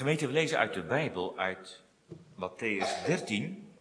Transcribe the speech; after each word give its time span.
Gemeente, 0.00 0.26
we 0.26 0.32
lezen 0.32 0.58
uit 0.58 0.74
de 0.74 0.82
Bijbel, 0.82 1.38
uit 1.38 1.82
Matthäus 2.34 3.06
13. 3.06 3.72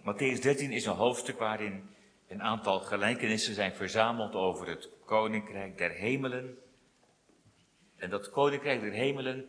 Matthäus 0.00 0.40
13 0.40 0.72
is 0.72 0.86
een 0.86 0.94
hoofdstuk 0.94 1.38
waarin 1.38 1.88
een 2.28 2.42
aantal 2.42 2.80
gelijkenissen 2.80 3.54
zijn 3.54 3.74
verzameld 3.74 4.34
over 4.34 4.68
het 4.68 4.88
koninkrijk 5.04 5.78
der 5.78 5.90
hemelen. 5.90 6.58
En 7.96 8.10
dat 8.10 8.30
koninkrijk 8.30 8.80
der 8.80 8.92
hemelen, 8.92 9.48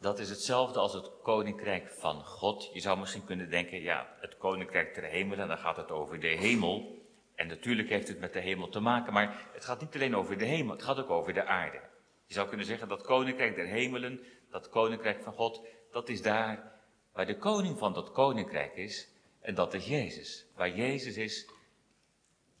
dat 0.00 0.18
is 0.18 0.28
hetzelfde 0.28 0.78
als 0.78 0.92
het 0.92 1.10
koninkrijk 1.22 1.90
van 1.90 2.24
God. 2.24 2.70
Je 2.72 2.80
zou 2.80 2.98
misschien 2.98 3.24
kunnen 3.24 3.50
denken, 3.50 3.80
ja, 3.80 4.16
het 4.20 4.36
koninkrijk 4.36 4.94
der 4.94 5.04
hemelen, 5.04 5.48
dan 5.48 5.58
gaat 5.58 5.76
het 5.76 5.90
over 5.90 6.20
de 6.20 6.28
hemel. 6.28 7.02
En 7.34 7.46
natuurlijk 7.46 7.88
heeft 7.88 8.08
het 8.08 8.20
met 8.20 8.32
de 8.32 8.40
hemel 8.40 8.68
te 8.68 8.80
maken, 8.80 9.12
maar 9.12 9.48
het 9.52 9.64
gaat 9.64 9.80
niet 9.80 9.94
alleen 9.94 10.16
over 10.16 10.38
de 10.38 10.44
hemel, 10.44 10.74
het 10.74 10.84
gaat 10.84 10.98
ook 10.98 11.10
over 11.10 11.34
de 11.34 11.44
aarde. 11.44 11.90
Je 12.32 12.38
zou 12.38 12.50
kunnen 12.50 12.66
zeggen 12.66 12.88
dat 12.88 13.02
koninkrijk 13.02 13.54
der 13.54 13.66
hemelen, 13.66 14.20
dat 14.50 14.68
koninkrijk 14.68 15.22
van 15.22 15.32
God, 15.32 15.66
dat 15.90 16.08
is 16.08 16.22
daar 16.22 16.72
waar 17.12 17.26
de 17.26 17.38
koning 17.38 17.78
van 17.78 17.92
dat 17.92 18.12
koninkrijk 18.12 18.76
is. 18.76 19.08
En 19.40 19.54
dat 19.54 19.74
is 19.74 19.86
Jezus. 19.86 20.46
Waar 20.54 20.70
Jezus 20.70 21.16
is, 21.16 21.48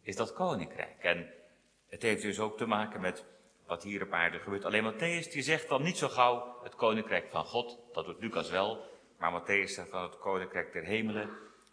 is 0.02 0.16
dat 0.16 0.32
koninkrijk. 0.32 1.04
En 1.04 1.32
het 1.86 2.02
heeft 2.02 2.22
dus 2.22 2.40
ook 2.40 2.56
te 2.56 2.66
maken 2.66 3.00
met 3.00 3.24
wat 3.66 3.82
hier 3.82 4.02
op 4.02 4.12
aarde 4.12 4.38
gebeurt. 4.38 4.64
Alleen 4.64 4.92
Matthäus 4.92 5.30
die 5.30 5.42
zegt 5.42 5.68
dan 5.68 5.82
niet 5.82 5.96
zo 5.96 6.08
gauw 6.08 6.58
het 6.62 6.74
koninkrijk 6.74 7.30
van 7.30 7.44
God. 7.44 7.78
Dat 7.92 8.04
doet 8.04 8.20
Lucas 8.20 8.50
wel. 8.50 8.84
Maar 9.18 9.40
Matthäus 9.40 9.70
zegt 9.70 9.90
dan 9.90 10.02
het 10.02 10.18
koninkrijk 10.18 10.72
der 10.72 10.84
hemelen. 10.84 11.30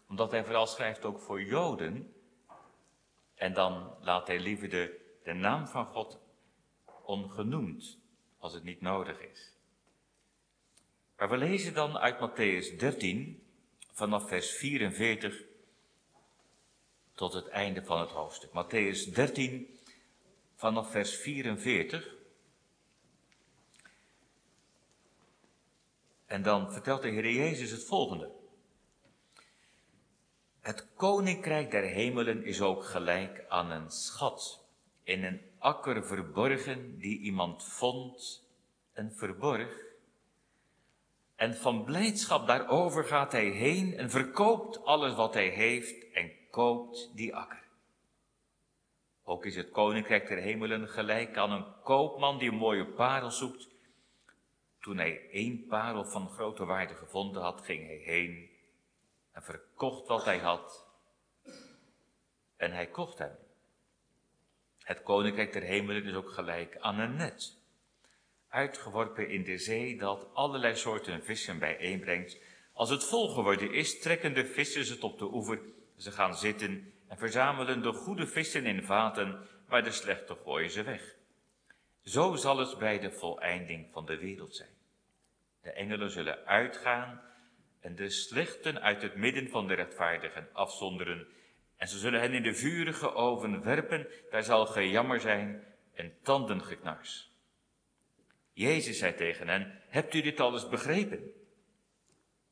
Omdat 0.09 0.31
hij 0.31 0.43
vooral 0.43 0.67
schrijft 0.67 1.05
ook 1.05 1.19
voor 1.19 1.41
Joden. 1.41 2.13
En 3.35 3.53
dan 3.53 3.95
laat 4.01 4.27
hij 4.27 4.39
liever 4.39 4.69
de, 4.69 4.99
de 5.23 5.33
naam 5.33 5.67
van 5.67 5.85
God 5.85 6.27
ongenoemd, 7.09 7.97
als 8.37 8.53
het 8.53 8.63
niet 8.63 8.81
nodig 8.81 9.19
is. 9.19 9.51
Maar 11.17 11.29
we 11.29 11.37
lezen 11.37 11.73
dan 11.73 11.97
uit 11.97 12.15
Matthäus 12.19 12.77
13, 12.77 13.43
vanaf 13.91 14.27
vers 14.27 14.51
44 14.51 15.43
tot 17.13 17.33
het 17.33 17.47
einde 17.47 17.83
van 17.83 17.99
het 17.99 18.09
hoofdstuk. 18.09 18.49
Matthäus 18.49 19.13
13, 19.13 19.79
vanaf 20.55 20.91
vers 20.91 21.15
44. 21.15 22.15
En 26.25 26.41
dan 26.41 26.71
vertelt 26.71 27.01
de 27.01 27.09
Heer 27.09 27.31
Jezus 27.31 27.71
het 27.71 27.83
volgende. 27.83 28.31
Het 30.59 30.87
koninkrijk 30.95 31.71
der 31.71 31.83
hemelen 31.83 32.43
is 32.43 32.61
ook 32.61 32.85
gelijk 32.85 33.45
aan 33.47 33.71
een 33.71 33.91
schat 33.91 34.65
in 35.03 35.23
een 35.23 35.48
akker 35.59 36.05
verborgen 36.05 36.99
die 36.99 37.19
iemand 37.19 37.63
vond 37.63 38.43
en 38.93 39.11
verborg. 39.13 39.87
En 41.35 41.55
van 41.55 41.83
blijdschap 41.83 42.47
daarover 42.47 43.03
gaat 43.03 43.31
hij 43.31 43.47
heen 43.47 43.97
en 43.97 44.09
verkoopt 44.09 44.85
alles 44.85 45.15
wat 45.15 45.33
hij 45.33 45.47
heeft 45.47 46.11
en 46.11 46.31
koopt 46.49 47.11
die 47.15 47.35
akker. 47.35 47.63
Ook 49.23 49.45
is 49.45 49.55
het 49.55 49.71
koninkrijk 49.71 50.27
der 50.27 50.37
hemelen 50.37 50.87
gelijk 50.87 51.37
aan 51.37 51.51
een 51.51 51.65
koopman 51.83 52.37
die 52.37 52.49
een 52.49 52.55
mooie 52.55 52.85
parel 52.85 53.31
zoekt. 53.31 53.67
Toen 54.79 54.97
hij 54.97 55.29
één 55.31 55.65
parel 55.67 56.05
van 56.05 56.29
grote 56.29 56.65
waarde 56.65 56.93
gevonden 56.93 57.41
had, 57.41 57.61
ging 57.61 57.85
hij 57.85 57.95
heen 57.95 58.49
en 59.31 59.43
verkocht 59.43 60.07
wat 60.07 60.25
hij 60.25 60.37
had. 60.37 60.87
En 62.55 62.71
hij 62.71 62.87
kocht 62.87 63.17
hem. 63.17 63.48
Het 64.89 65.03
koninkrijk 65.03 65.53
der 65.53 65.61
hemelen 65.61 66.03
is 66.03 66.13
ook 66.13 66.31
gelijk 66.31 66.77
aan 66.79 66.99
een 66.99 67.15
net, 67.15 67.55
uitgeworpen 68.47 69.29
in 69.29 69.43
de 69.43 69.57
zee 69.57 69.97
dat 69.97 70.27
allerlei 70.33 70.75
soorten 70.75 71.23
vissen 71.23 71.59
bijeenbrengt. 71.59 72.37
Als 72.73 72.89
het 72.89 73.03
vol 73.03 73.27
geworden 73.27 73.73
is, 73.73 73.99
trekken 73.99 74.33
de 74.33 74.45
vissers 74.45 74.89
het 74.89 75.03
op 75.03 75.19
de 75.19 75.33
oever, 75.33 75.59
ze 75.97 76.11
gaan 76.11 76.37
zitten 76.37 76.93
en 77.07 77.17
verzamelen 77.17 77.81
de 77.81 77.93
goede 77.93 78.27
vissen 78.27 78.65
in 78.65 78.83
vaten, 78.83 79.47
maar 79.67 79.83
de 79.83 79.91
slechte 79.91 80.37
gooien 80.43 80.69
ze 80.69 80.83
weg. 80.83 81.15
Zo 82.03 82.35
zal 82.35 82.57
het 82.57 82.77
bij 82.77 82.99
de 82.99 83.11
voleinding 83.11 83.87
van 83.91 84.05
de 84.05 84.17
wereld 84.17 84.55
zijn. 84.55 84.75
De 85.61 85.71
engelen 85.71 86.11
zullen 86.11 86.45
uitgaan 86.45 87.21
en 87.79 87.95
de 87.95 88.09
slechten 88.09 88.81
uit 88.81 89.01
het 89.01 89.15
midden 89.15 89.49
van 89.49 89.67
de 89.67 89.73
rechtvaardigen 89.73 90.47
afzonderen 90.53 91.27
en 91.79 91.87
ze 91.87 91.97
zullen 91.97 92.19
hen 92.19 92.33
in 92.33 92.43
de 92.43 92.53
vurige 92.53 93.13
oven 93.13 93.63
werpen, 93.63 94.07
daar 94.29 94.43
zal 94.43 94.65
gejammer 94.65 95.19
zijn 95.19 95.63
en 95.93 96.13
tandengeknars. 96.21 97.31
Jezus 98.53 98.97
zei 98.97 99.13
tegen 99.15 99.47
hen, 99.47 99.81
hebt 99.87 100.13
u 100.13 100.21
dit 100.21 100.39
alles 100.39 100.69
begrepen? 100.69 101.31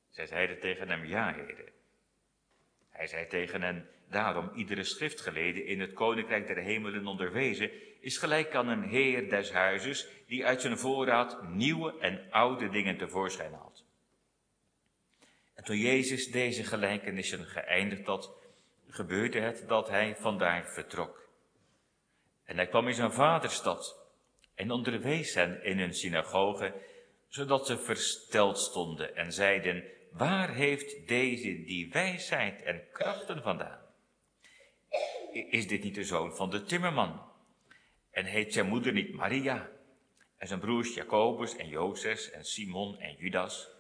Zij 0.10 0.26
zeiden 0.26 0.60
tegen 0.60 0.90
hem, 0.90 1.06
ja, 1.06 1.34
heren. 1.34 1.72
Hij 2.90 3.08
zei 3.08 3.28
tegen 3.28 3.62
hen, 3.62 3.90
daarom 4.10 4.52
iedere 4.56 4.84
schriftgelede 4.84 5.66
in 5.66 5.80
het 5.80 5.94
koninkrijk 5.94 6.48
der 6.48 6.58
hemelen 6.58 7.08
onderwezen, 7.08 7.72
is 8.02 8.18
gelijk 8.18 8.56
aan 8.56 8.68
een 8.68 8.84
heer 8.84 9.30
des 9.30 9.52
huizes, 9.52 10.08
die 10.28 10.46
uit 10.46 10.62
zijn 10.62 10.78
voorraad 10.78 11.44
nieuwe 11.50 12.00
en 12.00 12.28
oude 12.30 12.70
dingen 12.70 12.98
tevoorschijn 12.98 13.54
haalt. 13.54 13.86
En 15.54 15.64
toen 15.64 15.78
Jezus 15.78 16.32
deze 16.32 16.64
gelijkenissen 16.64 17.46
geëindigd 17.46 18.06
had, 18.06 18.46
gebeurde 18.98 19.40
het 19.40 19.64
dat 19.68 19.90
hij 19.90 20.16
vandaar 20.16 20.66
vertrok. 20.66 21.30
En 22.44 22.56
hij 22.56 22.68
kwam 22.68 22.88
in 22.88 22.94
zijn 22.94 23.12
vaderstad 23.12 23.96
en 24.56 24.72
onderwees 24.72 25.34
hen 25.34 25.64
in 25.64 25.80
hun 25.80 25.94
synagoge, 25.94 26.74
zodat 27.28 27.66
ze 27.66 27.78
versteld 27.78 28.58
stonden 28.60 29.16
en 29.16 29.34
zeiden, 29.34 29.84
waar 30.12 30.54
heeft 30.54 31.08
deze 31.08 31.64
die 31.64 31.92
wijsheid 31.92 32.62
en 32.62 32.84
krachten 32.92 33.42
vandaan? 33.42 33.80
Is 35.32 35.68
dit 35.68 35.84
niet 35.84 35.96
de 35.96 36.04
zoon 36.04 36.36
van 36.36 36.50
de 36.50 36.64
timmerman? 36.64 37.22
En 38.12 38.26
heet 38.26 38.54
zijn 38.54 38.68
moeder 38.68 38.94
niet 38.94 39.14
Maria? 39.14 39.70
En 40.38 40.48
zijn 40.48 40.60
broers 40.60 40.94
Jacobus 40.94 41.56
en 41.56 41.68
Jozef 41.68 42.28
en 42.28 42.46
Simon 42.46 42.98
en 43.00 43.16
Judas? 43.16 43.77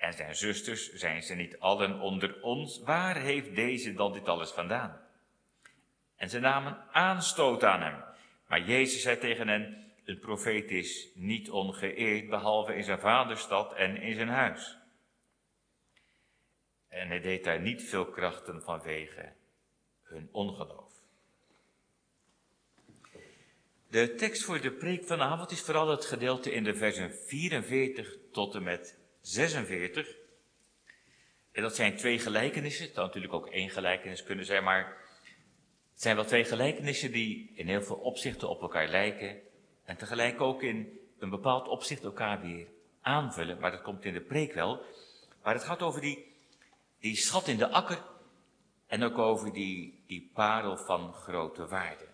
En 0.00 0.12
zijn 0.12 0.34
zusters, 0.34 0.92
zijn 0.92 1.22
ze 1.22 1.34
niet 1.34 1.58
allen 1.58 2.00
onder 2.00 2.42
ons? 2.42 2.80
Waar 2.82 3.16
heeft 3.16 3.54
deze 3.54 3.94
dan 3.94 4.12
dit 4.12 4.28
alles 4.28 4.50
vandaan? 4.50 5.00
En 6.16 6.28
ze 6.28 6.38
namen 6.38 6.84
aanstoot 6.92 7.64
aan 7.64 7.80
hem. 7.80 8.04
Maar 8.46 8.60
Jezus 8.60 9.02
zei 9.02 9.18
tegen 9.18 9.48
hen, 9.48 9.92
een 10.04 10.18
profeet 10.18 10.70
is 10.70 11.08
niet 11.14 11.50
ongeëerd, 11.50 12.28
behalve 12.28 12.74
in 12.74 12.84
zijn 12.84 13.00
vaderstad 13.00 13.74
en 13.74 13.96
in 13.96 14.14
zijn 14.14 14.28
huis. 14.28 14.78
En 16.88 17.08
hij 17.08 17.20
deed 17.20 17.44
daar 17.44 17.60
niet 17.60 17.82
veel 17.82 18.06
krachten 18.06 18.62
vanwege 18.62 19.32
hun 20.02 20.28
ongeloof. 20.32 20.92
De 23.88 24.14
tekst 24.14 24.44
voor 24.44 24.60
de 24.60 24.72
preek 24.72 25.04
vanavond 25.04 25.50
is 25.50 25.60
vooral 25.60 25.88
het 25.88 26.04
gedeelte 26.04 26.52
in 26.52 26.64
de 26.64 26.74
versen 26.74 27.14
44 27.14 28.16
tot 28.32 28.54
en 28.54 28.62
met 28.62 28.99
46. 29.20 30.16
En 31.52 31.62
dat 31.62 31.74
zijn 31.74 31.96
twee 31.96 32.18
gelijkenissen. 32.18 32.84
Het 32.84 32.94
zou 32.94 33.06
natuurlijk 33.06 33.34
ook 33.34 33.48
één 33.48 33.70
gelijkenis 33.70 34.22
kunnen 34.22 34.44
zijn, 34.44 34.64
maar 34.64 34.96
het 35.92 36.02
zijn 36.02 36.16
wel 36.16 36.24
twee 36.24 36.44
gelijkenissen 36.44 37.12
die 37.12 37.52
in 37.54 37.68
heel 37.68 37.82
veel 37.82 37.96
opzichten 37.96 38.48
op 38.48 38.60
elkaar 38.62 38.88
lijken. 38.88 39.40
En 39.84 39.96
tegelijk 39.96 40.40
ook 40.40 40.62
in 40.62 40.98
een 41.18 41.30
bepaald 41.30 41.68
opzicht 41.68 42.04
elkaar 42.04 42.40
weer 42.40 42.66
aanvullen. 43.00 43.58
Maar 43.58 43.70
dat 43.70 43.82
komt 43.82 44.04
in 44.04 44.12
de 44.12 44.20
preek 44.20 44.52
wel. 44.52 44.82
Maar 45.42 45.54
het 45.54 45.64
gaat 45.64 45.82
over 45.82 46.00
die, 46.00 46.32
die 46.98 47.16
schat 47.16 47.48
in 47.48 47.56
de 47.56 47.68
akker. 47.68 48.02
En 48.86 49.02
ook 49.02 49.18
over 49.18 49.52
die, 49.52 50.02
die 50.06 50.30
parel 50.34 50.76
van 50.76 51.12
grote 51.12 51.66
waarde. 51.66 52.06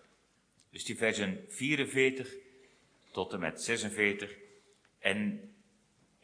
Dus 0.69 0.85
die 0.85 0.97
versen 0.97 1.45
44 1.47 2.33
tot 3.11 3.33
en 3.33 3.39
met 3.39 3.61
46. 3.61 4.31
En 4.99 5.51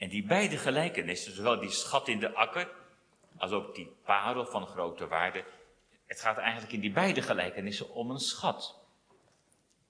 en 0.03 0.09
die 0.09 0.23
beide 0.23 0.57
gelijkenissen, 0.57 1.35
zowel 1.35 1.59
die 1.59 1.69
schat 1.69 2.07
in 2.07 2.19
de 2.19 2.33
akker, 2.33 2.71
als 3.37 3.51
ook 3.51 3.75
die 3.75 3.95
parel 4.05 4.45
van 4.45 4.67
grote 4.67 5.07
waarde, 5.07 5.45
het 6.05 6.21
gaat 6.21 6.37
eigenlijk 6.37 6.73
in 6.73 6.79
die 6.79 6.91
beide 6.91 7.21
gelijkenissen 7.21 7.89
om 7.89 8.11
een 8.11 8.19
schat. 8.19 8.79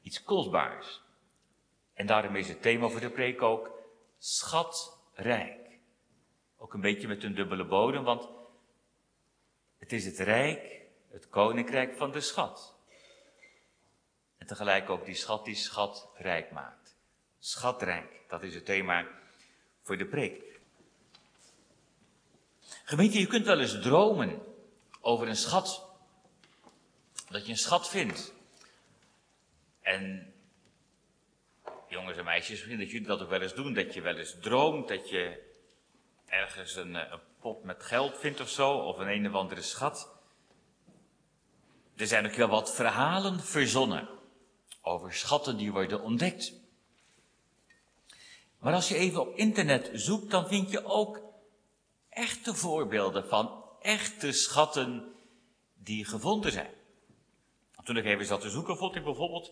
Iets 0.02 0.24
kostbaars. 0.24 1.02
En 1.94 2.06
daarom 2.06 2.36
is 2.36 2.48
het 2.48 2.62
thema 2.62 2.88
voor 2.88 3.00
de 3.00 3.10
preek 3.10 3.42
ook 3.42 3.72
schatrijk. 4.18 5.80
Ook 6.58 6.74
een 6.74 6.82
beetje 6.82 7.08
met 7.08 7.24
een 7.24 7.36
dubbele 7.36 7.66
bodem, 7.66 8.04
want 8.04 8.30
het 9.78 9.92
is 9.92 10.06
het 10.06 10.20
rijk, 10.20 10.82
het 11.12 11.30
koninkrijk 11.30 11.96
van 11.96 12.12
de 12.12 12.22
schat. 12.22 12.76
En 14.38 14.48
tegelijk 14.48 14.90
ook 14.90 15.06
die 15.06 15.16
schat 15.16 15.46
die 15.46 15.56
schat 15.56 16.10
rijk 16.16 16.52
maakt. 16.52 16.96
Schatrijk, 17.40 18.22
dat 18.28 18.44
is 18.44 18.56
het 18.56 18.66
thema 18.66 19.22
voor 19.84 19.98
de 19.98 20.06
preek. 20.06 20.44
Gemeente, 22.84 23.20
je 23.20 23.28
kunt 23.28 23.46
wel 23.46 23.60
eens 23.60 23.82
dromen 23.82 24.42
over 25.02 25.28
een 25.28 25.36
schat. 25.36 25.86
Dat 27.30 27.46
je 27.46 27.52
een 27.52 27.58
schat 27.58 27.90
vindt. 27.90 28.34
En 29.82 30.34
jongens 31.88 32.18
en 32.18 32.24
meisjes, 32.24 32.58
misschien 32.58 32.80
dat 32.80 32.92
jullie 32.92 33.08
dat 33.08 33.22
ook 33.22 33.30
wel 33.30 33.42
eens 33.42 33.54
doen, 33.54 33.74
dat 33.74 33.94
je 33.94 34.02
wel 34.02 34.16
eens 34.16 34.36
droomt 34.42 34.88
dat 34.88 35.10
je 35.10 35.52
ergens 36.26 36.76
een, 36.76 36.96
eh, 36.96 37.12
een 37.12 37.20
pot 37.40 37.64
met 37.64 37.84
geld 37.84 38.18
vindt 38.18 38.40
of 38.40 38.50
zo, 38.50 38.72
of 38.72 38.98
een 38.98 39.08
een 39.08 39.28
of 39.28 39.34
andere 39.34 39.62
schat. 39.62 40.12
Er 41.96 42.08
zijn 42.08 42.26
ook 42.26 42.36
wel 42.36 42.48
wat 42.48 42.76
verhalen 42.76 43.40
verzonnen 43.40 44.10
over 44.82 45.14
schatten 45.14 45.58
die 45.58 45.72
worden 45.72 46.02
ontdekt. 46.02 46.54
Maar 48.64 48.74
als 48.74 48.88
je 48.88 48.96
even 48.96 49.22
op 49.22 49.36
internet 49.36 49.90
zoekt, 49.94 50.32
dan 50.32 50.48
vind 50.48 50.72
je 50.72 50.86
ook 50.86 51.22
echte 52.10 52.56
voorbeelden 52.56 53.28
van 53.28 53.64
echte 53.82 54.32
schatten 54.32 55.14
die 55.74 56.06
gevonden 56.06 56.52
zijn. 56.52 56.74
Toen 57.84 57.98
ik 57.98 58.06
even 58.06 58.26
zat 58.26 58.42
te 58.42 58.50
zoeken, 58.50 58.78
vond 58.78 58.96
ik 58.96 59.04
bijvoorbeeld 59.04 59.52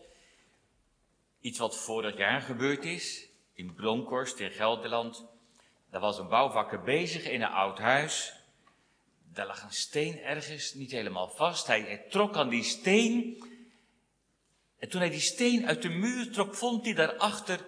iets 1.42 1.60
wat 1.60 1.78
vorig 1.78 2.18
jaar 2.18 2.42
gebeurd 2.42 2.86
is. 2.86 3.28
In 3.54 3.74
Bronkhorst 3.74 4.40
in 4.40 4.52
Gelderland. 4.52 5.26
Daar 5.90 6.02
was 6.02 6.18
een 6.18 6.28
bouwvakker 6.28 6.82
bezig 6.82 7.24
in 7.24 7.42
een 7.42 7.50
oud 7.50 7.80
huis. 7.80 8.34
Daar 9.34 9.48
lag 9.48 9.64
een 9.64 9.72
steen 9.72 10.20
ergens 10.20 10.74
niet 10.74 10.92
helemaal 10.92 11.30
vast. 11.30 11.68
Hij, 11.68 11.82
hij 11.82 12.06
trok 12.10 12.36
aan 12.36 12.50
die 12.50 12.64
steen. 12.64 13.44
En 14.80 14.90
toen 14.90 15.02
hij 15.02 15.10
die 15.10 15.20
steen 15.20 15.68
uit 15.68 15.82
de 15.82 15.90
muur 15.90 16.32
trok, 16.32 16.56
vond 16.56 16.86
hij 16.86 16.94
daarachter 16.94 17.66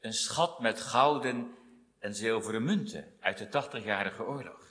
een 0.00 0.12
schat 0.12 0.60
met 0.60 0.80
gouden 0.80 1.56
en 1.98 2.14
zilveren 2.14 2.64
munten 2.64 3.12
uit 3.20 3.38
de 3.38 3.46
80-jarige 3.46 4.22
oorlog. 4.22 4.66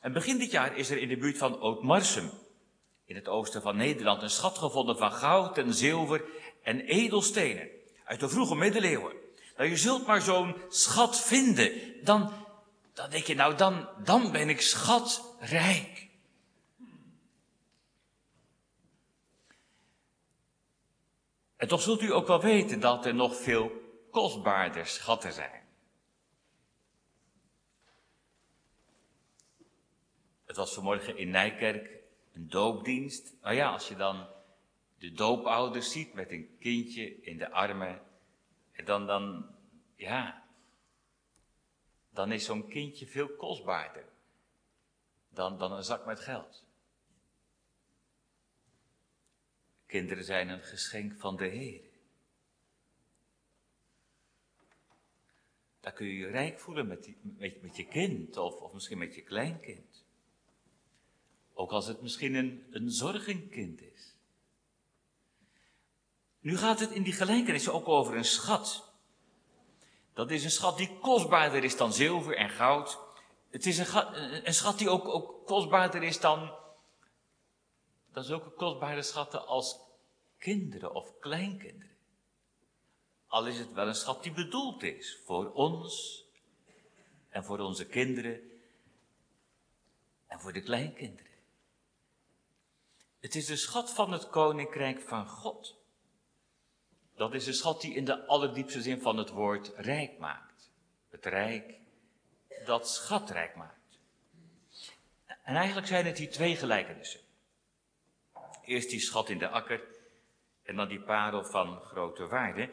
En 0.00 0.12
begin 0.12 0.38
dit 0.38 0.50
jaar 0.50 0.76
is 0.76 0.90
er 0.90 0.98
in 0.98 1.08
de 1.08 1.16
buurt 1.16 1.38
van 1.38 1.60
Ootmarsum, 1.60 2.30
in 3.04 3.14
het 3.14 3.28
oosten 3.28 3.62
van 3.62 3.76
Nederland, 3.76 4.22
een 4.22 4.30
schat 4.30 4.58
gevonden 4.58 4.98
van 4.98 5.12
goud 5.12 5.58
en 5.58 5.74
zilver 5.74 6.24
en 6.62 6.80
edelstenen 6.80 7.68
uit 8.04 8.20
de 8.20 8.28
vroege 8.28 8.54
middeleeuwen. 8.54 9.14
Nou, 9.56 9.68
je 9.68 9.76
zult 9.76 10.06
maar 10.06 10.22
zo'n 10.22 10.56
schat 10.68 11.20
vinden, 11.20 11.72
dan, 12.04 12.32
dan 12.94 13.10
denk 13.10 13.24
je, 13.24 13.34
nou, 13.34 13.56
dan, 13.56 13.88
dan 14.04 14.32
ben 14.32 14.48
ik 14.48 14.60
schatrijk. 14.60 16.09
En 21.60 21.68
toch 21.68 21.80
zult 21.80 22.02
u 22.02 22.12
ook 22.12 22.26
wel 22.26 22.40
weten 22.40 22.80
dat 22.80 23.06
er 23.06 23.14
nog 23.14 23.36
veel 23.36 23.72
kostbaarder 24.10 24.86
schatten 24.86 25.32
zijn. 25.32 25.68
Het 30.44 30.56
was 30.56 30.74
vanmorgen 30.74 31.18
in 31.18 31.30
Nijkerk 31.30 32.02
een 32.32 32.48
doopdienst. 32.48 33.34
Nou 33.42 33.54
ja, 33.54 33.72
als 33.72 33.88
je 33.88 33.96
dan 33.96 34.26
de 34.98 35.12
doopouders 35.12 35.92
ziet 35.92 36.14
met 36.14 36.30
een 36.30 36.56
kindje 36.60 37.22
in 37.22 37.38
de 37.38 37.50
armen, 37.50 38.02
dan, 38.84 39.06
dan, 39.06 39.54
ja, 39.94 40.44
dan 42.10 42.32
is 42.32 42.44
zo'n 42.44 42.68
kindje 42.68 43.06
veel 43.06 43.28
kostbaarder 43.28 44.04
dan, 45.28 45.58
dan 45.58 45.72
een 45.72 45.84
zak 45.84 46.06
met 46.06 46.20
geld. 46.20 46.64
Kinderen 49.90 50.24
zijn 50.24 50.48
een 50.48 50.62
geschenk 50.62 51.12
van 51.18 51.36
de 51.36 51.46
Heer. 51.46 51.80
Daar 55.80 55.92
kun 55.92 56.06
je 56.06 56.16
je 56.16 56.26
rijk 56.26 56.60
voelen 56.60 56.86
met, 56.86 57.08
met, 57.22 57.62
met 57.62 57.76
je 57.76 57.86
kind 57.86 58.36
of, 58.36 58.54
of 58.54 58.72
misschien 58.72 58.98
met 58.98 59.14
je 59.14 59.22
kleinkind. 59.22 60.04
Ook 61.54 61.70
als 61.70 61.86
het 61.86 62.02
misschien 62.02 62.34
een, 62.34 62.66
een 62.70 62.90
zorgenkind 62.90 63.80
is. 63.80 64.14
Nu 66.40 66.56
gaat 66.56 66.80
het 66.80 66.90
in 66.90 67.02
die 67.02 67.12
gelijkenissen 67.12 67.72
ook 67.72 67.88
over 67.88 68.16
een 68.16 68.24
schat. 68.24 68.92
Dat 70.12 70.30
is 70.30 70.44
een 70.44 70.50
schat 70.50 70.78
die 70.78 70.98
kostbaarder 70.98 71.64
is 71.64 71.76
dan 71.76 71.92
zilver 71.92 72.36
en 72.36 72.50
goud. 72.50 72.98
Het 73.50 73.66
is 73.66 73.78
een, 73.78 74.46
een 74.46 74.54
schat 74.54 74.78
die 74.78 74.88
ook, 74.88 75.08
ook 75.08 75.46
kostbaarder 75.46 76.02
is 76.02 76.20
dan, 76.20 76.54
dan 78.12 78.24
zulke 78.24 78.50
kostbare 78.50 79.02
schatten 79.02 79.46
als 79.46 79.78
kinderen 80.38 80.94
of 80.94 81.18
kleinkinderen. 81.18 81.96
Al 83.26 83.46
is 83.46 83.58
het 83.58 83.72
wel 83.72 83.86
een 83.86 83.94
schat 83.94 84.22
die 84.22 84.32
bedoeld 84.32 84.82
is 84.82 85.18
voor 85.24 85.52
ons 85.52 86.24
en 87.28 87.44
voor 87.44 87.58
onze 87.58 87.86
kinderen 87.86 88.50
en 90.26 90.40
voor 90.40 90.52
de 90.52 90.62
kleinkinderen. 90.62 91.30
Het 93.20 93.34
is 93.34 93.46
de 93.46 93.56
schat 93.56 93.90
van 93.90 94.12
het 94.12 94.28
koninkrijk 94.28 95.00
van 95.00 95.26
God. 95.28 95.78
Dat 97.14 97.34
is 97.34 97.44
de 97.44 97.52
schat 97.52 97.80
die 97.80 97.94
in 97.94 98.04
de 98.04 98.26
allerdiepste 98.26 98.82
zin 98.82 99.00
van 99.00 99.16
het 99.16 99.30
woord 99.30 99.72
rijk 99.76 100.18
maakt. 100.18 100.70
Het 101.10 101.24
rijk 101.24 101.78
dat 102.64 102.88
schatrijk 102.88 103.56
maakt. 103.56 103.98
En 105.42 105.56
eigenlijk 105.56 105.86
zijn 105.86 106.06
het 106.06 106.18
hier 106.18 106.30
twee 106.30 106.56
gelijkenissen. 106.56 107.20
Eerst 108.70 108.90
die 108.90 109.00
schat 109.00 109.28
in 109.28 109.38
de 109.38 109.48
akker 109.48 109.80
en 110.62 110.76
dan 110.76 110.88
die 110.88 111.00
parel 111.00 111.44
van 111.44 111.80
grote 111.80 112.26
waarde. 112.26 112.70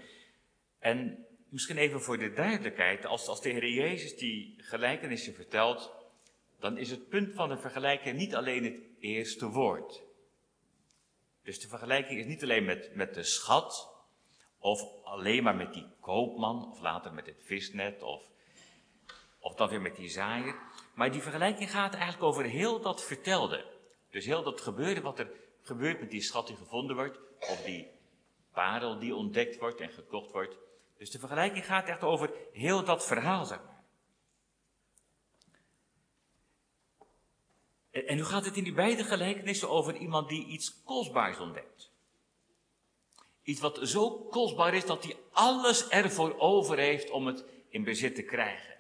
En 0.80 1.26
misschien 1.50 1.78
even 1.78 2.02
voor 2.02 2.18
de 2.18 2.34
duidelijkheid, 2.34 3.06
als, 3.06 3.28
als 3.28 3.42
de 3.42 3.50
Heer 3.50 3.68
Jezus 3.68 4.18
die 4.18 4.56
gelijkenissen 4.58 5.34
vertelt, 5.34 5.92
dan 6.60 6.78
is 6.78 6.90
het 6.90 7.10
punt 7.10 7.36
van 7.36 7.50
de 7.50 7.58
vergelijking 7.58 8.18
niet 8.18 8.36
alleen 8.36 8.64
het 8.64 8.76
eerste 9.00 9.48
woord. 9.48 10.04
Dus 11.44 11.60
de 11.60 11.68
vergelijking 11.68 12.20
is 12.20 12.26
niet 12.26 12.44
alleen 12.44 12.66
met, 12.66 12.96
met 12.96 13.14
de 13.14 13.24
schat, 13.24 13.90
of 14.60 15.04
alleen 15.04 15.44
maar 15.44 15.56
met 15.56 15.74
die 15.74 15.88
koopman, 16.00 16.72
of 16.72 16.80
later 16.80 17.14
met 17.14 17.26
het 17.26 17.42
visnet, 17.44 18.02
of, 18.02 18.24
of 19.40 19.56
dan 19.56 19.70
weer 19.70 19.82
met 19.82 19.96
die 19.96 20.10
zaaier. 20.10 20.56
Maar 20.94 21.12
die 21.12 21.22
vergelijking 21.22 21.72
gaat 21.72 21.94
eigenlijk 21.94 22.24
over 22.24 22.44
heel 22.44 22.82
dat 22.82 23.04
vertelde. 23.04 23.66
Dus 24.10 24.26
heel 24.26 24.44
dat 24.44 24.62
gebeurde, 24.62 25.02
wat 25.02 25.20
er 25.20 25.46
gebeurt 25.68 26.00
met 26.00 26.12
die 26.12 26.22
schat 26.22 26.48
die 26.48 26.56
gevonden 26.56 26.96
wordt, 26.96 27.20
of 27.40 27.62
die 27.62 27.88
parel 28.52 29.00
die 29.00 29.16
ontdekt 29.16 29.58
wordt 29.58 29.80
en 29.80 29.90
gekocht 29.90 30.32
wordt. 30.32 30.58
Dus 30.98 31.12
de 31.12 31.20
vergelijking 31.20 31.66
gaat 31.66 31.88
echt 31.88 32.04
over 32.04 32.32
heel 32.52 32.84
dat 32.84 33.06
verhaal, 33.06 33.46
zeg 33.46 33.60
maar. 33.66 33.84
En 38.06 38.16
nu 38.16 38.24
gaat 38.24 38.46
het 38.46 38.58
in 38.58 38.64
die 38.64 38.74
beide 38.74 39.04
gelijkenissen 39.04 39.70
over 39.70 39.96
iemand 39.96 40.30
die 40.30 40.46
iets 40.46 40.84
kostbaars 40.84 41.40
ontdekt. 41.40 41.92
Iets 43.44 43.62
wat 43.62 43.80
zo 43.84 44.10
kostbaar 44.12 44.74
is 44.74 44.86
dat 44.86 45.04
hij 45.04 45.16
alles 45.32 45.88
ervoor 45.88 46.40
over 46.40 46.78
heeft 46.78 47.10
om 47.10 47.28
het 47.28 47.46
in 47.70 47.84
bezit 47.84 48.16
te 48.16 48.24
krijgen. 48.24 48.76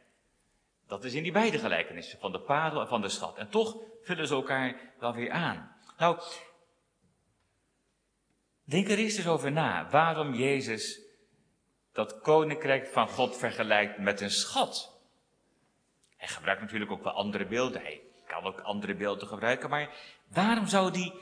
Dat 0.87 1.03
is 1.03 1.13
in 1.13 1.23
die 1.23 1.31
beide 1.31 1.59
gelijkenissen, 1.59 2.19
van 2.19 2.31
de 2.31 2.39
parel 2.39 2.81
en 2.81 2.87
van 2.87 3.01
de 3.01 3.09
schat. 3.09 3.37
En 3.37 3.49
toch 3.49 3.77
vullen 4.01 4.27
ze 4.27 4.33
elkaar 4.33 4.93
wel 4.99 5.13
weer 5.13 5.31
aan. 5.31 5.75
Nou, 5.97 6.19
denk 8.69 8.89
er 8.89 8.97
eens 8.97 9.17
eens 9.17 9.27
over 9.27 9.51
na 9.51 9.89
waarom 9.89 10.33
Jezus 10.33 10.99
dat 11.91 12.21
koninkrijk 12.21 12.87
van 12.87 13.07
God 13.07 13.37
vergelijkt 13.37 13.97
met 13.97 14.21
een 14.21 14.31
schat. 14.31 14.95
Hij 16.17 16.27
gebruikt 16.27 16.61
natuurlijk 16.61 16.91
ook 16.91 17.03
wel 17.03 17.13
andere 17.13 17.45
beelden. 17.45 17.81
Hij 17.81 18.01
kan 18.25 18.43
ook 18.43 18.59
andere 18.59 18.95
beelden 18.95 19.27
gebruiken, 19.27 19.69
maar 19.69 19.95
waarom 20.27 20.67
zou 20.67 20.91
hij 20.91 21.13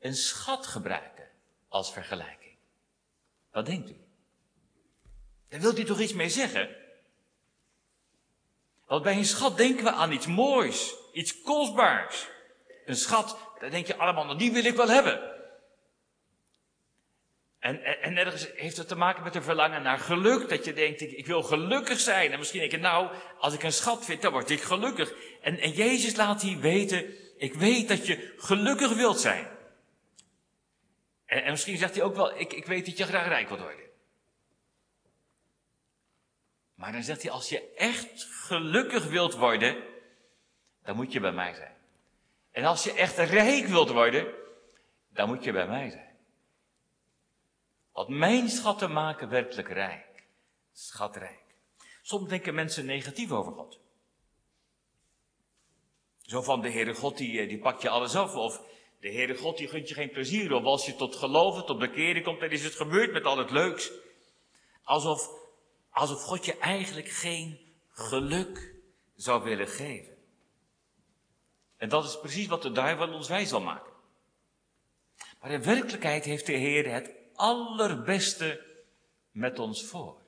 een 0.00 0.14
schat 0.14 0.66
gebruiken 0.66 1.28
als 1.68 1.92
vergelijking? 1.92 2.56
Wat 3.52 3.66
denkt 3.66 3.90
u? 3.90 3.96
Daar 5.48 5.60
wilt 5.60 5.78
u 5.78 5.84
toch 5.84 6.00
iets 6.00 6.14
mee 6.14 6.28
zeggen? 6.28 6.76
Want 8.86 9.02
bij 9.02 9.16
een 9.16 9.24
schat 9.24 9.56
denken 9.56 9.84
we 9.84 9.90
aan 9.90 10.12
iets 10.12 10.26
moois, 10.26 10.94
iets 11.12 11.42
kostbaars. 11.42 12.28
Een 12.84 12.96
schat, 12.96 13.38
daar 13.58 13.70
denk 13.70 13.86
je 13.86 13.96
allemaal, 13.96 14.24
nou, 14.24 14.38
die 14.38 14.52
wil 14.52 14.64
ik 14.64 14.76
wel 14.76 14.88
hebben. 14.88 15.35
En, 17.66 17.84
en, 17.84 18.16
en 18.16 18.32
heeft 18.54 18.76
het 18.76 18.88
te 18.88 18.96
maken 18.96 19.22
met 19.22 19.34
een 19.34 19.42
verlangen 19.42 19.82
naar 19.82 19.98
geluk. 19.98 20.48
Dat 20.48 20.64
je 20.64 20.72
denkt, 20.72 21.00
ik, 21.00 21.10
ik 21.10 21.26
wil 21.26 21.42
gelukkig 21.42 22.00
zijn. 22.00 22.32
En 22.32 22.38
misschien 22.38 22.60
denk 22.60 22.72
je, 22.72 22.78
nou, 22.78 23.10
als 23.38 23.54
ik 23.54 23.62
een 23.62 23.72
schat 23.72 24.04
vind, 24.04 24.22
dan 24.22 24.32
word 24.32 24.50
ik 24.50 24.60
gelukkig. 24.60 25.14
En, 25.40 25.58
en 25.58 25.70
Jezus 25.70 26.16
laat 26.16 26.42
hier 26.42 26.58
weten, 26.58 27.14
ik 27.38 27.54
weet 27.54 27.88
dat 27.88 28.06
je 28.06 28.34
gelukkig 28.36 28.94
wilt 28.94 29.20
zijn. 29.20 29.46
En, 31.24 31.44
en 31.44 31.50
misschien 31.50 31.76
zegt 31.76 31.94
hij 31.94 32.04
ook 32.04 32.16
wel, 32.16 32.38
ik, 32.38 32.52
ik 32.52 32.66
weet 32.66 32.86
dat 32.86 32.98
je 32.98 33.04
graag 33.04 33.26
rijk 33.26 33.48
wilt 33.48 33.60
worden. 33.60 33.84
Maar 36.74 36.92
dan 36.92 37.02
zegt 37.02 37.22
hij, 37.22 37.30
als 37.30 37.48
je 37.48 37.72
echt 37.76 38.24
gelukkig 38.30 39.04
wilt 39.04 39.34
worden, 39.34 39.76
dan 40.82 40.96
moet 40.96 41.12
je 41.12 41.20
bij 41.20 41.32
mij 41.32 41.54
zijn. 41.54 41.74
En 42.50 42.64
als 42.64 42.84
je 42.84 42.92
echt 42.92 43.18
rijk 43.18 43.66
wilt 43.66 43.90
worden, 43.90 44.34
dan 45.08 45.28
moet 45.28 45.44
je 45.44 45.52
bij 45.52 45.66
mij 45.66 45.90
zijn. 45.90 46.05
Wat 47.96 48.08
mijn 48.08 48.48
schatten 48.48 48.92
maken 48.92 49.28
werkelijk 49.28 49.68
rijk. 49.68 50.24
Schatrijk. 50.72 51.54
Soms 52.02 52.28
denken 52.28 52.54
mensen 52.54 52.84
negatief 52.84 53.30
over 53.30 53.52
God. 53.52 53.78
Zo 56.22 56.42
van 56.42 56.60
de 56.60 56.70
Heere 56.70 56.94
God, 56.94 57.16
die, 57.16 57.40
eh, 57.40 57.48
die 57.48 57.58
pakt 57.58 57.82
je 57.82 57.88
alles 57.88 58.14
af. 58.14 58.34
Of 58.34 58.62
de 59.00 59.12
Heere 59.12 59.36
God 59.36 59.56
die 59.56 59.68
gunt 59.68 59.88
je 59.88 59.94
geen 59.94 60.10
plezier. 60.10 60.52
Of 60.52 60.64
als 60.64 60.86
je 60.86 60.96
tot 60.96 61.16
geloven, 61.16 61.66
tot 61.66 61.78
bekeren 61.78 62.22
komt, 62.22 62.40
dan 62.40 62.50
is 62.50 62.64
het 62.64 62.74
gebeurd 62.74 63.12
met 63.12 63.24
al 63.24 63.38
het 63.38 63.50
leuks. 63.50 63.92
Alsof, 64.82 65.30
alsof 65.90 66.22
God 66.22 66.44
je 66.44 66.58
eigenlijk 66.58 67.08
geen 67.08 67.58
geluk 67.88 68.74
zou 69.14 69.42
willen 69.42 69.68
geven. 69.68 70.16
En 71.76 71.88
dat 71.88 72.04
is 72.04 72.20
precies 72.20 72.46
wat 72.46 72.62
de 72.62 72.72
duivel 72.72 73.12
ons 73.12 73.28
wijs 73.28 73.48
zal 73.48 73.60
maken. 73.60 73.92
Maar 75.40 75.50
in 75.50 75.62
werkelijkheid 75.62 76.24
heeft 76.24 76.46
de 76.46 76.52
Heer 76.52 76.92
het 76.92 77.15
allerbeste 77.36 78.66
met 79.30 79.58
ons 79.58 79.84
voor. 79.84 80.22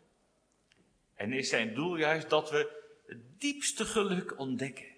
En 1.14 1.32
is 1.32 1.48
zijn 1.48 1.74
doel 1.74 1.96
juist 1.96 2.30
dat 2.30 2.50
we 2.50 2.86
het 3.06 3.40
diepste 3.40 3.84
geluk 3.84 4.38
ontdekken. 4.38 4.96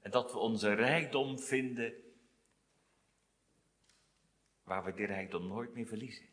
En 0.00 0.10
dat 0.10 0.32
we 0.32 0.38
onze 0.38 0.72
rijkdom 0.72 1.38
vinden 1.38 1.94
waar 4.62 4.84
we 4.84 4.94
die 4.94 5.06
rijkdom 5.06 5.46
nooit 5.46 5.74
meer 5.74 5.86
verliezen. 5.86 6.26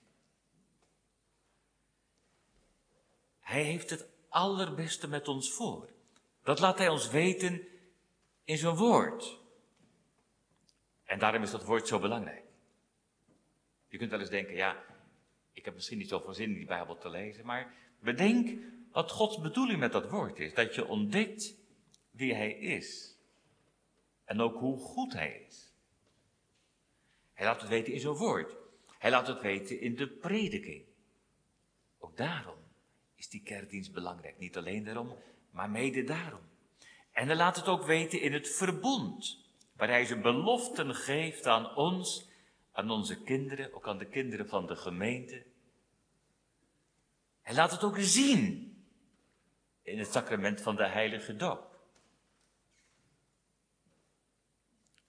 Hij 3.40 3.64
heeft 3.64 3.90
het 3.90 4.08
allerbeste 4.30 5.08
met 5.08 5.28
ons 5.28 5.52
voor. 5.52 5.90
Dat 6.44 6.60
laat 6.60 6.78
hij 6.78 6.90
ons 6.90 7.10
weten 7.10 7.68
in 8.44 8.58
zijn 8.58 8.76
woord. 8.76 9.40
En 11.04 11.20
daarom 11.20 11.44
is 11.44 11.52
dat 11.52 11.66
woord 11.66 11.88
zo 11.88 12.00
belangrijk. 12.00 12.43
Je 13.94 14.00
kunt 14.00 14.12
wel 14.12 14.20
eens 14.20 14.30
denken, 14.30 14.56
ja, 14.56 14.84
ik 15.52 15.66
heb 15.66 15.74
misschien 15.74 15.98
niet 15.98 16.10
zoveel 16.10 16.34
zin 16.34 16.50
in 16.50 16.54
die 16.54 16.66
Bijbel 16.66 16.98
te 16.98 17.10
lezen, 17.10 17.46
maar 17.46 17.74
bedenk 18.00 18.60
wat 18.92 19.12
Gods 19.12 19.40
bedoeling 19.40 19.80
met 19.80 19.92
dat 19.92 20.10
woord 20.10 20.40
is. 20.40 20.54
Dat 20.54 20.76
je 20.76 20.88
ontdekt 20.88 21.56
wie 22.12 22.34
Hij 22.34 22.52
is. 22.52 23.18
En 24.26 24.42
ook 24.42 24.60
hoe 24.60 24.78
goed 24.78 25.14
Hij 25.14 25.46
is. 25.48 25.74
Hij 27.34 27.46
laat 27.46 27.62
het 27.62 27.70
weten 27.70 27.94
in 27.94 28.00
zijn 28.00 28.14
woord. 28.14 28.56
Hij 29.00 29.12
laat 29.12 29.28
het 29.28 29.42
weten 29.42 29.80
in 29.80 29.96
de 29.96 30.08
prediking. 30.08 30.86
Ook 32.00 32.18
daarom 32.18 32.58
is 33.16 33.30
die 33.30 33.44
kerkdienst 33.44 33.94
belangrijk. 33.94 34.40
Niet 34.40 34.58
alleen 34.58 34.84
daarom, 34.84 35.16
maar 35.52 35.70
mede 35.70 36.04
daarom. 36.04 36.42
En 37.12 37.28
hij 37.28 37.36
laat 37.36 37.56
het 37.56 37.68
ook 37.68 37.84
weten 37.84 38.22
in 38.22 38.34
het 38.34 38.50
verbond, 38.50 39.46
waar 39.76 39.88
hij 39.88 40.06
zijn 40.06 40.22
beloften 40.22 40.96
geeft 40.96 41.48
aan 41.48 41.76
ons, 41.76 42.32
aan 42.74 42.92
onze 42.92 43.24
kinderen, 43.24 43.74
ook 43.74 43.88
aan 43.88 43.98
de 43.98 44.10
kinderen 44.10 44.48
van 44.48 44.68
de 44.68 44.76
gemeente. 44.76 45.46
Hij 47.42 47.56
laat 47.56 47.72
het 47.72 47.84
ook 47.84 47.98
zien 48.00 48.72
in 49.82 50.00
het 50.00 50.12
sacrament 50.12 50.62
van 50.62 50.76
de 50.76 50.88
heilige 50.88 51.36
doop. 51.36 51.72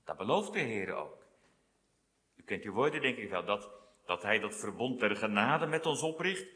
Dat 0.05 0.17
belooft 0.17 0.53
de 0.53 0.59
Heer 0.59 0.95
ook. 0.95 1.27
U 2.37 2.43
kent 2.43 2.63
die 2.63 2.73
woorden 2.73 3.03
denk 3.03 3.17
ik 3.17 3.31
wel, 3.31 3.45
dat, 3.45 3.71
dat 4.05 4.23
hij 4.23 4.39
dat 4.39 4.55
verbond 4.55 5.01
der 5.01 5.17
genade 5.17 5.67
met 5.67 5.87
ons 5.87 6.03
opricht, 6.03 6.47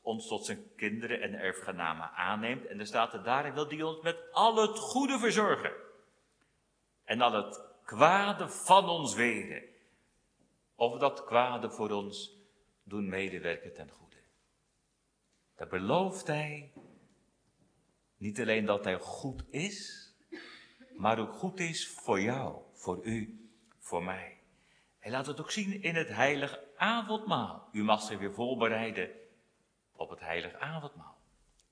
ons 0.00 0.28
tot 0.28 0.44
zijn 0.44 0.74
kinderen 0.76 1.20
en 1.20 1.34
erfgenamen 1.34 2.10
aanneemt. 2.10 2.66
En 2.66 2.80
er 2.80 2.86
staat 2.86 3.12
er 3.12 3.22
daarin 3.22 3.54
wil 3.54 3.68
die 3.68 3.86
ons 3.86 4.02
met 4.02 4.32
al 4.32 4.56
het 4.56 4.78
goede 4.78 5.18
verzorgen. 5.18 5.72
En 7.04 7.20
al 7.20 7.32
het 7.32 7.60
kwade 7.84 8.48
van 8.48 8.88
ons 8.88 9.14
weren. 9.14 9.71
Of 10.74 10.98
dat 10.98 11.24
kwade 11.24 11.70
voor 11.70 11.90
ons 11.90 12.36
doen 12.84 13.08
medewerken 13.08 13.74
ten 13.74 13.90
goede. 13.90 14.16
Daar 15.54 15.68
belooft 15.68 16.26
hij 16.26 16.72
niet 18.16 18.40
alleen 18.40 18.64
dat 18.64 18.84
hij 18.84 18.98
goed 18.98 19.44
is, 19.50 20.08
maar 20.96 21.18
ook 21.18 21.32
goed 21.32 21.60
is 21.60 21.88
voor 21.88 22.20
jou, 22.20 22.62
voor 22.72 23.04
u, 23.04 23.48
voor 23.78 24.04
mij. 24.04 24.40
Hij 24.98 25.10
laat 25.10 25.26
het 25.26 25.40
ook 25.40 25.50
zien 25.50 25.82
in 25.82 25.94
het 25.94 26.08
heilige 26.08 26.68
avondmaal. 26.76 27.68
U 27.72 27.82
mag 27.82 28.02
zich 28.02 28.18
weer 28.18 28.34
voorbereiden 28.34 29.10
op 29.92 30.10
het 30.10 30.20
heilige 30.20 30.58
avondmaal. 30.58 31.20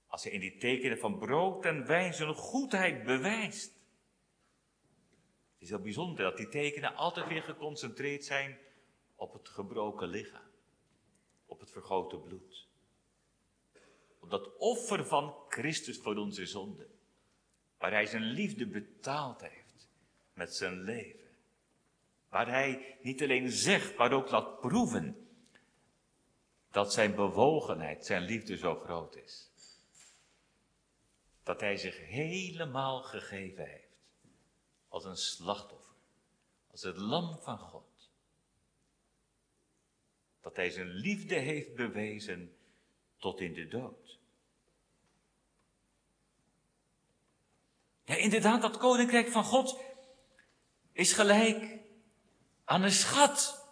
Als 0.07 0.23
hij 0.23 0.33
in 0.33 0.41
die 0.41 0.57
tekenen 0.57 0.99
van 0.99 1.19
brood 1.19 1.65
en 1.65 1.87
wijn 1.87 2.15
zijn 2.15 2.35
goedheid 2.35 3.05
bewijst. 3.05 3.73
Het 5.53 5.63
is 5.63 5.69
heel 5.69 5.81
bijzonder 5.81 6.25
dat 6.25 6.37
die 6.37 6.49
tekenen 6.49 6.95
altijd 6.95 7.29
weer 7.29 7.43
geconcentreerd 7.43 8.25
zijn 8.25 8.59
op 9.21 9.33
het 9.33 9.49
gebroken 9.49 10.09
lichaam, 10.09 10.51
op 11.47 11.61
het 11.61 11.71
vergoten 11.71 12.23
bloed. 12.23 12.67
Op 14.19 14.31
dat 14.31 14.57
offer 14.57 15.07
van 15.07 15.35
Christus 15.49 15.99
voor 15.99 16.17
onze 16.17 16.47
zonde, 16.47 16.87
waar 17.79 17.91
hij 17.91 18.07
zijn 18.07 18.23
liefde 18.23 18.67
betaald 18.67 19.41
heeft 19.41 19.89
met 20.33 20.55
zijn 20.55 20.81
leven. 20.81 21.29
Waar 22.29 22.49
hij 22.49 22.99
niet 23.03 23.23
alleen 23.23 23.51
zegt, 23.51 23.97
maar 23.97 24.13
ook 24.13 24.31
laat 24.31 24.61
proeven 24.61 25.29
dat 26.71 26.93
zijn 26.93 27.15
bewogenheid, 27.15 28.07
zijn 28.07 28.23
liefde 28.23 28.57
zo 28.57 28.75
groot 28.75 29.17
is. 29.17 29.51
Dat 31.43 31.61
hij 31.61 31.77
zich 31.77 31.99
helemaal 32.07 33.03
gegeven 33.03 33.69
heeft 33.69 33.97
als 34.89 35.05
een 35.05 35.17
slachtoffer, 35.17 35.97
als 36.71 36.83
het 36.83 36.97
lam 36.97 37.39
van 37.39 37.59
God. 37.59 37.90
Dat 40.43 40.57
hij 40.57 40.71
zijn 40.71 40.89
liefde 40.89 41.35
heeft 41.35 41.75
bewezen 41.75 42.57
tot 43.19 43.41
in 43.41 43.55
de 43.55 43.69
dood. 43.69 44.19
Ja, 48.05 48.15
inderdaad, 48.15 48.63
dat 48.63 48.77
koninkrijk 48.77 49.29
van 49.29 49.45
God 49.45 49.81
is 50.93 51.13
gelijk 51.13 51.79
aan 52.65 52.83
een 52.83 52.91
schat. 52.91 53.67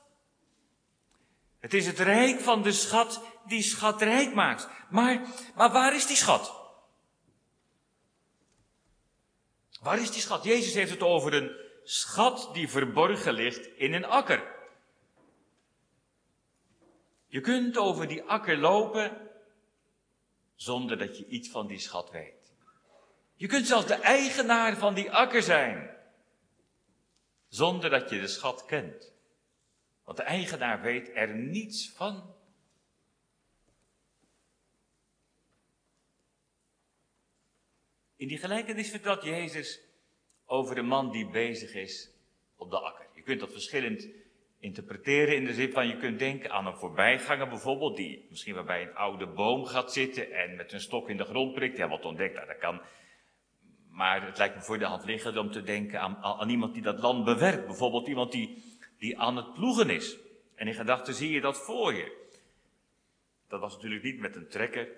Het 1.59 1.75
is 1.75 1.87
het 1.87 1.99
rijk 1.99 2.41
van 2.41 2.63
de 2.63 2.73
schat 2.73 3.23
die 3.47 3.63
schat 3.63 4.03
rijk 4.03 4.35
maakt. 4.35 4.69
Maar, 4.91 5.27
maar 5.55 5.73
waar 5.73 5.95
is 5.95 6.07
die 6.07 6.17
schat? 6.17 6.57
Waar 9.81 10.01
is 10.01 10.11
die 10.11 10.21
schat? 10.21 10.45
Jezus 10.45 10.75
heeft 10.75 10.91
het 10.91 11.03
over 11.03 11.35
een 11.35 11.57
schat 11.83 12.51
die 12.53 12.69
verborgen 12.69 13.33
ligt 13.33 13.67
in 13.77 13.93
een 13.93 14.05
akker. 14.05 14.58
Je 17.29 17.41
kunt 17.41 17.77
over 17.77 18.09
die 18.09 18.23
akker 18.23 18.57
lopen 18.57 19.31
zonder 20.55 20.99
dat 20.99 21.19
je 21.19 21.27
iets 21.27 21.49
van 21.49 21.67
die 21.67 21.79
schat 21.79 22.11
weet. 22.11 22.53
Je 23.35 23.47
kunt 23.47 23.67
zelfs 23.67 23.87
de 23.87 23.95
eigenaar 23.95 24.77
van 24.77 24.95
die 24.95 25.11
akker 25.11 25.43
zijn 25.43 25.97
zonder 27.49 27.91
dat 27.91 28.11
je 28.11 28.21
de 28.21 28.27
schat 28.27 28.65
kent. 28.65 29.13
Want 30.05 30.17
de 30.17 30.23
eigenaar 30.23 30.81
weet 30.81 31.11
er 31.15 31.35
niets 31.35 31.91
van. 31.91 32.35
In 38.17 38.29
die 38.29 38.39
gelijkenis 38.39 38.91
vertelt 38.91 39.23
Jezus 39.23 39.81
over 40.45 40.75
de 40.75 40.83
man 40.83 41.11
die 41.11 41.31
bezig 41.31 41.75
is 41.75 42.11
op 42.57 42.71
de 42.71 42.79
akker. 42.79 43.07
Je 43.15 43.23
kunt 43.23 43.41
dat 43.41 43.53
verschillend 43.53 44.09
interpreteren 44.61 45.37
in 45.37 45.45
de 45.45 45.55
zin 45.55 45.73
van 45.73 45.87
je 45.87 45.97
kunt 45.97 46.19
denken 46.19 46.51
aan 46.51 46.67
een 46.67 46.77
voorbijganger 46.77 47.49
bijvoorbeeld, 47.49 47.97
die 47.97 48.27
misschien 48.31 48.55
wel 48.55 48.65
bij 48.65 48.83
een 48.83 48.95
oude 48.95 49.27
boom 49.27 49.65
gaat 49.65 49.93
zitten 49.93 50.33
en 50.33 50.57
met 50.57 50.73
een 50.73 50.81
stok 50.81 51.09
in 51.09 51.17
de 51.17 51.25
grond 51.25 51.55
prikt. 51.55 51.77
Ja, 51.77 51.89
wat 51.89 52.05
ontdekt, 52.05 52.35
nou, 52.35 52.47
dat 52.47 52.59
kan 52.59 52.81
maar 53.99 54.27
het 54.27 54.39
lijkt 54.39 54.55
me 54.55 54.63
voor 54.63 54.79
de 54.79 54.85
hand 54.85 55.05
liggend 55.05 55.37
om 55.37 55.51
te 55.51 55.63
denken 55.63 56.01
aan, 56.01 56.17
aan 56.17 56.49
iemand 56.49 56.75
die 56.75 56.83
dat 56.83 57.01
land 57.01 57.25
bewerkt. 57.25 57.67
Bijvoorbeeld 57.67 58.09
iemand 58.09 58.33
die, 58.33 58.63
die 58.99 59.19
aan 59.19 59.37
het 59.37 59.53
ploegen 59.53 59.91
is. 59.91 60.17
En 60.55 60.67
in 60.67 60.75
gedachten 60.75 61.15
zie 61.15 61.31
je 61.31 61.41
dat 61.41 61.57
voor 61.57 61.95
je. 61.95 62.27
Dat 63.49 63.61
was 63.61 63.75
natuurlijk 63.75 64.03
niet 64.03 64.19
met 64.19 64.37
een 64.37 64.49
trekker, 64.49 64.89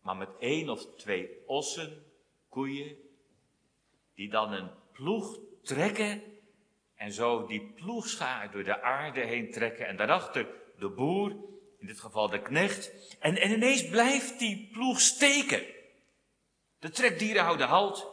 maar 0.00 0.16
met 0.16 0.28
één 0.38 0.68
of 0.68 0.94
twee 0.96 1.28
ossen, 1.46 2.04
koeien, 2.48 2.96
die 4.14 4.30
dan 4.30 4.52
een 4.52 4.70
ploeg 4.92 5.38
trekken 5.62 6.22
en 6.98 7.12
zo 7.12 7.46
die 7.46 7.72
ploegschaar 7.74 8.50
door 8.50 8.64
de 8.64 8.82
aarde 8.82 9.20
heen 9.20 9.50
trekken 9.50 9.86
en 9.86 9.96
daarachter 9.96 10.46
de 10.78 10.88
boer, 10.88 11.30
in 11.78 11.86
dit 11.86 12.00
geval 12.00 12.28
de 12.28 12.42
knecht. 12.42 12.92
En, 13.20 13.36
en 13.36 13.50
ineens 13.50 13.88
blijft 13.88 14.38
die 14.38 14.68
ploeg 14.72 15.00
steken. 15.00 15.62
De 16.78 16.90
trekdieren 16.90 17.42
houden 17.42 17.66
halt. 17.66 18.06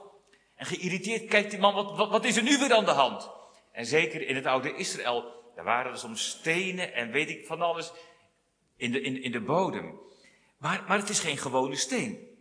En 0.56 0.66
geïrriteerd 0.66 1.26
kijkt 1.26 1.52
die 1.52 1.60
man, 1.60 1.74
wat, 1.74 2.10
wat, 2.10 2.26
is 2.26 2.38
er 2.38 2.44
nu 2.44 2.58
weer 2.58 2.74
aan 2.74 2.86
de 2.86 2.92
hand? 2.92 3.30
En 3.72 3.86
zeker 3.86 4.28
in 4.28 4.36
het 4.36 4.46
oude 4.46 4.76
Israël, 4.76 5.52
daar 5.56 5.66
waren 5.66 5.92
er 5.92 5.98
soms 5.98 6.30
stenen 6.30 6.94
en 6.94 7.12
weet 7.12 7.30
ik 7.30 7.46
van 7.46 7.62
alles 7.62 7.92
in 8.78 8.92
de, 8.92 9.02
in, 9.02 9.22
in 9.24 9.32
de 9.32 9.42
bodem. 9.42 10.00
Maar, 10.58 10.84
maar 10.88 10.98
het 10.98 11.10
is 11.10 11.20
geen 11.20 11.38
gewone 11.38 11.76
steen. 11.76 12.38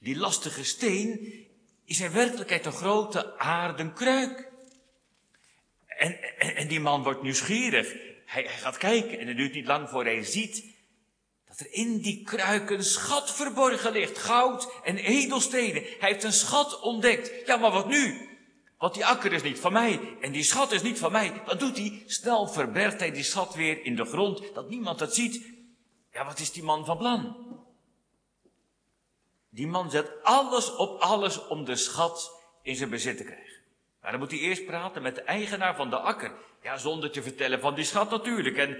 Die 0.00 0.16
lastige 0.16 0.64
steen 0.64 1.32
is 1.84 2.00
in 2.00 2.12
werkelijkheid 2.12 2.66
een 2.66 2.72
grote 2.72 3.38
aarden 3.38 3.92
kruik. 3.92 4.47
En, 5.98 6.38
en, 6.38 6.56
en 6.56 6.68
die 6.68 6.80
man 6.80 7.02
wordt 7.02 7.22
nieuwsgierig. 7.22 7.92
Hij, 8.24 8.42
hij 8.42 8.58
gaat 8.58 8.76
kijken 8.76 9.18
en 9.18 9.26
het 9.26 9.36
duurt 9.36 9.54
niet 9.54 9.66
lang 9.66 9.88
voor 9.88 10.04
hij 10.04 10.24
ziet 10.24 10.64
dat 11.48 11.60
er 11.60 11.72
in 11.72 11.98
die 11.98 12.24
kruik 12.24 12.70
een 12.70 12.84
schat 12.84 13.34
verborgen 13.34 13.92
ligt. 13.92 14.18
Goud 14.18 14.72
en 14.82 14.96
edelstenen. 14.96 15.82
Hij 15.82 16.08
heeft 16.10 16.24
een 16.24 16.32
schat 16.32 16.80
ontdekt. 16.80 17.46
Ja, 17.46 17.56
maar 17.56 17.70
wat 17.70 17.88
nu? 17.88 18.28
Want 18.78 18.94
die 18.94 19.06
akker 19.06 19.32
is 19.32 19.42
niet 19.42 19.58
van 19.58 19.72
mij 19.72 20.00
en 20.20 20.32
die 20.32 20.42
schat 20.42 20.72
is 20.72 20.82
niet 20.82 20.98
van 20.98 21.12
mij. 21.12 21.42
Wat 21.46 21.60
doet 21.60 21.76
hij? 21.76 22.02
Snel 22.06 22.48
verbergt 22.48 23.00
hij 23.00 23.10
die 23.10 23.22
schat 23.22 23.54
weer 23.54 23.84
in 23.84 23.96
de 23.96 24.04
grond, 24.04 24.54
dat 24.54 24.68
niemand 24.68 25.00
het 25.00 25.14
ziet. 25.14 25.46
Ja, 26.12 26.24
wat 26.24 26.38
is 26.38 26.52
die 26.52 26.62
man 26.62 26.84
van 26.84 26.98
plan? 26.98 27.36
Die 29.50 29.66
man 29.66 29.90
zet 29.90 30.22
alles 30.22 30.76
op 30.76 31.00
alles 31.00 31.46
om 31.46 31.64
de 31.64 31.76
schat 31.76 32.32
in 32.62 32.76
zijn 32.76 32.90
bezit 32.90 33.16
te 33.16 33.24
krijgen. 33.24 33.47
Maar 34.08 34.18
dan 34.18 34.26
moet 34.28 34.38
hij 34.38 34.48
eerst 34.48 34.66
praten 34.66 35.02
met 35.02 35.14
de 35.14 35.22
eigenaar 35.22 35.76
van 35.76 35.90
de 35.90 35.96
akker. 35.96 36.32
Ja, 36.62 36.76
zonder 36.76 37.10
te 37.10 37.22
vertellen 37.22 37.60
van 37.60 37.74
die 37.74 37.84
schat 37.84 38.10
natuurlijk. 38.10 38.56
En, 38.56 38.78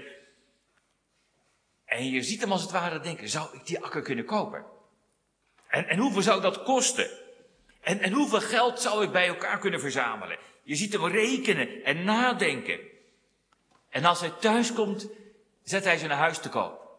en 1.85 2.09
je 2.09 2.21
ziet 2.21 2.41
hem 2.41 2.51
als 2.51 2.61
het 2.61 2.71
ware 2.71 2.99
denken, 2.99 3.29
zou 3.29 3.47
ik 3.53 3.65
die 3.65 3.83
akker 3.83 4.01
kunnen 4.01 4.25
kopen? 4.25 4.65
En, 5.67 5.87
en 5.87 5.99
hoeveel 5.99 6.21
zou 6.21 6.41
dat 6.41 6.63
kosten? 6.63 7.09
En, 7.81 7.99
en 7.99 8.11
hoeveel 8.11 8.41
geld 8.41 8.81
zou 8.81 9.03
ik 9.03 9.11
bij 9.11 9.27
elkaar 9.27 9.59
kunnen 9.59 9.79
verzamelen? 9.79 10.37
Je 10.63 10.75
ziet 10.75 10.93
hem 10.93 11.05
rekenen 11.05 11.83
en 11.83 12.03
nadenken. 12.03 12.79
En 13.89 14.05
als 14.05 14.19
hij 14.19 14.29
thuis 14.39 14.73
komt, 14.73 15.09
zet 15.63 15.83
hij 15.83 15.97
zijn 15.97 16.11
huis 16.11 16.39
te 16.39 16.49
koop. 16.49 16.89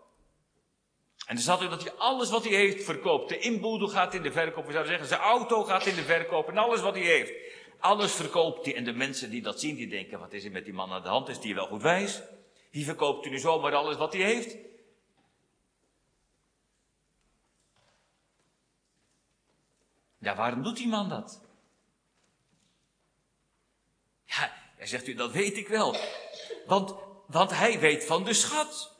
En 1.26 1.34
dan 1.34 1.44
staat 1.44 1.60
er 1.60 1.70
dat 1.70 1.82
hij 1.82 1.92
alles 1.92 2.30
wat 2.30 2.44
hij 2.44 2.54
heeft 2.54 2.84
verkoopt. 2.84 3.28
De 3.28 3.38
inboedel 3.38 3.88
gaat 3.88 4.14
in 4.14 4.22
de 4.22 4.32
verkoop. 4.32 4.66
We 4.66 4.72
zouden 4.72 4.92
zeggen, 4.92 5.08
zijn 5.08 5.20
auto 5.20 5.64
gaat 5.64 5.86
in 5.86 5.94
de 5.94 6.02
verkoop. 6.02 6.48
En 6.48 6.58
alles 6.58 6.80
wat 6.80 6.94
hij 6.94 7.04
heeft. 7.04 7.32
Alles 7.80 8.12
verkoopt 8.12 8.64
hij. 8.64 8.76
En 8.76 8.84
de 8.84 8.92
mensen 8.92 9.30
die 9.30 9.42
dat 9.42 9.60
zien, 9.60 9.76
die 9.76 9.88
denken, 9.88 10.18
wat 10.18 10.32
is 10.32 10.44
er 10.44 10.50
met 10.50 10.64
die 10.64 10.74
man 10.74 10.92
aan 10.92 11.02
de 11.02 11.08
hand? 11.08 11.28
Is 11.28 11.40
die 11.40 11.54
wel 11.54 11.66
goed 11.66 11.82
wijs? 11.82 12.22
Wie 12.70 12.84
verkoopt 12.84 13.24
hij 13.24 13.32
nu 13.32 13.38
zomaar 13.38 13.74
alles 13.74 13.96
wat 13.96 14.12
hij 14.12 14.22
heeft? 14.22 14.56
Ja, 20.18 20.36
waarom 20.36 20.62
doet 20.62 20.76
die 20.76 20.88
man 20.88 21.08
dat? 21.08 21.40
Ja, 24.24 24.52
hij 24.76 24.86
zegt 24.86 25.06
u, 25.06 25.14
dat 25.14 25.32
weet 25.32 25.56
ik 25.56 25.68
wel. 25.68 25.96
Want, 26.66 26.94
want 27.26 27.50
hij 27.50 27.80
weet 27.80 28.04
van 28.04 28.24
de 28.24 28.34
schat. 28.34 28.96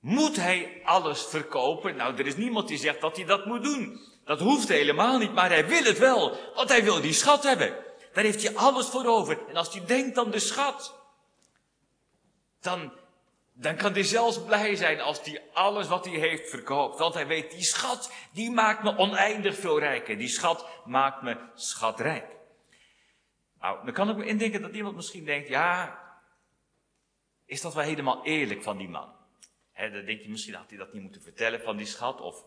Moet 0.00 0.36
hij 0.36 0.80
alles 0.84 1.22
verkopen? 1.22 1.96
Nou, 1.96 2.18
er 2.18 2.26
is 2.26 2.36
niemand 2.36 2.68
die 2.68 2.78
zegt 2.78 3.00
dat 3.00 3.16
hij 3.16 3.24
dat 3.24 3.46
moet 3.46 3.62
doen. 3.62 4.00
Dat 4.30 4.40
hoeft 4.40 4.68
helemaal 4.68 5.18
niet, 5.18 5.32
maar 5.32 5.48
hij 5.48 5.66
wil 5.66 5.84
het 5.84 5.98
wel. 5.98 6.36
Want 6.54 6.68
hij 6.68 6.84
wil 6.84 7.00
die 7.00 7.12
schat 7.12 7.42
hebben. 7.42 7.76
Daar 8.12 8.24
heeft 8.24 8.42
hij 8.42 8.56
alles 8.56 8.86
voor 8.88 9.04
over. 9.04 9.48
En 9.48 9.56
als 9.56 9.74
hij 9.74 9.86
denkt 9.86 10.18
aan 10.18 10.30
de 10.30 10.38
schat, 10.38 10.94
dan, 12.60 12.92
dan 13.52 13.76
kan 13.76 13.92
hij 13.92 14.02
zelfs 14.02 14.44
blij 14.44 14.76
zijn 14.76 15.00
als 15.00 15.20
hij 15.22 15.42
alles 15.52 15.88
wat 15.88 16.04
hij 16.04 16.14
heeft 16.14 16.50
verkoopt. 16.50 16.98
Want 16.98 17.14
hij 17.14 17.26
weet, 17.26 17.50
die 17.50 17.62
schat, 17.62 18.12
die 18.32 18.50
maakt 18.50 18.82
me 18.82 18.96
oneindig 18.96 19.56
veel 19.56 19.78
rijker. 19.78 20.18
Die 20.18 20.28
schat 20.28 20.66
maakt 20.84 21.22
me 21.22 21.36
schatrijk. 21.54 22.36
Nou, 23.60 23.84
dan 23.84 23.94
kan 23.94 24.10
ik 24.10 24.16
me 24.16 24.26
indenken 24.26 24.62
dat 24.62 24.74
iemand 24.74 24.96
misschien 24.96 25.24
denkt, 25.24 25.48
ja, 25.48 25.98
is 27.44 27.60
dat 27.60 27.74
wel 27.74 27.84
helemaal 27.84 28.24
eerlijk 28.24 28.62
van 28.62 28.76
die 28.76 28.88
man? 28.88 29.12
He, 29.72 29.90
dan 29.90 30.04
denk 30.04 30.20
je 30.20 30.30
misschien 30.30 30.54
had 30.54 30.68
hij 30.68 30.78
dat 30.78 30.92
niet 30.92 31.02
moeten 31.02 31.22
vertellen 31.22 31.60
van 31.60 31.76
die 31.76 31.86
schat. 31.86 32.20
Of 32.20 32.44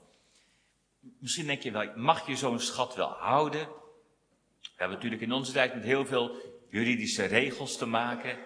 misschien 1.20 1.46
denk 1.46 1.62
je 1.62 1.72
wel, 1.72 1.92
mag 1.96 2.28
je 2.28 2.36
zo'n 2.36 2.60
schat 2.60 2.96
wel 2.96 3.10
houden? 3.10 3.68
We 4.62 4.70
hebben 4.76 4.98
natuurlijk 4.98 5.22
in 5.22 5.32
onze 5.32 5.52
tijd 5.52 5.74
met 5.74 5.84
heel 5.84 6.06
veel 6.06 6.36
juridische 6.70 7.26
regels 7.26 7.78
te 7.78 7.86
maken. 7.86 8.38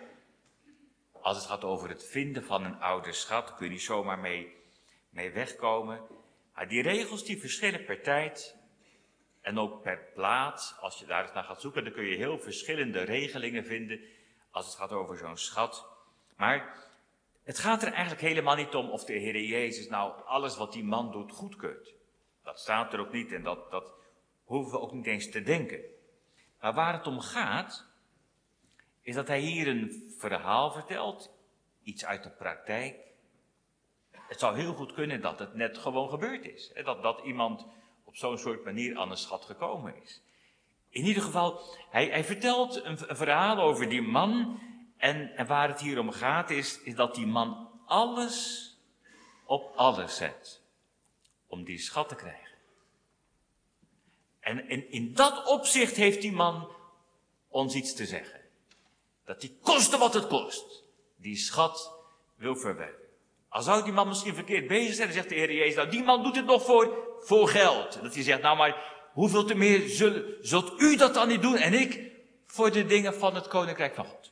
Als 1.22 1.38
het 1.38 1.46
gaat 1.46 1.64
over 1.64 1.90
het 1.90 2.06
vinden 2.06 2.44
van 2.44 2.64
een 2.64 2.80
oude 2.80 3.14
schat, 3.14 3.56
kun 3.56 3.66
je 3.66 3.72
niet 3.72 3.82
zomaar 3.82 4.20
mee, 4.20 4.56
mee 5.10 5.32
wegkomen. 5.32 6.02
Maar 6.54 6.68
die 6.68 6.82
regels 6.82 7.24
die 7.24 7.40
verschillen 7.40 7.86
per 7.86 8.02
tijd 8.02 8.56
en 9.42 9.60
ook 9.60 9.82
per 9.82 10.00
plaats. 10.14 10.76
Als 10.80 11.00
je 11.00 11.06
daar 11.06 11.24
eens 11.24 11.34
naar 11.34 11.44
gaat 11.44 11.62
zoeken, 11.62 11.84
dan 11.84 11.94
kun 11.94 12.06
je 12.06 12.16
heel 12.16 12.40
verschillende 12.40 13.02
regelingen 13.02 13.66
vinden 13.66 14.00
als 14.52 14.66
het 14.66 14.76
gaat 14.76 14.92
over 14.92 15.18
zo'n 15.18 15.38
schat. 15.38 15.86
Maar 16.36 16.86
het 17.44 17.60
gaat 17.60 17.84
er 17.84 17.92
eigenlijk 17.92 18.22
helemaal 18.22 18.56
niet 18.56 18.76
om 18.76 18.90
of 18.90 19.06
de 19.06 19.14
Heer 19.14 19.42
Jezus 19.42 19.88
nou 19.88 20.24
alles 20.26 20.58
wat 20.58 20.74
die 20.74 20.84
man 20.84 21.12
doet 21.12 21.32
goedkeurt. 21.32 21.97
Dat 22.48 22.60
staat 22.60 22.94
er 22.94 23.00
ook 23.00 23.12
niet 23.12 23.32
en 23.32 23.44
dat, 23.44 23.72
dat 23.72 23.94
hoeven 24.44 24.72
we 24.72 24.79
ook 24.79 24.92
niet 24.92 25.05
eens 25.05 25.29
te 25.29 25.42
denken. 25.42 25.79
Maar 26.60 26.74
waar 26.74 26.94
het 26.94 27.07
om 27.07 27.20
gaat, 27.20 27.86
is 29.01 29.16
dat 29.16 29.27
hij 29.27 29.40
hier 29.40 29.68
een 29.68 30.14
verhaal 30.18 30.72
vertelt, 30.72 31.33
iets 31.83 32.05
uit 32.05 32.24
de 32.24 32.29
praktijk. 32.29 32.96
Het 34.12 34.40
zou 34.40 34.57
heel 34.57 34.74
goed 34.74 34.94
kunnen 34.94 35.22
dat 35.22 35.40
het 35.40 35.53
net 35.53 35.77
gewoon 35.77 36.10
gebeurd 36.10 36.46
is. 36.46 36.72
Dat, 36.83 37.01
dat 37.01 37.22
iemand 37.24 37.66
op 38.03 38.16
zo'n 38.16 38.38
soort 38.38 38.64
manier 38.64 38.98
aan 38.98 39.12
een 39.12 39.18
schat 39.18 39.46
gekomen 39.46 40.01
is. 40.01 40.22
In 40.90 41.05
ieder 41.05 41.24
geval, 41.24 41.62
hij, 41.90 42.05
hij 42.05 42.24
vertelt 42.24 42.83
een, 42.83 42.98
verhaal 42.98 43.60
over 43.60 43.90
die 43.90 44.01
man 44.01 44.60
en, 44.98 45.36
en 45.36 45.48
waar 45.48 45.68
het 45.68 45.79
hier 45.79 46.00
om 46.00 46.12
gaat 46.12 46.50
is, 46.50 46.81
is 46.81 46.96
dat 46.96 47.16
die 47.16 47.27
man 47.27 47.70
alles 47.86 48.66
op 49.46 49.75
alles 49.75 50.16
zet. 50.16 50.66
Om 51.48 51.64
die 51.64 51.79
schat 51.79 52.10
te 52.10 52.16
krijgen. 52.16 52.57
En 54.40 54.70
in, 54.70 54.92
in 54.92 55.14
dat 55.14 55.46
opzicht 55.46 55.96
heeft 55.96 56.22
die 56.22 56.31
man 56.31 56.75
ons 57.48 57.75
iets 57.75 57.94
te 57.94 58.05
zeggen. 58.05 58.42
Dat 59.25 59.42
die 59.42 59.57
koste 59.62 59.98
wat 59.98 60.14
het 60.14 60.27
kost. 60.27 60.83
Die 61.16 61.38
schat 61.38 61.94
wil 62.36 62.55
verwerven. 62.55 63.05
Al 63.50 63.62
zou 63.62 63.83
die 63.83 63.94
man 63.94 64.07
misschien 64.07 64.33
verkeerd 64.33 64.68
bezig 64.68 64.96
zijn, 64.96 65.07
dan 65.07 65.18
zegt 65.18 65.29
de 65.29 65.36
Heer 65.36 65.53
Jezus, 65.53 65.75
nou 65.75 65.90
die 65.90 66.03
man 66.03 66.24
doet 66.24 66.36
het 66.36 66.46
nog 66.46 66.66
voor, 66.66 67.18
voor 67.20 67.48
geld. 67.48 68.01
Dat 68.01 68.14
hij 68.14 68.24
zegt, 68.24 68.42
nou 68.42 68.57
maar 68.57 68.96
hoeveel 69.14 69.46
te 69.46 69.55
meer 69.55 69.90
zult 70.42 70.81
u 70.81 70.96
dat 70.96 71.14
dan 71.14 71.27
niet 71.27 71.42
doen 71.42 71.55
en 71.55 71.74
ik 71.74 72.12
voor 72.46 72.72
de 72.72 72.86
dingen 72.86 73.14
van 73.14 73.36
het 73.36 73.48
Koninkrijk 73.48 73.96
van 73.96 74.05
God. 74.05 74.31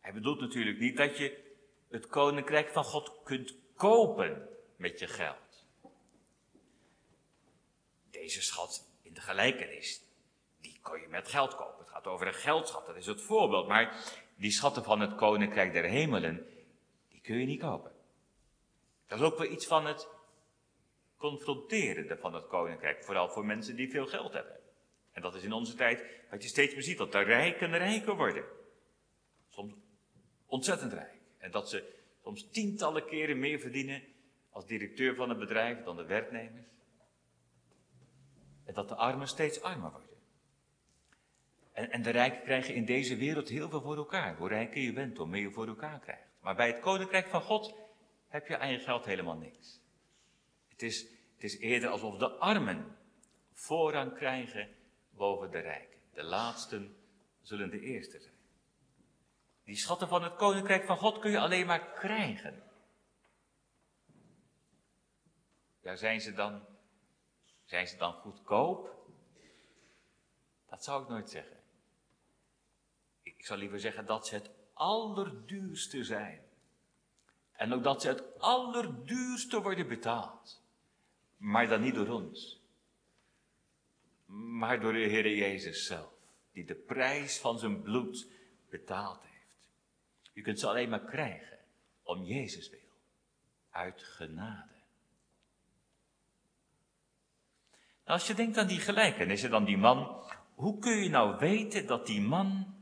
Hij 0.00 0.12
bedoelt 0.12 0.40
natuurlijk 0.40 0.78
niet 0.78 0.96
dat 0.96 1.18
je 1.18 1.45
het 1.88 2.06
koninkrijk 2.06 2.68
van 2.68 2.84
God 2.84 3.12
kunt 3.24 3.54
kopen 3.74 4.48
met 4.76 4.98
je 4.98 5.06
geld. 5.06 5.64
Deze 8.10 8.42
schat 8.42 8.88
in 9.02 9.14
de 9.14 9.20
gelijkenis, 9.20 10.02
die 10.60 10.78
kon 10.82 11.00
je 11.00 11.08
met 11.08 11.28
geld 11.28 11.54
kopen. 11.54 11.78
Het 11.78 11.90
gaat 11.90 12.06
over 12.06 12.26
een 12.26 12.34
geldschat, 12.34 12.86
dat 12.86 12.96
is 12.96 13.06
het 13.06 13.20
voorbeeld. 13.20 13.68
Maar 13.68 13.96
die 14.36 14.50
schatten 14.50 14.84
van 14.84 15.00
het 15.00 15.14
koninkrijk 15.14 15.72
der 15.72 15.84
hemelen, 15.84 16.46
die 17.08 17.20
kun 17.20 17.38
je 17.38 17.46
niet 17.46 17.60
kopen. 17.60 17.92
Dat 19.06 19.18
is 19.18 19.24
ook 19.24 19.38
wel 19.38 19.50
iets 19.50 19.66
van 19.66 19.86
het 19.86 20.08
confronterende 21.16 22.16
van 22.16 22.34
het 22.34 22.46
koninkrijk, 22.46 23.04
vooral 23.04 23.28
voor 23.28 23.46
mensen 23.46 23.76
die 23.76 23.90
veel 23.90 24.06
geld 24.06 24.32
hebben. 24.32 24.56
En 25.12 25.22
dat 25.22 25.34
is 25.34 25.42
in 25.42 25.52
onze 25.52 25.74
tijd 25.74 26.04
wat 26.30 26.42
je 26.42 26.48
steeds 26.48 26.74
meer 26.74 26.82
ziet, 26.82 26.98
dat 26.98 27.12
de 27.12 27.20
rijken 27.20 27.78
rijker 27.78 28.16
worden. 28.16 28.44
Soms 29.48 29.72
ontzettend 30.46 30.92
rijk. 30.92 31.15
En 31.46 31.52
dat 31.52 31.68
ze 31.68 31.94
soms 32.22 32.50
tientallen 32.50 33.06
keren 33.06 33.38
meer 33.38 33.58
verdienen 33.58 34.02
als 34.50 34.66
directeur 34.66 35.14
van 35.14 35.30
een 35.30 35.38
bedrijf 35.38 35.82
dan 35.82 35.96
de 35.96 36.04
werknemers. 36.04 36.66
En 38.64 38.74
dat 38.74 38.88
de 38.88 38.94
armen 38.94 39.28
steeds 39.28 39.60
armer 39.60 39.90
worden. 39.90 40.16
En, 41.72 41.90
en 41.90 42.02
de 42.02 42.10
rijken 42.10 42.42
krijgen 42.42 42.74
in 42.74 42.84
deze 42.84 43.16
wereld 43.16 43.48
heel 43.48 43.68
veel 43.68 43.80
voor 43.80 43.96
elkaar. 43.96 44.36
Hoe 44.36 44.48
rijker 44.48 44.80
je 44.80 44.92
bent, 44.92 45.16
hoe 45.16 45.26
meer 45.26 45.40
je 45.40 45.50
voor 45.50 45.66
elkaar 45.66 46.00
krijgt. 46.00 46.28
Maar 46.40 46.54
bij 46.56 46.66
het 46.66 46.80
koninkrijk 46.80 47.26
van 47.26 47.42
God 47.42 47.74
heb 48.28 48.46
je 48.46 48.58
aan 48.58 48.72
je 48.72 48.78
geld 48.78 49.04
helemaal 49.04 49.36
niks. 49.36 49.80
Het 50.68 50.82
is, 50.82 51.00
het 51.34 51.44
is 51.44 51.58
eerder 51.58 51.88
alsof 51.88 52.18
de 52.18 52.28
armen 52.28 52.96
voorrang 53.52 54.14
krijgen 54.14 54.68
boven 55.10 55.50
de 55.50 55.58
rijken. 55.58 55.98
De 56.12 56.22
laatsten 56.22 56.96
zullen 57.42 57.70
de 57.70 57.80
eerste 57.80 58.20
zijn. 58.20 58.35
Die 59.66 59.76
schatten 59.76 60.08
van 60.08 60.22
het 60.22 60.36
koninkrijk 60.36 60.84
van 60.84 60.96
God 60.96 61.18
kun 61.18 61.30
je 61.30 61.38
alleen 61.38 61.66
maar 61.66 61.90
krijgen. 61.90 62.62
Ja, 65.80 65.96
zijn 65.96 66.20
ze 66.20 66.32
dan, 66.32 66.64
zijn 67.64 67.86
ze 67.86 67.96
dan 67.96 68.12
goedkoop? 68.12 68.94
Dat 70.68 70.84
zou 70.84 71.02
ik 71.02 71.08
nooit 71.08 71.30
zeggen. 71.30 71.56
Ik 73.22 73.46
zou 73.46 73.58
liever 73.58 73.80
zeggen 73.80 74.06
dat 74.06 74.26
ze 74.26 74.34
het 74.34 74.50
allerduurste 74.72 76.04
zijn. 76.04 76.42
En 77.52 77.72
ook 77.72 77.82
dat 77.82 78.02
ze 78.02 78.08
het 78.08 78.38
allerduurste 78.38 79.62
worden 79.62 79.88
betaald. 79.88 80.62
Maar 81.36 81.68
dan 81.68 81.80
niet 81.80 81.94
door 81.94 82.08
ons. 82.08 82.60
Maar 84.26 84.80
door 84.80 84.92
de 84.92 84.98
Heer 84.98 85.36
Jezus 85.36 85.86
zelf. 85.86 86.12
Die 86.52 86.64
de 86.64 86.74
prijs 86.74 87.38
van 87.38 87.58
zijn 87.58 87.82
bloed 87.82 88.26
betaald 88.68 89.22
heeft. 89.22 89.35
Je 90.36 90.42
kunt 90.42 90.60
ze 90.60 90.68
alleen 90.68 90.88
maar 90.88 91.04
krijgen 91.04 91.58
om 92.02 92.24
Jezus 92.24 92.70
wil. 92.70 92.80
Uit 93.70 94.02
genade. 94.02 94.74
Nou, 98.04 98.18
als 98.18 98.26
je 98.26 98.34
denkt 98.34 98.58
aan 98.58 98.66
die 98.66 98.80
gelijkenissen, 98.80 99.50
dan 99.50 99.64
die 99.64 99.76
man, 99.76 100.24
hoe 100.54 100.78
kun 100.78 100.96
je 100.96 101.08
nou 101.08 101.38
weten 101.38 101.86
dat 101.86 102.06
die 102.06 102.20
man 102.20 102.74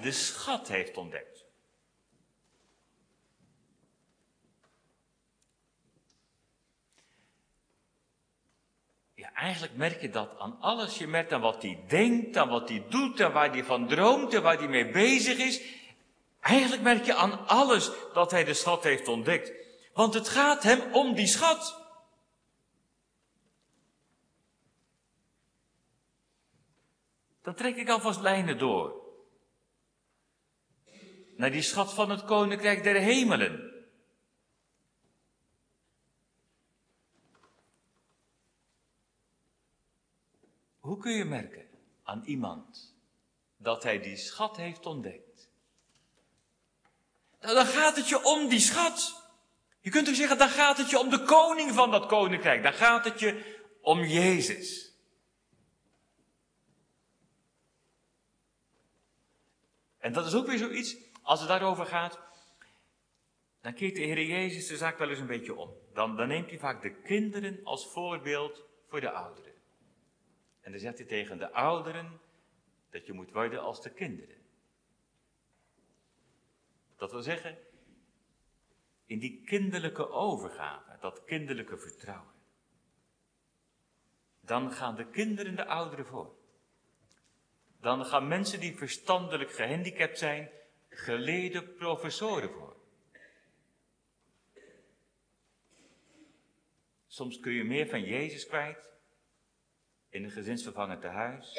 de 0.00 0.12
schat 0.12 0.68
heeft 0.68 0.96
ontdekt? 0.96 1.44
eigenlijk 9.34 9.76
merk 9.76 10.00
je 10.00 10.10
dat 10.10 10.38
aan 10.38 10.60
alles. 10.60 10.98
Je 10.98 11.06
merkt 11.06 11.32
aan 11.32 11.40
wat 11.40 11.62
hij 11.62 11.84
denkt, 11.88 12.36
aan 12.36 12.48
wat 12.48 12.68
hij 12.68 12.84
doet, 12.88 13.20
aan 13.20 13.32
waar 13.32 13.50
hij 13.50 13.64
van 13.64 13.88
droomt 13.88 14.34
en 14.34 14.42
waar 14.42 14.58
hij 14.58 14.68
mee 14.68 14.90
bezig 14.90 15.38
is. 15.38 15.83
Eigenlijk 16.44 16.82
merk 16.82 17.04
je 17.04 17.14
aan 17.14 17.46
alles 17.46 17.90
dat 18.12 18.30
hij 18.30 18.44
de 18.44 18.54
schat 18.54 18.82
heeft 18.82 19.08
ontdekt. 19.08 19.52
Want 19.92 20.14
het 20.14 20.28
gaat 20.28 20.62
hem 20.62 20.94
om 20.94 21.14
die 21.14 21.26
schat. 21.26 21.80
Dan 27.42 27.54
trek 27.54 27.76
ik 27.76 27.88
alvast 27.88 28.20
lijnen 28.20 28.58
door. 28.58 29.02
Naar 31.36 31.50
die 31.50 31.62
schat 31.62 31.94
van 31.94 32.10
het 32.10 32.24
koninkrijk 32.24 32.82
der 32.82 33.00
hemelen. 33.00 33.84
Hoe 40.78 40.98
kun 40.98 41.12
je 41.12 41.24
merken 41.24 41.68
aan 42.02 42.22
iemand 42.24 42.94
dat 43.56 43.82
hij 43.82 44.00
die 44.00 44.16
schat 44.16 44.56
heeft 44.56 44.86
ontdekt? 44.86 45.23
Nou, 47.44 47.56
dan 47.56 47.66
gaat 47.66 47.96
het 47.96 48.08
je 48.08 48.24
om 48.24 48.48
die 48.48 48.60
schat. 48.60 49.22
Je 49.80 49.90
kunt 49.90 50.08
ook 50.08 50.14
zeggen, 50.14 50.38
dan 50.38 50.48
gaat 50.48 50.78
het 50.78 50.90
je 50.90 50.98
om 50.98 51.10
de 51.10 51.22
koning 51.22 51.72
van 51.72 51.90
dat 51.90 52.06
koninkrijk. 52.06 52.62
Dan 52.62 52.72
gaat 52.72 53.04
het 53.04 53.20
je 53.20 53.58
om 53.80 54.04
Jezus. 54.04 54.92
En 59.98 60.12
dat 60.12 60.26
is 60.26 60.34
ook 60.34 60.46
weer 60.46 60.58
zoiets, 60.58 60.96
als 61.22 61.40
het 61.40 61.48
daarover 61.48 61.86
gaat, 61.86 62.18
dan 63.60 63.74
keert 63.74 63.94
de 63.94 64.02
Heer 64.02 64.22
Jezus 64.22 64.66
de 64.66 64.76
zaak 64.76 64.98
wel 64.98 65.08
eens 65.08 65.18
een 65.18 65.26
beetje 65.26 65.54
om. 65.54 65.70
Dan, 65.92 66.16
dan 66.16 66.28
neemt 66.28 66.48
hij 66.48 66.58
vaak 66.58 66.82
de 66.82 66.94
kinderen 66.94 67.60
als 67.64 67.86
voorbeeld 67.86 68.64
voor 68.88 69.00
de 69.00 69.10
ouderen. 69.10 69.52
En 70.60 70.70
dan 70.70 70.80
zegt 70.80 70.98
hij 70.98 71.06
tegen 71.06 71.38
de 71.38 71.52
ouderen 71.52 72.20
dat 72.90 73.06
je 73.06 73.12
moet 73.12 73.32
worden 73.32 73.62
als 73.62 73.82
de 73.82 73.90
kinderen. 73.90 74.43
Dat 76.96 77.10
wil 77.10 77.22
zeggen, 77.22 77.58
in 79.06 79.18
die 79.18 79.42
kinderlijke 79.44 80.08
overgave, 80.08 80.98
dat 81.00 81.24
kinderlijke 81.24 81.78
vertrouwen. 81.78 82.32
Dan 84.40 84.72
gaan 84.72 84.94
de 84.94 85.06
kinderen 85.06 85.56
de 85.56 85.66
ouderen 85.66 86.06
voor. 86.06 86.34
Dan 87.80 88.04
gaan 88.04 88.28
mensen 88.28 88.60
die 88.60 88.76
verstandelijk 88.76 89.52
gehandicapt 89.52 90.18
zijn, 90.18 90.50
geleerde 90.88 91.62
professoren 91.62 92.50
voor. 92.50 92.76
Soms 97.06 97.40
kun 97.40 97.52
je 97.52 97.64
meer 97.64 97.88
van 97.88 98.02
Jezus 98.02 98.46
kwijt 98.46 98.88
in 100.08 100.24
een 100.24 100.30
gezinsvervangend 100.30 101.00
tehuis, 101.00 101.58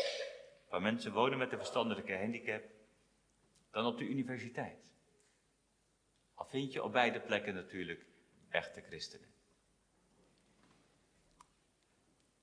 waar 0.69 0.81
mensen 0.81 1.13
wonen 1.13 1.37
met 1.37 1.51
een 1.51 1.57
verstandelijke 1.57 2.17
handicap, 2.17 2.63
dan 3.71 3.85
op 3.85 3.97
de 3.97 4.07
universiteit. 4.07 4.77
Vind 6.55 6.73
je 6.73 6.83
op 6.83 6.91
beide 6.91 7.19
plekken 7.19 7.53
natuurlijk 7.53 8.05
echte 8.49 8.81
christenen. 8.81 9.27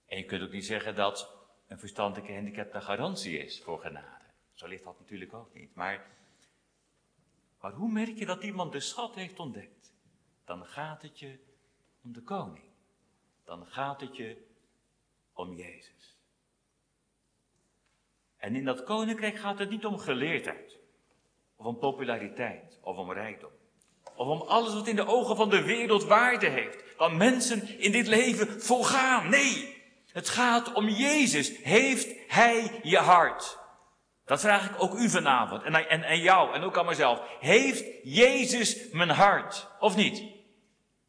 En 0.07 0.19
je 0.19 0.25
kunt 0.25 0.43
ook 0.43 0.51
niet 0.51 0.67
zeggen 0.67 0.95
dat 0.95 1.37
een 1.67 1.79
verstandelijke 1.79 2.35
handicap 2.35 2.73
de 2.73 2.81
garantie 2.81 3.39
is 3.39 3.63
voor 3.63 3.81
genade. 3.81 4.25
Zo 4.53 4.67
ligt 4.67 4.85
dat 4.85 4.99
natuurlijk 4.99 5.35
ook 5.35 5.55
niet. 5.55 5.75
Maar, 5.75 6.07
maar 7.61 7.73
hoe 7.73 7.93
merk 7.93 8.19
je 8.19 8.27
dat 8.27 8.43
iemand 8.43 8.73
de 8.73 8.81
schat 8.81 9.15
heeft 9.15 9.39
ontdekt? 9.39 9.95
Dan 10.45 10.67
gaat 10.67 11.03
het 11.03 11.19
je 11.19 11.39
om 12.03 12.13
de 12.13 12.23
koning. 12.23 12.71
Dan 13.45 13.67
gaat 13.67 14.01
het 14.01 14.17
je 14.17 14.47
om 15.33 15.55
Jezus. 15.55 16.19
En 18.37 18.57
in 18.57 18.65
dat 18.65 18.85
koninkrijk 18.85 19.37
gaat 19.37 19.59
het 19.59 19.71
niet 19.71 19.87
om 19.87 19.99
geleerdheid, 19.99 20.79
of 21.57 21.67
om 21.67 21.79
populariteit, 21.79 22.79
of 22.83 22.97
om 22.97 23.13
rijkdom. 23.13 23.61
Of 24.17 24.27
om 24.27 24.41
alles 24.41 24.75
wat 24.75 24.87
in 24.87 24.97
de 24.97 25.07
ogen 25.07 25.37
van 25.37 25.51
de 25.51 25.63
wereld 25.63 26.05
waarde 26.05 26.49
heeft. 26.49 26.85
Wat 26.97 27.13
mensen 27.13 27.79
in 27.79 27.93
dit 27.93 28.07
leven 28.07 28.63
volgaan. 28.63 29.31
Nee, 29.31 29.83
het 30.13 30.29
gaat 30.29 30.73
om 30.73 30.89
Jezus. 30.89 31.53
Heeft 31.63 32.15
Hij 32.29 32.81
je 32.83 32.99
hart? 32.99 33.59
Dat 34.25 34.41
vraag 34.41 34.71
ik 34.71 34.83
ook 34.83 34.95
u 34.95 35.09
vanavond. 35.09 35.63
En, 35.63 35.89
en, 35.89 36.03
en 36.03 36.21
jou 36.21 36.55
en 36.55 36.63
ook 36.63 36.79
aan 36.79 36.87
mezelf. 36.87 37.21
Heeft 37.41 37.85
Jezus 38.03 38.91
mijn 38.91 39.11
hart? 39.11 39.69
Of 39.79 39.97
niet? 39.97 40.23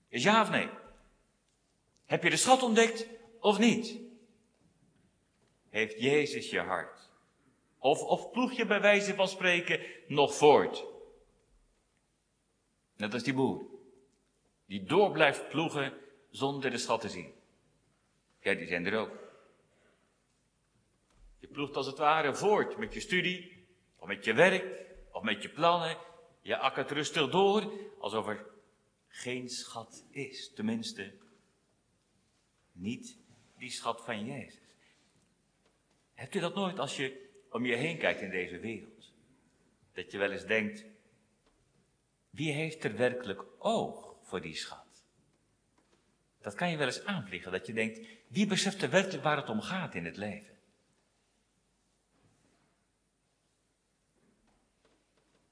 Is 0.10 0.24
ja 0.24 0.42
of 0.42 0.50
nee? 0.50 0.70
Heb 2.06 2.24
je 2.24 2.30
de 2.30 2.38
schat 2.38 2.64
ontdekt 2.64 3.08
of 3.40 3.58
niet? 3.58 3.98
Heeft 5.70 6.02
Jezus 6.02 6.50
je 6.50 6.60
hart? 6.60 7.10
Of, 7.80 8.02
of 8.02 8.32
ploeg 8.32 8.52
je 8.52 8.66
bij 8.66 8.82
wijze 8.82 9.16
van 9.16 9.28
spreken 9.28 9.80
nog 10.08 10.36
voort? 10.36 10.84
Net 13.04 13.14
als 13.14 13.24
die 13.24 13.34
boer. 13.34 13.66
Die 14.66 14.84
door 14.84 15.12
blijft 15.12 15.50
ploegen 15.50 15.94
zonder 16.30 16.72
de 16.72 16.78
schat 16.78 17.02
te 17.02 17.10
zien. 17.10 17.34
Ja, 18.40 18.54
die 18.54 18.68
zijn 18.68 18.86
er 18.86 19.00
ook. 19.00 19.12
Je 21.40 21.48
ploegt 21.48 21.76
als 21.76 21.86
het 21.86 21.98
ware 21.98 22.36
voort 22.36 22.78
met 22.78 22.94
je 22.94 23.00
studie, 23.00 23.66
of 23.98 24.08
met 24.08 24.26
je 24.26 24.34
werk, 24.34 24.86
of 25.12 25.24
met 25.24 25.44
je 25.44 25.50
plannen. 25.50 25.98
Je 26.42 26.58
akkert 26.58 26.92
rustig 26.92 27.30
door, 27.30 27.74
alsof 28.00 28.28
er 28.28 28.46
geen 29.08 29.50
schat 29.50 30.06
is. 30.10 30.54
Tenminste, 30.54 31.14
niet 32.72 33.18
die 33.58 33.72
schat 33.72 34.02
van 34.04 34.26
Jezus. 34.26 34.60
Hebt 36.14 36.36
u 36.36 36.40
dat 36.40 36.56
nooit 36.56 36.80
als 36.80 36.98
je 36.98 37.30
om 37.50 37.66
je 37.66 37.76
heen 37.76 37.98
kijkt 37.98 38.22
in 38.22 38.30
deze 38.30 38.60
wereld? 38.60 39.12
Dat 39.94 40.12
je 40.12 40.18
wel 40.18 40.32
eens 40.32 40.46
denkt, 40.46 40.86
wie 42.34 42.52
heeft 42.52 42.84
er 42.84 42.96
werkelijk 42.96 43.44
oog 43.60 44.16
voor 44.22 44.42
die 44.42 44.56
schat? 44.56 45.04
Dat 46.42 46.54
kan 46.54 46.70
je 46.70 46.78
wel 46.78 46.88
eens 46.88 47.06
aanvliegen, 47.06 47.52
dat 47.52 47.68
je 47.68 47.74
denkt, 47.74 48.00
wie 48.28 48.48
beseft 48.48 48.82
er 48.82 48.90
werkelijk 48.90 49.24
waar 49.24 49.38
het 49.38 49.50
om 49.50 49.62
gaat 49.62 49.96
in 49.96 50.06
het 50.06 50.18
leven? 50.18 50.58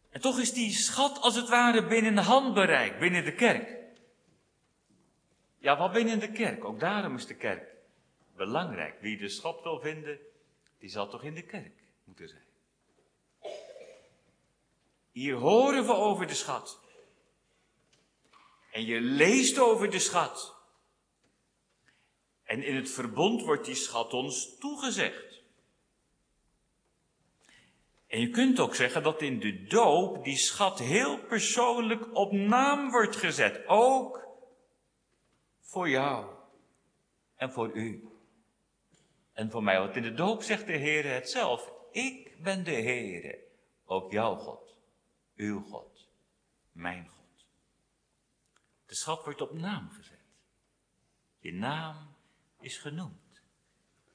En 0.10 0.22
toch 0.22 0.40
is 0.40 0.54
die 0.54 0.72
schat 0.72 1.20
als 1.20 1.36
het 1.36 1.50
ware 1.50 1.88
binnen 1.88 2.18
handbereik, 2.18 3.00
binnen 3.00 3.24
de 3.24 3.34
kerk. 3.34 3.80
Ja, 5.58 5.78
wat 5.78 5.92
binnen 5.92 6.20
de 6.20 6.32
kerk? 6.32 6.66
Ook 6.66 6.80
daarom 6.80 7.16
is 7.16 7.26
de 7.26 7.36
kerk 7.36 7.76
belangrijk. 8.36 9.02
Wie 9.02 9.18
de 9.18 9.30
schat 9.30 9.64
wil 9.64 9.80
vinden, 9.80 10.20
die 10.80 10.90
zal 10.90 11.10
toch 11.10 11.24
in 11.24 11.34
de 11.34 11.44
kerk 11.44 11.84
moeten 12.04 12.28
zijn. 12.28 12.51
Hier 15.12 15.36
horen 15.36 15.86
we 15.86 15.94
over 15.94 16.28
de 16.28 16.34
schat. 16.34 16.80
En 18.72 18.86
je 18.86 19.02
leest 19.02 19.60
over 19.60 19.90
de 19.90 20.00
schat. 20.00 20.56
En 22.44 22.64
in 22.64 22.76
het 22.76 22.90
verbond 22.90 23.42
wordt 23.42 23.66
die 23.66 23.76
schat 23.76 24.14
ons 24.14 24.58
toegezegd. 24.60 25.42
En 28.08 28.20
je 28.20 28.30
kunt 28.30 28.60
ook 28.60 28.76
zeggen 28.76 29.04
dat 29.04 29.22
in 29.22 29.40
de 29.40 29.64
doop 29.64 30.24
die 30.24 30.38
schat 30.38 30.80
heel 30.80 31.18
persoonlijk 31.18 32.16
op 32.16 32.32
naam 32.32 32.92
wordt 32.92 33.16
gezet. 33.16 33.68
Ook 33.68 34.28
voor 35.60 35.90
jou 35.90 36.26
en 37.36 37.52
voor 37.52 37.72
u. 37.74 38.10
En 39.34 39.52
voor 39.52 39.64
mij, 39.64 39.80
want 39.80 39.96
in 39.96 40.02
de 40.02 40.14
doop 40.14 40.44
zegt 40.44 40.66
de 40.66 40.78
Heer 40.78 41.14
het 41.14 41.30
zelf. 41.30 41.72
Ik 41.92 42.42
ben 42.44 42.64
de 42.64 42.72
Heere, 42.72 43.40
ook 43.86 44.12
jouw 44.12 44.36
God, 44.36 44.61
uw 45.42 45.64
God, 45.70 46.08
mijn 46.72 47.08
God. 47.08 47.46
De 48.86 48.96
schat 48.96 49.24
wordt 49.24 49.42
op 49.42 49.54
naam 49.54 49.90
gezet. 49.90 50.20
Je 51.40 51.54
naam 51.54 52.16
is 52.60 52.78
genoemd. 52.78 53.42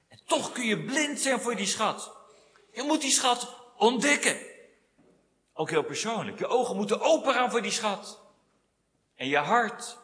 En 0.08 0.20
toch 0.24 0.52
kun 0.52 0.66
je 0.66 0.84
blind 0.84 1.18
zijn 1.18 1.40
voor 1.40 1.56
die 1.56 1.66
schat. 1.66 2.16
Je 2.72 2.82
moet 2.82 3.00
die 3.00 3.10
schat 3.10 3.56
ontdekken. 3.76 4.36
Ook 5.52 5.70
heel 5.70 5.84
persoonlijk. 5.84 6.38
Je 6.38 6.46
ogen 6.46 6.76
moeten 6.76 7.00
open 7.00 7.34
gaan 7.34 7.50
voor 7.50 7.62
die 7.62 7.70
schat. 7.70 8.20
En 9.14 9.28
je 9.28 9.36
hart. 9.36 9.98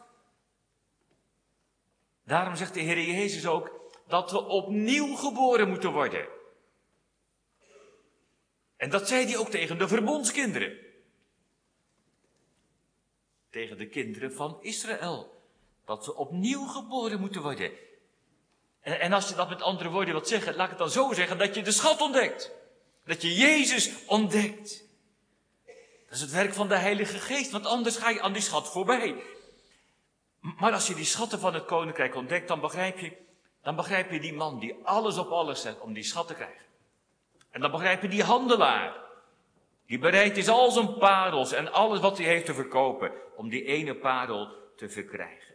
Daarom 2.23 2.55
zegt 2.55 2.73
de 2.73 2.79
Heer 2.79 3.01
Jezus 3.01 3.47
ook 3.47 3.91
dat 4.07 4.31
we 4.31 4.43
opnieuw 4.43 5.15
geboren 5.15 5.69
moeten 5.69 5.91
worden. 5.91 6.27
En 8.75 8.89
dat 8.89 9.07
zei 9.07 9.25
hij 9.25 9.37
ook 9.37 9.49
tegen 9.49 9.77
de 9.77 9.87
verbondskinderen. 9.87 10.82
Tegen 13.53 13.77
de 13.77 13.87
kinderen 13.87 14.33
van 14.33 14.57
Israël. 14.61 15.41
Dat 15.85 16.03
ze 16.03 16.15
opnieuw 16.15 16.65
geboren 16.65 17.19
moeten 17.19 17.41
worden. 17.41 17.71
En, 18.81 18.99
en 18.99 19.13
als 19.13 19.29
je 19.29 19.35
dat 19.35 19.49
met 19.49 19.61
andere 19.61 19.89
woorden 19.89 20.13
wilt 20.13 20.27
zeggen, 20.27 20.55
laat 20.55 20.63
ik 20.63 20.69
het 20.69 20.79
dan 20.79 20.89
zo 20.89 21.13
zeggen, 21.13 21.37
dat 21.37 21.55
je 21.55 21.61
de 21.61 21.71
schat 21.71 22.01
ontdekt. 22.01 22.51
Dat 23.05 23.21
je 23.21 23.33
Jezus 23.33 23.91
ontdekt. 24.05 24.83
Dat 26.05 26.15
is 26.15 26.21
het 26.21 26.31
werk 26.31 26.53
van 26.53 26.67
de 26.67 26.75
Heilige 26.75 27.19
Geest, 27.19 27.51
want 27.51 27.65
anders 27.65 27.97
ga 27.97 28.09
je 28.09 28.21
aan 28.21 28.33
die 28.33 28.41
schat 28.41 28.71
voorbij. 28.71 29.23
Maar 30.39 30.73
als 30.73 30.87
je 30.87 30.95
die 30.95 31.05
schatten 31.05 31.39
van 31.39 31.53
het 31.53 31.65
koninkrijk 31.65 32.15
ontdekt, 32.15 32.47
dan 32.47 32.59
begrijp 32.59 32.99
je, 32.99 33.17
Dan 33.61 33.75
begrijp 33.75 34.11
je 34.11 34.19
die 34.19 34.33
man 34.33 34.59
die 34.59 34.75
alles 34.83 35.17
op 35.17 35.29
alles 35.29 35.61
zet 35.61 35.79
om 35.79 35.93
die 35.93 36.03
schat 36.03 36.27
te 36.27 36.33
krijgen. 36.33 36.65
En 37.51 37.61
dan 37.61 37.71
begrijp 37.71 38.01
je 38.01 38.07
die 38.07 38.23
handelaar. 38.23 39.02
Die 39.85 39.99
bereid 39.99 40.37
is 40.37 40.47
al 40.47 40.71
zijn 40.71 40.97
parels 40.97 41.51
en 41.51 41.71
alles 41.71 41.99
wat 41.99 42.17
hij 42.17 42.27
heeft 42.27 42.45
te 42.45 42.53
verkopen 42.53 43.11
om 43.35 43.49
die 43.49 43.65
ene 43.65 43.95
parel 43.95 44.71
te 44.75 44.89
verkrijgen. 44.89 45.53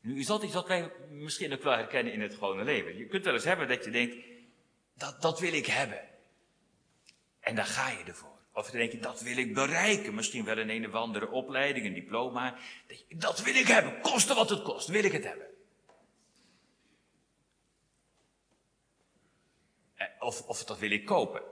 Nu 0.00 0.18
is 0.18 0.26
dat 0.26 0.42
iets 0.42 0.54
wat 0.54 0.68
wij 0.68 0.92
misschien 1.08 1.52
ook 1.52 1.62
wel 1.62 1.72
herkennen 1.72 2.12
in 2.12 2.20
het 2.20 2.34
gewone 2.34 2.64
leven. 2.64 2.96
Je 2.96 3.06
kunt 3.06 3.24
wel 3.24 3.34
eens 3.34 3.44
hebben 3.44 3.68
dat 3.68 3.84
je 3.84 3.90
denkt, 3.90 4.16
dat, 4.94 5.22
dat 5.22 5.40
wil 5.40 5.52
ik 5.52 5.66
hebben. 5.66 6.08
En 7.40 7.54
daar 7.54 7.64
ga 7.64 7.90
je 7.90 8.04
ervoor. 8.04 8.29
Of 8.52 8.70
denk 8.70 8.92
je, 8.92 8.98
dat 8.98 9.20
wil 9.20 9.36
ik 9.36 9.54
bereiken. 9.54 10.14
Misschien 10.14 10.44
wel 10.44 10.58
in 10.58 10.70
een 10.70 10.86
of 10.86 10.92
andere 10.92 11.30
opleiding, 11.30 11.86
een 11.86 11.94
diploma. 11.94 12.56
Dat 13.08 13.42
wil 13.42 13.54
ik 13.54 13.66
hebben, 13.66 14.00
koste 14.00 14.34
wat 14.34 14.50
het 14.50 14.62
kost, 14.62 14.88
wil 14.88 15.04
ik 15.04 15.12
het 15.12 15.24
hebben. 15.24 15.46
Eh, 19.94 20.06
of, 20.18 20.46
of 20.46 20.64
dat 20.64 20.78
wil 20.78 20.90
ik 20.90 21.04
kopen. 21.04 21.42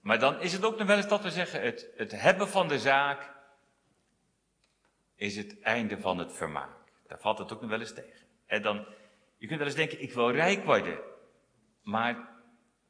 Maar 0.00 0.18
dan 0.18 0.40
is 0.40 0.52
het 0.52 0.64
ook 0.64 0.78
nog 0.78 0.86
wel 0.86 0.96
eens 0.96 1.08
dat 1.08 1.22
we 1.22 1.30
zeggen, 1.30 1.62
het, 1.62 1.88
het 1.96 2.12
hebben 2.12 2.48
van 2.48 2.68
de 2.68 2.78
zaak 2.78 3.30
is 5.14 5.36
het 5.36 5.60
einde 5.60 6.00
van 6.00 6.18
het 6.18 6.32
vermaak. 6.32 6.76
Daar 7.06 7.20
valt 7.20 7.38
het 7.38 7.52
ook 7.52 7.60
nog 7.60 7.70
wel 7.70 7.80
eens 7.80 7.94
tegen. 7.94 8.26
En 8.46 8.62
dan, 8.62 8.86
je 9.38 9.46
kunt 9.46 9.58
wel 9.58 9.68
eens 9.68 9.76
denken, 9.76 10.02
ik 10.02 10.12
wil 10.12 10.30
rijk 10.30 10.64
worden. 10.64 10.98
Maar 11.82 12.28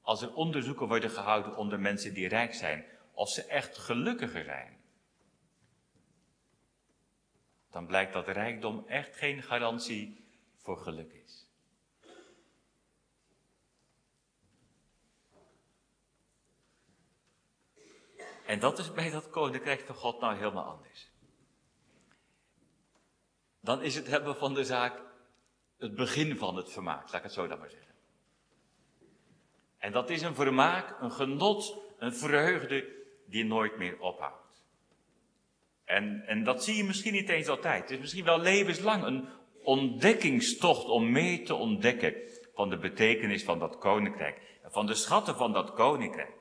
als 0.03 0.23
er 0.23 0.35
onderzoeken 0.35 0.89
worden 0.89 1.11
gehouden 1.11 1.57
onder 1.57 1.81
mensen 1.81 2.15
die 2.15 2.29
rijk 2.29 2.55
zijn, 2.55 2.85
of 3.13 3.29
ze 3.29 3.45
echt 3.45 3.79
gelukkiger 3.79 4.45
zijn, 4.45 4.81
dan 7.71 7.87
blijkt 7.87 8.13
dat 8.13 8.29
rijkdom 8.29 8.85
echt 8.87 9.17
geen 9.17 9.43
garantie 9.43 10.25
voor 10.57 10.77
geluk 10.77 11.13
is. 11.13 11.47
En 18.47 18.61
dat 18.61 18.79
is 18.79 18.93
bij 18.93 19.11
dat 19.11 19.31
koninkrijk 19.31 19.81
van 19.81 19.95
God 19.95 20.21
nou 20.21 20.37
helemaal 20.37 20.65
anders 20.65 21.13
dan 23.63 23.83
is 23.83 23.95
het 23.95 24.07
hebben 24.07 24.37
van 24.37 24.55
de 24.55 24.65
zaak 24.65 25.03
het 25.79 25.95
begin 25.95 26.37
van 26.37 26.57
het 26.57 26.71
vermaak, 26.73 27.05
laat 27.05 27.15
ik 27.15 27.23
het 27.23 27.33
zo 27.33 27.47
dan 27.47 27.59
maar 27.59 27.71
zeggen. 27.71 27.95
En 29.79 29.93
dat 29.93 30.11
is 30.11 30.23
een 30.23 30.35
vermaak, 30.35 31.01
een 31.01 31.13
genot, 31.13 31.77
een 31.99 32.15
vreugde 32.15 33.02
die 33.27 33.45
nooit 33.45 33.77
meer 33.79 34.01
ophoudt. 34.01 34.65
En, 35.85 36.27
en 36.27 36.45
dat 36.45 36.65
zie 36.65 36.77
je 36.77 36.85
misschien 36.85 37.13
niet 37.13 37.29
eens 37.29 37.49
altijd. 37.49 37.83
Het 37.83 37.91
is 37.91 37.99
misschien 37.99 38.25
wel 38.25 38.39
levenslang 38.39 39.05
een 39.05 39.29
ontdekkingstocht 39.63 40.85
om 40.85 41.11
mee 41.11 41.43
te 41.43 41.55
ontdekken 41.55 42.15
van 42.55 42.71
de 42.71 42.79
betekenis 42.79 43.45
van 43.45 43.59
dat 43.59 43.79
koninkrijk. 43.79 44.41
Van 44.65 44.87
de 44.87 44.95
schatten 44.95 45.37
van 45.37 45.53
dat 45.53 45.73
koninkrijk. 45.73 46.41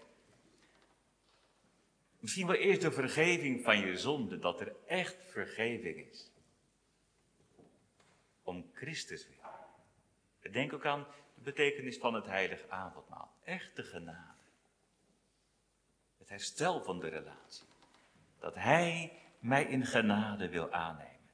Misschien 2.19 2.47
wel 2.47 2.55
eerst 2.55 2.81
de 2.81 2.91
vergeving 2.91 3.63
van 3.63 3.79
je 3.79 3.97
zonde, 3.97 4.39
dat 4.39 4.61
er 4.61 4.75
echt 4.85 5.17
vergeving 5.27 6.09
is 6.09 6.31
om 8.43 8.69
Christus 8.73 9.27
wil. 9.27 10.51
Denk 10.51 10.73
ook 10.73 10.85
aan 10.85 11.07
de 11.35 11.41
betekenis 11.41 11.97
van 11.97 12.13
het 12.13 12.25
heilige 12.25 12.69
avondmaal. 12.69 13.33
Echte 13.43 13.83
genade. 13.83 14.30
Herstel 16.31 16.83
van 16.83 16.99
de 16.99 17.07
relatie. 17.07 17.67
Dat 18.39 18.55
Hij 18.55 19.19
mij 19.39 19.63
in 19.63 19.85
genade 19.85 20.49
wil 20.49 20.71
aannemen. 20.71 21.29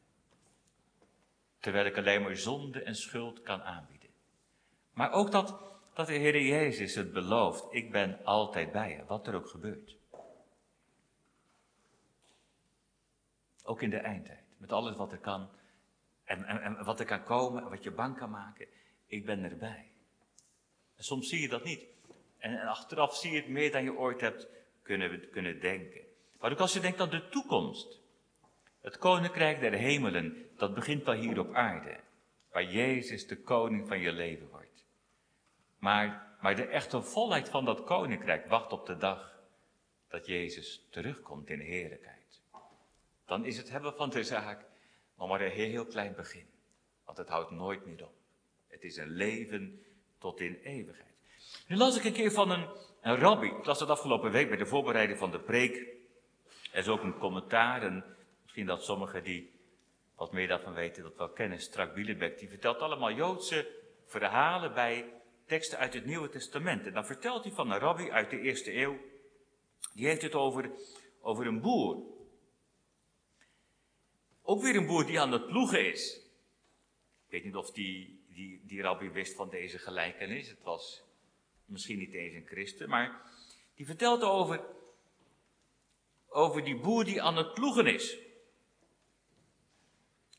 Terwijl 1.59 1.85
ik 1.85 1.97
alleen 1.97 2.21
maar 2.21 2.35
zonde 2.35 2.83
en 2.83 2.95
schuld 2.95 3.41
kan 3.41 3.61
aanbieden. 3.61 4.09
Maar 4.93 5.11
ook 5.11 5.31
dat, 5.31 5.59
dat 5.93 6.07
de 6.07 6.13
Heer 6.13 6.41
Jezus 6.41 6.95
het 6.95 7.13
belooft. 7.13 7.65
Ik 7.69 7.91
ben 7.91 8.23
altijd 8.23 8.71
bij 8.71 8.89
je, 8.89 9.05
wat 9.05 9.27
er 9.27 9.35
ook 9.35 9.47
gebeurt. 9.47 9.95
Ook 13.63 13.81
in 13.81 13.89
de 13.89 13.97
eindtijd. 13.97 14.43
Met 14.57 14.71
alles 14.71 14.95
wat 14.95 15.11
er 15.11 15.19
kan 15.19 15.49
en, 16.23 16.43
en, 16.43 16.61
en, 16.61 16.83
wat 16.83 16.99
er 16.99 17.05
kan 17.05 17.23
komen 17.23 17.63
en 17.63 17.69
wat 17.69 17.83
je 17.83 17.91
bang 17.91 18.17
kan 18.17 18.29
maken, 18.29 18.67
ik 19.05 19.25
ben 19.25 19.43
erbij. 19.43 19.91
En 20.95 21.03
soms 21.03 21.29
zie 21.29 21.41
je 21.41 21.49
dat 21.49 21.63
niet. 21.63 21.85
En, 22.37 22.59
en, 22.59 22.67
achteraf 22.67 23.15
zie 23.15 23.31
je 23.31 23.37
het 23.37 23.49
meer 23.49 23.71
dan 23.71 23.83
je 23.83 23.97
ooit 23.97 24.21
hebt 24.21 24.47
kunnen, 24.87 25.29
kunnen 25.29 25.59
denken. 25.59 26.01
Maar 26.39 26.51
ook 26.51 26.59
als 26.59 26.73
je 26.73 26.79
denkt 26.79 26.99
aan 26.99 27.09
de 27.09 27.29
toekomst. 27.29 28.01
Het 28.81 28.97
koninkrijk 28.97 29.59
der 29.59 29.73
hemelen, 29.73 30.49
dat 30.55 30.73
begint 30.73 31.03
wel 31.03 31.15
hier 31.15 31.39
op 31.39 31.53
aarde. 31.53 31.99
Waar 32.51 32.63
Jezus 32.63 33.27
de 33.27 33.41
koning 33.41 33.87
van 33.87 33.99
je 33.99 34.11
leven 34.11 34.49
wordt. 34.49 34.85
Maar, 35.77 36.37
maar 36.41 36.55
de 36.55 36.65
echte 36.65 37.01
volheid 37.01 37.49
van 37.49 37.65
dat 37.65 37.83
koninkrijk 37.83 38.47
wacht 38.47 38.71
op 38.71 38.85
de 38.85 38.97
dag 38.97 39.39
dat 40.07 40.25
Jezus 40.25 40.87
terugkomt 40.89 41.49
in 41.49 41.59
heerlijkheid. 41.59 42.41
Dan 43.25 43.45
is 43.45 43.57
het 43.57 43.69
hebben 43.69 43.93
van 43.95 44.09
de 44.09 44.23
zaak 44.23 44.65
nog 45.17 45.29
maar 45.29 45.41
een 45.41 45.51
heel 45.51 45.85
klein 45.85 46.15
begin. 46.15 46.47
Want 47.05 47.17
het 47.17 47.29
houdt 47.29 47.51
nooit 47.51 47.85
meer 47.85 48.05
op. 48.05 48.15
Het 48.67 48.83
is 48.83 48.97
een 48.97 49.09
leven 49.09 49.85
tot 50.17 50.39
in 50.39 50.55
eeuwigheid. 50.55 51.15
Nu 51.67 51.75
las 51.75 51.97
ik 51.97 52.03
een 52.03 52.13
keer 52.13 52.31
van 52.31 52.51
een, 52.51 52.67
een 53.01 53.15
rabbi. 53.15 53.47
Ik 53.47 53.65
las 53.65 53.79
het 53.79 53.89
afgelopen 53.89 54.31
week 54.31 54.47
bij 54.47 54.57
de 54.57 54.65
voorbereiding 54.65 55.19
van 55.19 55.31
de 55.31 55.39
preek. 55.39 55.75
Er 56.71 56.79
is 56.79 56.87
ook 56.87 57.03
een 57.03 57.17
commentaar. 57.17 57.81
En 57.81 58.03
misschien 58.41 58.65
dat 58.65 58.83
sommigen 58.83 59.23
die 59.23 59.55
wat 60.15 60.31
meer 60.31 60.47
daarvan 60.47 60.73
weten 60.73 61.03
dat 61.03 61.17
wel 61.17 61.29
kennen. 61.29 61.59
Strak 61.59 61.93
Bielebek. 61.93 62.39
Die 62.39 62.49
vertelt 62.49 62.79
allemaal 62.79 63.11
Joodse 63.11 63.67
verhalen 64.05 64.73
bij 64.73 65.13
teksten 65.45 65.77
uit 65.77 65.93
het 65.93 66.05
Nieuwe 66.05 66.29
Testament. 66.29 66.85
En 66.85 66.93
dan 66.93 67.05
vertelt 67.05 67.43
hij 67.43 67.53
van 67.53 67.71
een 67.71 67.79
rabbi 67.79 68.11
uit 68.11 68.29
de 68.29 68.39
eerste 68.39 68.75
eeuw. 68.75 68.97
Die 69.93 70.05
heeft 70.05 70.21
het 70.21 70.35
over, 70.35 70.71
over 71.21 71.47
een 71.47 71.61
boer. 71.61 72.15
Ook 74.43 74.61
weer 74.61 74.75
een 74.75 74.87
boer 74.87 75.05
die 75.05 75.19
aan 75.19 75.31
het 75.31 75.47
ploegen 75.47 75.91
is. 75.91 76.15
Ik 77.25 77.31
weet 77.31 77.43
niet 77.43 77.55
of 77.55 77.71
die, 77.71 78.25
die, 78.29 78.61
die 78.65 78.81
rabbi 78.81 79.09
wist 79.09 79.35
van 79.35 79.49
deze 79.49 79.77
gelijkenis. 79.77 80.49
Het 80.49 80.63
was 80.63 81.06
misschien 81.67 81.97
niet 81.97 82.13
eens 82.13 82.33
een 82.33 82.47
christen, 82.47 82.89
maar 82.89 83.21
die 83.75 83.85
vertelt 83.85 84.23
over, 84.23 84.61
over 86.27 86.63
die 86.63 86.79
boer 86.79 87.03
die 87.03 87.21
aan 87.21 87.37
het 87.37 87.53
ploegen 87.53 87.87
is. 87.87 88.17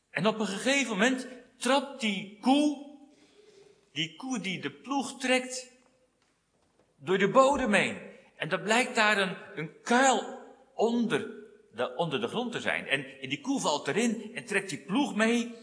En 0.09 0.27
op 0.27 0.39
een 0.39 0.47
gegeven 0.47 0.91
moment 0.91 1.27
trapt 1.57 2.01
die 2.01 2.37
koe, 2.41 2.97
die 3.91 4.15
koe 4.15 4.39
die 4.39 4.61
de 4.61 4.71
ploeg 4.71 5.19
trekt, 5.19 5.71
door 6.97 7.17
de 7.17 7.29
bodem 7.29 7.73
heen. 7.73 7.97
En 8.35 8.49
er 8.49 8.61
blijkt 8.61 8.95
daar 8.95 9.17
een, 9.17 9.37
een 9.55 9.81
kuil 9.81 10.39
onder 10.73 11.39
de, 11.75 11.95
onder 11.95 12.21
de 12.21 12.27
grond 12.27 12.51
te 12.51 12.59
zijn. 12.59 12.87
En, 12.87 13.05
die 13.29 13.41
koe 13.41 13.59
valt 13.59 13.87
erin 13.87 14.31
en 14.35 14.45
trekt 14.45 14.69
die 14.69 14.79
ploeg 14.79 15.15
mee. 15.15 15.55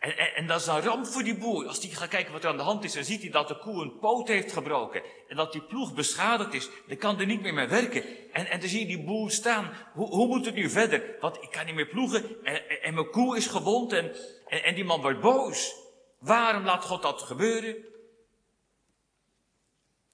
En, 0.00 0.18
en, 0.18 0.34
en, 0.34 0.46
dat 0.46 0.60
is 0.60 0.66
een 0.66 0.80
ramp 0.80 1.06
voor 1.06 1.22
die 1.22 1.38
boer. 1.38 1.66
Als 1.66 1.80
die 1.80 1.94
gaat 1.94 2.08
kijken 2.08 2.32
wat 2.32 2.44
er 2.44 2.50
aan 2.50 2.56
de 2.56 2.62
hand 2.62 2.84
is, 2.84 2.92
dan 2.92 3.04
ziet 3.04 3.20
hij 3.20 3.30
dat 3.30 3.48
de 3.48 3.58
koe 3.58 3.82
een 3.82 3.98
poot 3.98 4.28
heeft 4.28 4.52
gebroken. 4.52 5.02
En 5.28 5.36
dat 5.36 5.52
die 5.52 5.62
ploeg 5.62 5.94
beschadigd 5.94 6.54
is. 6.54 6.68
Dan 6.86 6.96
kan 6.96 7.20
er 7.20 7.26
niet 7.26 7.42
meer 7.42 7.54
mee 7.54 7.68
werken. 7.68 8.02
En, 8.32 8.46
en 8.46 8.60
dan 8.60 8.68
zie 8.68 8.80
je 8.80 8.86
die 8.86 9.04
boer 9.04 9.30
staan. 9.30 9.72
Hoe, 9.92 10.08
hoe 10.08 10.26
moet 10.26 10.46
het 10.46 10.54
nu 10.54 10.70
verder? 10.70 11.16
Want 11.20 11.42
ik 11.42 11.50
kan 11.50 11.66
niet 11.66 11.74
meer 11.74 11.86
ploegen. 11.86 12.44
En, 12.44 12.82
en 12.82 12.94
mijn 12.94 13.10
koe 13.10 13.36
is 13.36 13.46
gewond. 13.46 13.92
En, 13.92 14.14
en, 14.46 14.74
die 14.74 14.84
man 14.84 15.00
wordt 15.00 15.20
boos. 15.20 15.74
Waarom 16.18 16.64
laat 16.64 16.84
God 16.84 17.02
dat 17.02 17.22
gebeuren? 17.22 17.76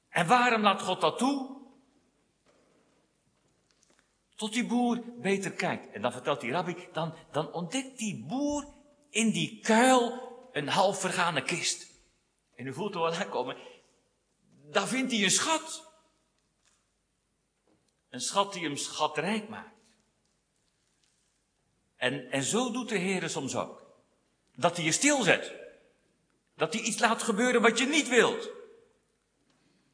En 0.08 0.26
waarom 0.26 0.62
laat 0.62 0.82
God 0.82 1.00
dat 1.00 1.18
toe? 1.18 1.56
Tot 4.36 4.52
die 4.52 4.66
boer 4.66 5.02
beter 5.20 5.52
kijkt. 5.52 5.92
En 5.92 6.02
dan 6.02 6.12
vertelt 6.12 6.40
die 6.40 6.52
rabbi, 6.52 6.88
dan, 6.92 7.14
dan 7.32 7.52
ontdekt 7.52 7.98
die 7.98 8.24
boer 8.28 8.74
in 9.10 9.30
die 9.30 9.60
kuil 9.60 10.24
een 10.52 10.68
half 10.68 11.00
vergane 11.00 11.42
kist. 11.42 11.86
En 12.54 12.66
u 12.66 12.72
voelt 12.72 12.94
er 12.94 13.00
wel 13.00 13.14
aankomen. 13.14 13.56
Daar 14.70 14.88
vindt 14.88 15.12
hij 15.12 15.22
een 15.22 15.30
schat. 15.30 15.92
Een 18.10 18.20
schat 18.20 18.52
die 18.52 18.62
hem 18.62 18.76
schatrijk 18.76 19.48
maakt. 19.48 19.74
En, 21.96 22.30
en 22.30 22.42
zo 22.42 22.70
doet 22.70 22.88
de 22.88 22.98
Heer 22.98 23.28
soms 23.28 23.56
ook. 23.56 23.82
Dat 24.54 24.76
hij 24.76 24.84
je 24.84 24.92
stilzet. 24.92 25.52
Dat 26.54 26.72
hij 26.72 26.82
iets 26.82 26.98
laat 26.98 27.22
gebeuren 27.22 27.62
wat 27.62 27.78
je 27.78 27.86
niet 27.86 28.08
wilt. 28.08 28.48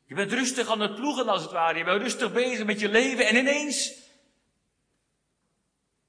Je 0.07 0.15
bent 0.15 0.33
rustig 0.33 0.69
aan 0.69 0.81
het 0.81 0.95
ploegen 0.95 1.29
als 1.29 1.43
het 1.43 1.51
ware. 1.51 1.79
Je 1.79 1.85
bent 1.85 2.03
rustig 2.03 2.33
bezig 2.33 2.67
met 2.67 2.81
je 2.81 2.89
leven 2.89 3.27
en 3.27 3.37
ineens 3.37 3.93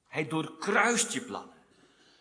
hij 0.07 0.27
doorkruist 0.27 1.13
je 1.13 1.21
plannen. 1.21 1.52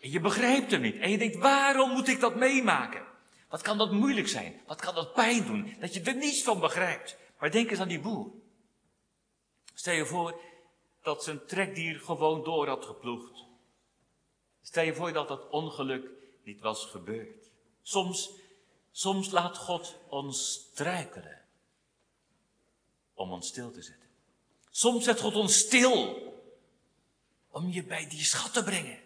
En 0.03 0.11
je 0.11 0.19
begrijpt 0.19 0.71
hem 0.71 0.81
niet. 0.81 0.97
En 0.97 1.11
je 1.11 1.17
denkt, 1.17 1.35
waarom 1.35 1.91
moet 1.91 2.07
ik 2.07 2.19
dat 2.19 2.35
meemaken? 2.35 3.05
Wat 3.49 3.61
kan 3.61 3.77
dat 3.77 3.91
moeilijk 3.91 4.27
zijn? 4.27 4.61
Wat 4.67 4.81
kan 4.81 4.95
dat 4.95 5.13
pijn 5.13 5.45
doen? 5.45 5.75
Dat 5.79 5.93
je 5.93 6.01
er 6.01 6.15
niets 6.15 6.43
van 6.43 6.59
begrijpt. 6.59 7.17
Maar 7.39 7.51
denk 7.51 7.69
eens 7.69 7.79
aan 7.79 7.87
die 7.87 7.99
boer. 7.99 8.31
Stel 9.73 9.93
je 9.93 10.05
voor, 10.05 10.41
dat 11.01 11.23
zijn 11.23 11.45
trekdier 11.45 11.99
gewoon 11.99 12.43
door 12.43 12.67
had 12.67 12.85
geploegd. 12.85 13.43
Stel 14.61 14.83
je 14.83 14.93
voor 14.93 15.13
dat 15.13 15.27
dat 15.27 15.49
ongeluk 15.49 16.09
niet 16.43 16.61
was 16.61 16.85
gebeurd. 16.85 17.51
Soms, 17.81 18.29
soms 18.91 19.31
laat 19.31 19.57
God 19.57 19.95
ons 20.07 20.53
struikelen 20.53 21.41
om 23.13 23.31
ons 23.31 23.47
stil 23.47 23.71
te 23.71 23.81
zetten. 23.81 24.09
Soms 24.69 25.03
zet 25.03 25.19
God 25.19 25.35
ons 25.35 25.57
stil 25.57 26.17
om 27.49 27.69
je 27.69 27.83
bij 27.83 28.09
die 28.09 28.23
schat 28.23 28.53
te 28.53 28.63
brengen. 28.63 29.03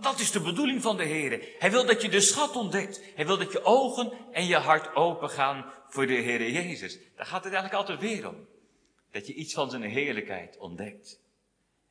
Dat 0.00 0.18
is 0.18 0.30
de 0.30 0.40
bedoeling 0.40 0.82
van 0.82 0.96
de 0.96 1.04
Heer. 1.04 1.54
Hij 1.58 1.70
wil 1.70 1.86
dat 1.86 2.02
je 2.02 2.08
de 2.08 2.20
schat 2.20 2.56
ontdekt. 2.56 3.14
Hij 3.14 3.26
wil 3.26 3.38
dat 3.38 3.52
je 3.52 3.64
ogen 3.64 4.12
en 4.30 4.46
je 4.46 4.56
hart 4.56 4.94
open 4.94 5.30
gaan 5.30 5.72
voor 5.88 6.06
de 6.06 6.12
Heer 6.12 6.50
Jezus. 6.50 6.98
Daar 7.16 7.26
gaat 7.26 7.44
het 7.44 7.52
eigenlijk 7.52 7.74
altijd 7.74 8.00
weer 8.00 8.28
om. 8.28 8.46
Dat 9.10 9.26
je 9.26 9.34
iets 9.34 9.54
van 9.54 9.70
zijn 9.70 9.82
heerlijkheid 9.82 10.58
ontdekt. 10.58 11.20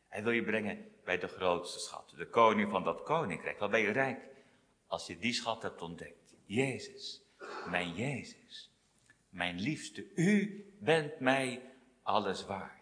Hij 0.08 0.24
wil 0.24 0.32
je 0.32 0.44
brengen 0.44 0.92
bij 1.04 1.18
de 1.18 1.28
grootste 1.28 1.80
schat. 1.80 2.14
De 2.16 2.28
koning 2.28 2.72
van 2.72 2.84
dat 2.84 3.04
koninkrijk. 3.04 3.60
Wat 3.60 3.72
ben 3.72 3.82
je 3.82 3.92
rijk 3.92 4.20
als 4.88 5.08
je 5.08 5.18
die 5.18 5.34
schat 5.34 5.62
hebt 5.62 5.82
ontdekt. 5.82 6.36
Jezus. 6.46 7.22
Mijn 7.70 7.94
Jezus. 7.94 8.72
Mijn 9.30 9.60
liefste. 9.60 10.06
U 10.16 10.66
bent 10.80 11.20
mij 11.20 11.62
alles 12.04 12.46
waard. 12.46 12.81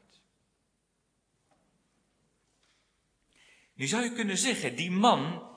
Nu 3.79 3.87
zou 3.87 4.03
je 4.03 4.11
kunnen 4.11 4.37
zeggen, 4.37 4.75
die 4.75 4.91
man, 4.91 5.49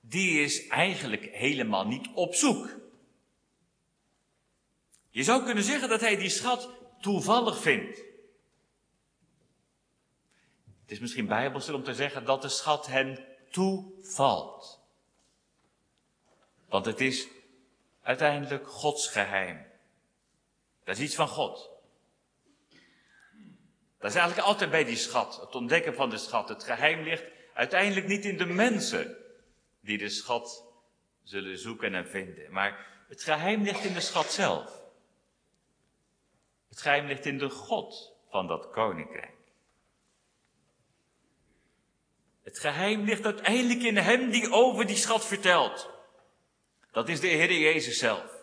die 0.00 0.40
is 0.40 0.66
eigenlijk 0.66 1.24
helemaal 1.32 1.86
niet 1.86 2.08
op 2.14 2.34
zoek. 2.34 2.80
Je 5.08 5.22
zou 5.22 5.44
kunnen 5.44 5.64
zeggen 5.64 5.88
dat 5.88 6.00
hij 6.00 6.16
die 6.16 6.28
schat 6.28 6.70
toevallig 7.00 7.60
vindt. 7.60 7.96
Het 10.80 10.90
is 10.90 10.98
misschien 10.98 11.26
bijbels 11.26 11.68
om 11.68 11.82
te 11.82 11.94
zeggen 11.94 12.24
dat 12.24 12.42
de 12.42 12.48
schat 12.48 12.86
hem 12.86 13.24
toevalt. 13.50 14.80
Want 16.68 16.84
het 16.84 17.00
is 17.00 17.28
uiteindelijk 18.02 18.68
Gods 18.68 19.08
geheim. 19.08 19.66
Dat 20.84 20.96
is 20.96 21.04
iets 21.04 21.14
van 21.14 21.28
God. 21.28 21.70
Dat 23.98 24.10
is 24.10 24.16
eigenlijk 24.16 24.48
altijd 24.48 24.70
bij 24.70 24.84
die 24.84 24.96
schat, 24.96 25.40
het 25.40 25.54
ontdekken 25.54 25.94
van 25.94 26.10
de 26.10 26.18
schat. 26.18 26.48
Het 26.48 26.64
geheim 26.64 27.02
ligt 27.02 27.24
uiteindelijk 27.54 28.06
niet 28.06 28.24
in 28.24 28.36
de 28.36 28.46
mensen 28.46 29.16
die 29.80 29.98
de 29.98 30.08
schat 30.08 30.64
zullen 31.22 31.58
zoeken 31.58 31.94
en 31.94 32.08
vinden. 32.08 32.52
Maar 32.52 32.86
het 33.08 33.22
geheim 33.22 33.62
ligt 33.62 33.84
in 33.84 33.94
de 33.94 34.00
schat 34.00 34.32
zelf. 34.32 34.82
Het 36.68 36.80
geheim 36.80 37.06
ligt 37.06 37.26
in 37.26 37.38
de 37.38 37.50
God 37.50 38.12
van 38.30 38.46
dat 38.46 38.70
koninkrijk. 38.70 39.36
Het 42.42 42.58
geheim 42.58 43.04
ligt 43.04 43.24
uiteindelijk 43.24 43.82
in 43.82 43.96
hem 43.96 44.30
die 44.30 44.50
over 44.50 44.86
die 44.86 44.96
schat 44.96 45.26
vertelt. 45.26 45.90
Dat 46.92 47.08
is 47.08 47.20
de 47.20 47.26
Heer 47.26 47.52
Jezus 47.52 47.98
zelf. 47.98 48.37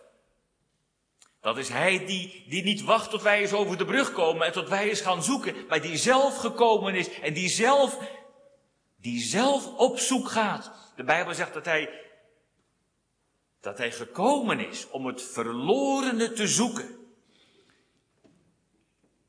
Dat 1.45 1.57
is 1.57 1.69
Hij 1.69 2.05
die, 2.05 2.43
die 2.47 2.63
niet 2.63 2.83
wacht 2.83 3.09
tot 3.09 3.21
wij 3.21 3.41
eens 3.41 3.53
over 3.53 3.77
de 3.77 3.85
brug 3.85 4.11
komen 4.11 4.45
en 4.45 4.51
tot 4.51 4.69
wij 4.69 4.89
eens 4.89 5.01
gaan 5.01 5.23
zoeken, 5.23 5.55
maar 5.67 5.81
die 5.81 5.97
zelf 5.97 6.37
gekomen 6.37 6.95
is 6.95 7.19
en 7.19 7.33
die 7.33 7.49
zelf, 7.49 7.99
die 8.97 9.19
zelf 9.19 9.77
op 9.77 9.97
zoek 9.99 10.29
gaat. 10.29 10.93
De 10.95 11.03
Bijbel 11.03 11.33
zegt 11.33 11.53
dat 11.53 11.65
Hij, 11.65 11.89
dat 13.61 13.77
Hij 13.77 13.91
gekomen 13.91 14.59
is 14.59 14.89
om 14.89 15.05
het 15.05 15.21
verlorene 15.23 16.31
te 16.31 16.47
zoeken. 16.47 16.97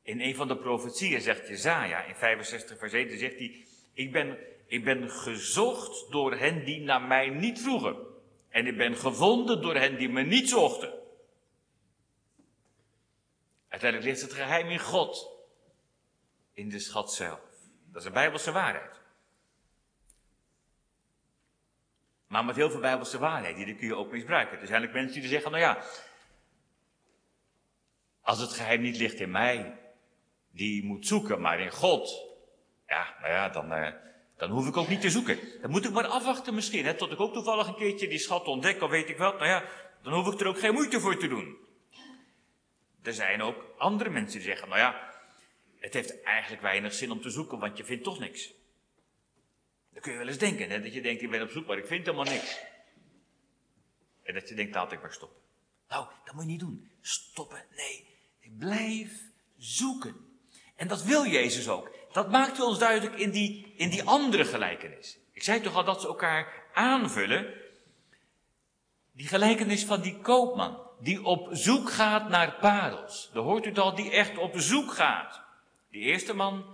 In 0.01 0.21
een 0.21 0.35
van 0.35 0.47
de 0.47 0.57
profetieën 0.57 1.21
zegt 1.21 1.47
Jezaja 1.47 2.03
in 2.03 2.15
65 2.15 2.77
vers 2.77 2.93
1, 2.93 3.19
zegt 3.19 3.37
hij, 3.37 3.65
ik 3.93 4.11
ben, 4.11 4.37
ik 4.67 4.83
ben 4.83 5.09
gezocht 5.09 6.11
door 6.11 6.35
hen 6.35 6.65
die 6.65 6.79
naar 6.79 7.01
mij 7.01 7.29
niet 7.29 7.61
vroegen. 7.61 7.95
En 8.49 8.67
ik 8.67 8.77
ben 8.77 8.95
gevonden 8.95 9.61
door 9.61 9.75
hen 9.75 9.97
die 9.97 10.09
me 10.09 10.21
niet 10.21 10.49
zochten. 10.49 10.96
Uiteindelijk 13.69 14.11
ligt 14.11 14.21
het 14.21 14.33
geheim 14.33 14.69
in 14.69 14.79
God, 14.79 15.31
in 16.53 16.69
de 16.69 16.79
schat 16.79 17.13
zelf. 17.13 17.39
Dat 17.91 18.01
is 18.01 18.07
een 18.07 18.13
bijbelse 18.13 18.51
waarheid. 18.51 19.01
Maar 22.27 22.45
met 22.45 22.55
heel 22.55 22.69
veel 22.69 22.79
bijbelse 22.79 23.19
waarheid, 23.19 23.55
die 23.55 23.75
kun 23.75 23.87
je 23.87 23.95
ook 23.95 24.11
misbruiken. 24.11 24.59
Er 24.59 24.67
zijn 24.67 24.79
eigenlijk 24.79 25.03
mensen 25.03 25.21
die 25.21 25.29
zeggen, 25.29 25.51
nou 25.51 25.63
ja, 25.63 25.83
als 28.21 28.39
het 28.39 28.51
geheim 28.51 28.81
niet 28.81 28.97
ligt 28.97 29.19
in 29.19 29.31
mij, 29.31 29.79
die 30.51 30.85
moet 30.85 31.07
zoeken, 31.07 31.41
maar 31.41 31.59
in 31.59 31.71
God, 31.71 32.25
ja, 32.87 33.15
nou 33.21 33.33
ja, 33.33 33.49
dan, 33.49 33.73
uh, 33.73 33.87
dan 34.37 34.49
hoef 34.49 34.67
ik 34.67 34.77
ook 34.77 34.87
niet 34.87 35.01
te 35.01 35.09
zoeken. 35.09 35.39
Dan 35.61 35.71
moet 35.71 35.85
ik 35.85 35.91
maar 35.91 36.07
afwachten 36.07 36.55
misschien, 36.55 36.85
hè, 36.85 36.93
tot 36.93 37.11
ik 37.11 37.19
ook 37.19 37.33
toevallig 37.33 37.67
een 37.67 37.75
keertje 37.75 38.07
die 38.07 38.17
schat 38.17 38.45
ontdek, 38.45 38.81
of 38.81 38.89
weet 38.89 39.09
ik 39.09 39.17
wat. 39.17 39.33
Nou 39.33 39.47
ja, 39.47 39.63
dan 40.01 40.13
hoef 40.13 40.33
ik 40.33 40.39
er 40.39 40.47
ook 40.47 40.59
geen 40.59 40.73
moeite 40.73 40.99
voor 40.99 41.17
te 41.17 41.27
doen. 41.27 41.66
Er 43.07 43.13
zijn 43.13 43.41
ook 43.41 43.63
andere 43.77 44.09
mensen 44.09 44.39
die 44.39 44.47
zeggen, 44.47 44.69
nou 44.69 44.79
ja, 44.79 45.13
het 45.79 45.93
heeft 45.93 46.21
eigenlijk 46.23 46.61
weinig 46.61 46.93
zin 46.93 47.11
om 47.11 47.21
te 47.21 47.29
zoeken, 47.29 47.59
want 47.59 47.77
je 47.77 47.85
vindt 47.85 48.03
toch 48.03 48.19
niks. 48.19 48.53
Dan 49.89 50.01
kun 50.01 50.11
je 50.11 50.17
wel 50.17 50.27
eens 50.27 50.37
denken, 50.37 50.69
hè, 50.69 50.81
dat 50.81 50.93
je 50.93 51.01
denkt, 51.01 51.21
ik 51.21 51.29
ben 51.29 51.41
op 51.41 51.49
zoek, 51.49 51.67
maar 51.67 51.77
ik 51.77 51.85
vind 51.87 52.05
helemaal 52.05 52.33
niks. 52.33 52.59
En 54.23 54.33
dat 54.33 54.49
je 54.49 54.55
denkt, 54.55 54.75
laat 54.75 54.91
ik 54.91 55.01
maar 55.01 55.13
stoppen. 55.13 55.41
Nou, 55.89 56.07
dat 56.25 56.33
moet 56.33 56.43
je 56.43 56.49
niet 56.49 56.59
doen. 56.59 56.91
Stoppen, 57.01 57.65
nee. 57.75 58.17
Blijf 58.57 59.11
zoeken. 59.57 60.15
En 60.75 60.87
dat 60.87 61.03
wil 61.03 61.25
Jezus 61.25 61.69
ook. 61.69 61.95
Dat 62.11 62.31
maakt 62.31 62.59
ons 62.59 62.79
duidelijk 62.79 63.19
in 63.19 63.31
die, 63.31 63.73
in 63.77 63.89
die 63.89 64.03
andere 64.03 64.45
gelijkenis. 64.45 65.17
Ik 65.31 65.43
zei 65.43 65.61
toch 65.61 65.75
al 65.75 65.83
dat 65.83 66.01
ze 66.01 66.07
elkaar 66.07 66.63
aanvullen. 66.73 67.53
Die 69.11 69.27
gelijkenis 69.27 69.85
van 69.85 70.01
die 70.01 70.19
koopman 70.19 70.86
die 70.99 71.23
op 71.23 71.47
zoek 71.51 71.91
gaat 71.91 72.29
naar 72.29 72.55
parels. 72.59 73.29
Dan 73.33 73.43
hoort 73.43 73.65
u 73.65 73.69
het 73.69 73.79
al, 73.79 73.95
die 73.95 74.11
echt 74.11 74.37
op 74.37 74.57
zoek 74.57 74.91
gaat. 74.91 75.41
Die 75.89 76.01
eerste 76.01 76.33
man, 76.33 76.65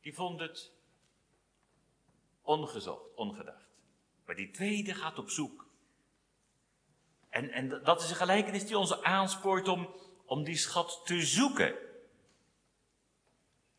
die 0.00 0.14
vond 0.14 0.40
het 0.40 0.72
ongezocht, 2.42 3.14
ongedacht. 3.14 3.66
Maar 4.26 4.34
die 4.34 4.50
tweede 4.50 4.94
gaat 4.94 5.18
op 5.18 5.30
zoek. 5.30 5.66
En, 7.28 7.50
en 7.50 7.68
dat 7.68 8.02
is 8.02 8.10
een 8.10 8.16
gelijkenis 8.16 8.66
die 8.66 8.78
ons 8.78 9.02
aanspoort 9.02 9.68
om, 9.68 9.94
om 10.24 10.44
die 10.44 10.56
schat 10.56 11.00
te 11.04 11.22
zoeken. 11.22 11.74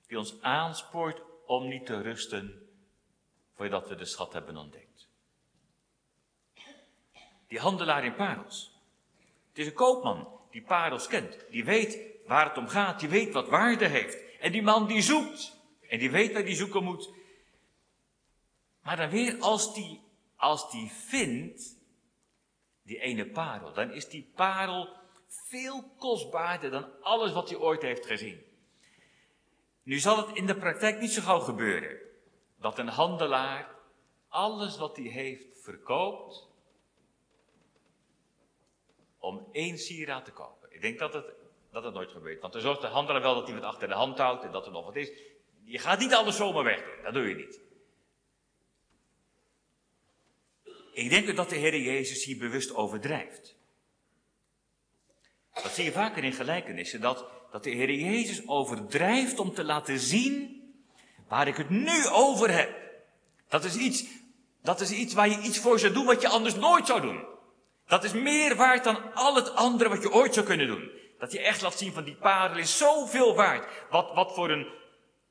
Die 0.07 0.17
ons 0.17 0.41
aanspoort 0.41 1.21
om 1.45 1.67
niet 1.67 1.85
te 1.85 2.01
rusten 2.01 2.67
voordat 3.55 3.89
we 3.89 3.95
de 3.95 4.05
schat 4.05 4.33
hebben 4.33 4.57
ontdekt. 4.57 5.09
Die 7.47 7.59
handelaar 7.59 8.05
in 8.05 8.15
parels. 8.15 8.72
Het 9.53 9.61
is 9.61 9.67
een 9.67 9.73
koopman 9.73 10.27
die 10.51 10.61
parels 10.61 11.07
kent. 11.07 11.45
Die 11.49 11.65
weet 11.65 11.99
waar 12.25 12.47
het 12.47 12.57
om 12.57 12.67
gaat. 12.67 12.99
Die 12.99 13.09
weet 13.09 13.33
wat 13.33 13.49
waarde 13.49 13.87
heeft. 13.87 14.39
En 14.39 14.51
die 14.51 14.61
man 14.61 14.87
die 14.87 15.01
zoekt. 15.01 15.59
En 15.89 15.99
die 15.99 16.11
weet 16.11 16.33
waar 16.33 16.45
die 16.45 16.55
zoeken 16.55 16.83
moet. 16.83 17.09
Maar 18.81 18.97
dan 18.97 19.09
weer, 19.09 19.39
als 19.39 19.73
die, 19.73 20.01
als 20.35 20.71
die 20.71 20.91
vindt, 20.91 21.77
die 22.83 22.99
ene 22.99 23.25
parel, 23.25 23.73
dan 23.73 23.91
is 23.91 24.09
die 24.09 24.31
parel 24.35 24.89
veel 25.27 25.83
kostbaarder 25.97 26.71
dan 26.71 27.01
alles 27.01 27.31
wat 27.31 27.49
hij 27.49 27.57
ooit 27.57 27.81
heeft 27.81 28.05
gezien. 28.05 28.43
Nu 29.83 29.99
zal 29.99 30.17
het 30.17 30.35
in 30.35 30.45
de 30.45 30.55
praktijk 30.55 30.99
niet 30.99 31.11
zo 31.11 31.21
gauw 31.21 31.39
gebeuren 31.39 31.97
dat 32.59 32.79
een 32.79 32.87
handelaar 32.87 33.75
alles 34.27 34.77
wat 34.77 34.97
hij 34.97 35.05
heeft 35.05 35.61
verkoopt 35.61 36.52
om 39.23 39.47
één 39.51 39.77
sieraad 39.77 40.25
te 40.25 40.31
kopen. 40.31 40.73
Ik 40.73 40.81
denk 40.81 40.99
dat 40.99 41.13
het, 41.13 41.25
dat 41.71 41.83
het 41.83 41.93
nooit 41.93 42.11
gebeurt. 42.11 42.41
Want 42.41 42.53
dan 42.53 42.61
zorgt 42.61 42.81
de 42.81 42.87
handelaar 42.87 43.21
wel 43.21 43.35
dat 43.35 43.47
hij 43.47 43.55
wat 43.55 43.63
achter 43.63 43.87
de 43.87 43.93
hand 43.93 44.17
houdt 44.17 44.43
en 44.43 44.51
dat 44.51 44.65
er 44.65 44.71
nog 44.71 44.85
wat 44.85 44.95
is. 44.95 45.11
Je 45.63 45.79
gaat 45.79 45.99
niet 45.99 46.13
alles 46.13 46.35
zomaar 46.35 46.63
wegdoen. 46.63 47.03
Dat 47.03 47.13
doe 47.13 47.27
je 47.27 47.35
niet. 47.35 47.61
Ik 50.93 51.09
denk 51.09 51.35
dat 51.35 51.49
de 51.49 51.55
Heer 51.55 51.79
Jezus 51.79 52.25
hier 52.25 52.37
bewust 52.37 52.75
overdrijft. 52.75 53.55
Dat 55.53 55.71
zie 55.71 55.83
je 55.83 55.91
vaker 55.91 56.23
in 56.23 56.33
gelijkenissen, 56.33 57.01
dat, 57.01 57.25
dat 57.51 57.63
de 57.63 57.69
Heer 57.69 57.91
Jezus 57.91 58.47
overdrijft 58.47 59.39
om 59.39 59.53
te 59.53 59.63
laten 59.63 59.99
zien 59.99 60.61
waar 61.27 61.47
ik 61.47 61.57
het 61.57 61.69
nu 61.69 62.07
over 62.07 62.51
heb. 62.51 62.75
Dat 63.47 63.63
is 63.63 63.75
iets, 63.75 64.05
dat 64.61 64.81
is 64.81 64.91
iets 64.91 65.13
waar 65.13 65.29
je 65.29 65.41
iets 65.41 65.59
voor 65.59 65.79
zou 65.79 65.93
doen 65.93 66.05
wat 66.05 66.21
je 66.21 66.27
anders 66.27 66.55
nooit 66.55 66.87
zou 66.87 67.01
doen. 67.01 67.32
Dat 67.87 68.03
is 68.03 68.13
meer 68.13 68.55
waard 68.55 68.83
dan 68.83 69.13
al 69.13 69.35
het 69.35 69.55
andere 69.55 69.89
wat 69.89 70.01
je 70.01 70.11
ooit 70.11 70.33
zou 70.33 70.45
kunnen 70.45 70.67
doen. 70.67 70.91
Dat 71.19 71.31
je 71.31 71.39
echt 71.39 71.61
laat 71.61 71.77
zien 71.77 71.93
van 71.93 72.03
die 72.03 72.15
parel 72.15 72.57
is 72.57 72.77
zoveel 72.77 73.35
waard. 73.35 73.67
Wat, 73.89 74.13
wat 74.13 74.33
voor 74.33 74.49
een, 74.49 74.67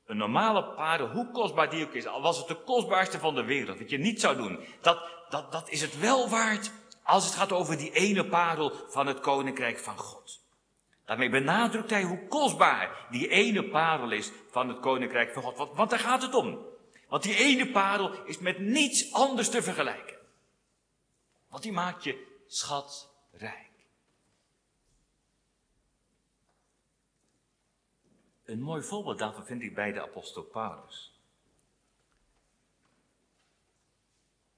een 0.05 0.17
normale 0.17 0.63
parel, 0.63 1.07
hoe 1.07 1.31
kostbaar 1.31 1.69
die 1.69 1.85
ook 1.85 1.93
is, 1.93 2.07
al 2.07 2.21
was 2.21 2.37
het 2.37 2.47
de 2.47 2.63
kostbaarste 2.63 3.19
van 3.19 3.35
de 3.35 3.43
wereld, 3.43 3.79
wat 3.79 3.89
je 3.89 3.97
niet 3.97 4.21
zou 4.21 4.35
doen. 4.35 4.59
Dat, 4.81 4.99
dat, 5.29 5.51
dat 5.51 5.69
is 5.69 5.81
het 5.81 5.99
wel 5.99 6.29
waard 6.29 6.71
als 7.03 7.25
het 7.25 7.33
gaat 7.33 7.51
over 7.51 7.77
die 7.77 7.91
ene 7.91 8.25
parel 8.25 8.71
van 8.89 9.07
het 9.07 9.19
koninkrijk 9.19 9.79
van 9.79 9.97
God. 9.97 10.41
Daarmee 11.05 11.29
benadrukt 11.29 11.89
hij 11.89 12.03
hoe 12.03 12.27
kostbaar 12.27 13.07
die 13.09 13.27
ene 13.27 13.63
parel 13.63 14.11
is 14.11 14.31
van 14.51 14.67
het 14.67 14.79
koninkrijk 14.79 15.33
van 15.33 15.43
God. 15.43 15.57
Want, 15.57 15.75
want 15.75 15.89
daar 15.89 15.99
gaat 15.99 16.21
het 16.21 16.35
om. 16.35 16.59
Want 17.07 17.23
die 17.23 17.35
ene 17.35 17.71
parel 17.71 18.11
is 18.25 18.39
met 18.39 18.59
niets 18.59 19.13
anders 19.13 19.49
te 19.49 19.61
vergelijken. 19.61 20.17
Want 21.49 21.63
die 21.63 21.71
maakt 21.71 22.03
je 22.03 22.31
schatrijk. 22.55 23.71
Een 28.43 28.61
mooi 28.61 28.83
voorbeeld 28.83 29.19
daarvan 29.19 29.45
vind 29.45 29.61
ik 29.61 29.75
bij 29.75 29.91
de 29.91 30.01
apostel 30.01 30.43
Paulus. 30.43 31.21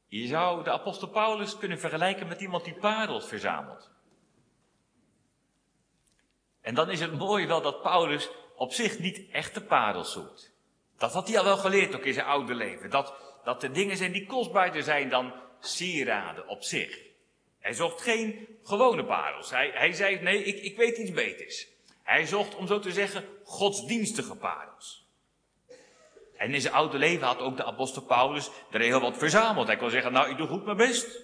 Je 0.07 0.27
zou 0.27 0.63
de 0.63 0.71
apostel 0.71 1.07
Paulus 1.07 1.57
kunnen 1.57 1.79
vergelijken 1.79 2.27
met 2.27 2.41
iemand 2.41 2.63
die 2.63 2.73
parels 2.73 3.27
verzamelt. 3.27 3.91
En 6.61 6.75
dan 6.75 6.89
is 6.89 6.99
het 6.99 7.13
mooi 7.17 7.47
wel 7.47 7.61
dat 7.61 7.81
Paulus 7.81 8.29
op 8.55 8.73
zich 8.73 8.99
niet 8.99 9.29
echte 9.29 9.63
parels 9.63 10.11
zoekt. 10.11 10.53
Dat 10.97 11.13
had 11.13 11.27
hij 11.27 11.37
al 11.37 11.43
wel 11.43 11.57
geleerd 11.57 11.95
ook 11.95 12.05
in 12.05 12.13
zijn 12.13 12.25
oude 12.25 12.53
leven. 12.53 12.89
Dat, 12.89 13.13
dat 13.43 13.63
er 13.63 13.73
dingen 13.73 13.97
zijn 13.97 14.11
die 14.11 14.25
kostbaarder 14.25 14.83
zijn 14.83 15.09
dan 15.09 15.33
sieraden 15.59 16.47
op 16.47 16.63
zich. 16.63 17.04
Hij 17.65 17.73
zocht 17.73 18.01
geen 18.01 18.47
gewone 18.63 19.05
parels. 19.05 19.49
Hij, 19.49 19.71
hij 19.73 19.93
zei, 19.93 20.19
nee, 20.21 20.43
ik, 20.43 20.63
ik 20.63 20.77
weet 20.77 20.97
iets 20.97 21.11
beters. 21.11 21.67
Hij 22.03 22.25
zocht, 22.25 22.55
om 22.55 22.67
zo 22.67 22.79
te 22.79 22.91
zeggen, 22.91 23.25
godsdienstige 23.43 24.35
parels. 24.35 25.05
En 26.37 26.53
in 26.53 26.61
zijn 26.61 26.73
oude 26.73 26.97
leven 26.97 27.27
had 27.27 27.39
ook 27.39 27.57
de 27.57 27.63
apostel 27.63 28.01
Paulus 28.01 28.49
er 28.71 28.81
heel 28.81 28.99
wat 28.99 29.17
verzameld. 29.17 29.67
Hij 29.67 29.77
kon 29.77 29.89
zeggen, 29.89 30.11
nou, 30.11 30.29
ik 30.29 30.37
doe 30.37 30.47
goed 30.47 30.65
mijn 30.65 30.77
best. 30.77 31.21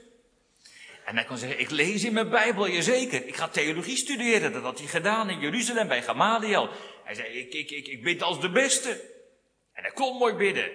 En 1.05 1.15
hij 1.15 1.25
kon 1.25 1.37
zeggen, 1.37 1.59
ik 1.59 1.69
lees 1.69 2.03
in 2.03 2.13
mijn 2.13 2.29
Bijbel, 2.29 2.81
zeker. 2.81 3.25
Ik 3.27 3.35
ga 3.35 3.47
theologie 3.47 3.97
studeren. 3.97 4.53
Dat 4.53 4.63
had 4.63 4.79
hij 4.79 4.87
gedaan 4.87 5.29
in 5.29 5.39
Jeruzalem 5.39 5.87
bij 5.87 6.03
Gamaliel. 6.03 6.69
Hij 7.03 7.15
zei, 7.15 7.27
ik, 7.27 7.53
ik, 7.53 7.71
ik, 7.71 7.87
ik 7.87 8.03
bid 8.03 8.23
als 8.23 8.41
de 8.41 8.51
beste. 8.51 8.89
En 9.73 9.83
hij 9.83 9.91
kon 9.91 10.17
mooi 10.17 10.33
bidden. 10.33 10.71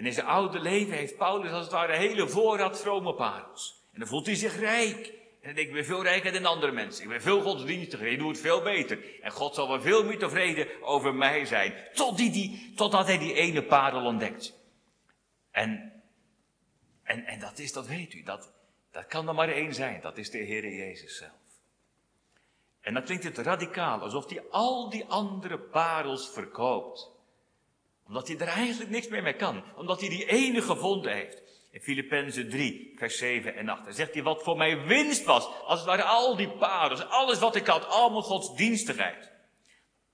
En 0.00 0.06
in 0.06 0.12
zijn 0.12 0.26
oude 0.26 0.60
leven 0.60 0.96
heeft 0.96 1.16
Paulus 1.16 1.50
als 1.50 1.62
het 1.62 1.72
ware 1.72 1.92
een 1.92 1.98
hele 1.98 2.28
voorraad 2.28 2.80
vrome 2.80 3.14
parels. 3.14 3.84
En 3.92 3.98
dan 3.98 4.08
voelt 4.08 4.26
hij 4.26 4.34
zich 4.34 4.58
rijk. 4.58 5.06
En 5.06 5.14
dan 5.42 5.54
denkt 5.54 5.60
ik 5.60 5.72
ben 5.72 5.84
veel 5.84 6.02
rijker 6.02 6.32
dan 6.32 6.46
andere 6.46 6.72
mensen. 6.72 7.02
Ik 7.02 7.08
ben 7.08 7.22
veel 7.22 7.42
godsdienstiger. 7.42 8.06
Ik 8.06 8.18
doe 8.18 8.28
het 8.28 8.40
veel 8.40 8.62
beter. 8.62 9.22
En 9.22 9.30
God 9.30 9.54
zal 9.54 9.68
wel 9.68 9.80
veel 9.80 10.04
meer 10.04 10.18
tevreden 10.18 10.82
over 10.82 11.14
mij 11.14 11.44
zijn. 11.44 11.74
Tot 11.94 12.16
die, 12.16 12.30
die, 12.30 12.72
totdat 12.76 13.06
hij 13.06 13.18
die 13.18 13.34
ene 13.34 13.62
parel 13.62 14.04
ontdekt. 14.04 14.54
En, 15.50 16.02
en, 17.02 17.24
en 17.24 17.40
dat 17.40 17.58
is, 17.58 17.72
dat 17.72 17.86
weet 17.86 18.14
u, 18.14 18.22
dat, 18.22 18.52
dat 18.90 19.06
kan 19.06 19.28
er 19.28 19.34
maar 19.34 19.48
één 19.48 19.74
zijn. 19.74 20.00
Dat 20.00 20.18
is 20.18 20.30
de 20.30 20.38
Heer 20.38 20.68
Jezus 20.68 21.16
zelf. 21.16 21.32
En 22.80 22.94
dan 22.94 23.02
klinkt 23.02 23.24
het 23.24 23.38
radicaal, 23.38 24.00
alsof 24.00 24.28
hij 24.28 24.42
al 24.50 24.90
die 24.90 25.04
andere 25.04 25.58
parels 25.58 26.30
verkoopt 26.30 27.18
omdat 28.10 28.28
hij 28.28 28.38
er 28.38 28.46
eigenlijk 28.46 28.90
niks 28.90 29.08
meer 29.08 29.22
mee 29.22 29.36
kan. 29.36 29.64
Omdat 29.76 30.00
hij 30.00 30.08
die 30.08 30.26
ene 30.26 30.62
gevonden 30.62 31.12
heeft. 31.12 31.42
In 31.70 31.80
Filippenzen 31.80 32.50
3, 32.50 32.92
vers 32.96 33.18
7 33.18 33.56
en 33.56 33.68
8. 33.68 33.84
Dan 33.84 33.92
zegt 33.92 34.14
hij, 34.14 34.22
wat 34.22 34.42
voor 34.42 34.56
mij 34.56 34.86
winst 34.86 35.24
was. 35.24 35.48
Als 35.64 35.78
het 35.78 35.88
waren 35.88 36.06
al 36.06 36.36
die 36.36 36.50
parels, 36.50 37.04
alles 37.04 37.38
wat 37.38 37.56
ik 37.56 37.66
had, 37.66 37.86
allemaal 37.86 38.22
godsdienstigheid. 38.22 39.30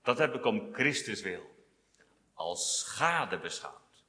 Dat 0.03 0.17
heb 0.17 0.35
ik 0.35 0.45
om 0.45 0.73
Christus 0.73 1.21
wil. 1.21 1.41
Als 2.33 2.79
schade 2.79 3.39
beschouwd. 3.39 4.03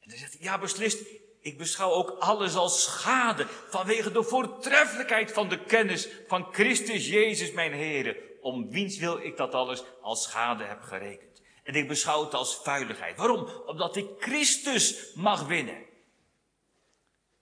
En 0.00 0.08
dan 0.08 0.18
zegt 0.18 0.32
hij, 0.32 0.42
ja 0.42 0.58
beslist, 0.58 1.06
ik 1.40 1.58
beschouw 1.58 1.90
ook 1.90 2.10
alles 2.18 2.54
als 2.54 2.82
schade. 2.82 3.46
Vanwege 3.68 4.12
de 4.12 4.22
voortreffelijkheid 4.22 5.32
van 5.32 5.48
de 5.48 5.64
kennis 5.64 6.08
van 6.26 6.52
Christus 6.52 7.08
Jezus 7.08 7.52
mijn 7.52 7.72
Heer. 7.72 8.16
Om 8.40 8.70
wiens 8.70 8.98
wil 8.98 9.18
ik 9.18 9.36
dat 9.36 9.54
alles 9.54 9.82
als 10.00 10.22
schade 10.22 10.64
heb 10.64 10.80
gerekend. 10.80 11.33
En 11.64 11.74
ik 11.74 11.88
beschouw 11.88 12.24
het 12.24 12.34
als 12.34 12.56
vuiligheid. 12.56 13.16
Waarom? 13.16 13.48
Omdat 13.66 13.96
ik 13.96 14.06
Christus 14.18 15.14
mag 15.14 15.46
winnen. 15.46 15.84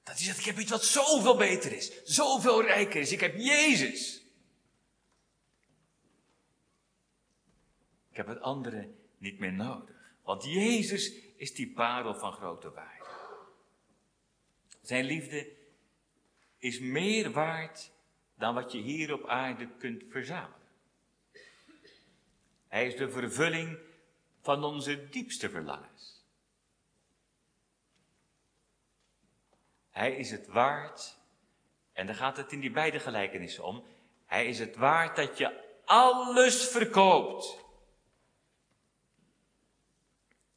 Dat 0.02 0.14
hij 0.14 0.24
zegt, 0.24 0.38
ik 0.38 0.44
heb 0.44 0.58
iets 0.58 0.70
wat 0.70 0.84
zoveel 0.84 1.36
beter 1.36 1.72
is. 1.72 2.02
Zoveel 2.04 2.62
rijker 2.62 3.00
is. 3.00 3.12
Ik 3.12 3.20
heb 3.20 3.36
Jezus. 3.36 4.22
Ik 8.10 8.16
heb 8.16 8.26
het 8.26 8.40
andere 8.40 8.94
niet 9.18 9.38
meer 9.38 9.52
nodig. 9.52 9.96
Want 10.22 10.44
Jezus 10.44 11.12
is 11.36 11.54
die 11.54 11.72
parel 11.72 12.14
van 12.14 12.32
grote 12.32 12.70
waarde. 12.70 13.04
Zijn 14.82 15.04
liefde 15.04 15.52
is 16.58 16.80
meer 16.80 17.30
waard 17.30 17.90
dan 18.34 18.54
wat 18.54 18.72
je 18.72 18.78
hier 18.78 19.12
op 19.12 19.26
aarde 19.26 19.68
kunt 19.78 20.02
verzamelen. 20.10 20.68
Hij 22.68 22.86
is 22.86 22.96
de 22.96 23.10
vervulling 23.10 23.78
van 24.42 24.64
onze 24.64 25.08
diepste 25.08 25.50
verlangens. 25.50 26.24
Hij 29.90 30.16
is 30.16 30.30
het 30.30 30.46
waard, 30.46 31.18
en 31.92 32.06
daar 32.06 32.14
gaat 32.14 32.36
het 32.36 32.52
in 32.52 32.60
die 32.60 32.70
beide 32.70 33.00
gelijkenissen 33.00 33.64
om, 33.64 33.84
hij 34.26 34.46
is 34.46 34.58
het 34.58 34.76
waard 34.76 35.16
dat 35.16 35.38
je 35.38 35.80
alles 35.84 36.68
verkoopt 36.68 37.64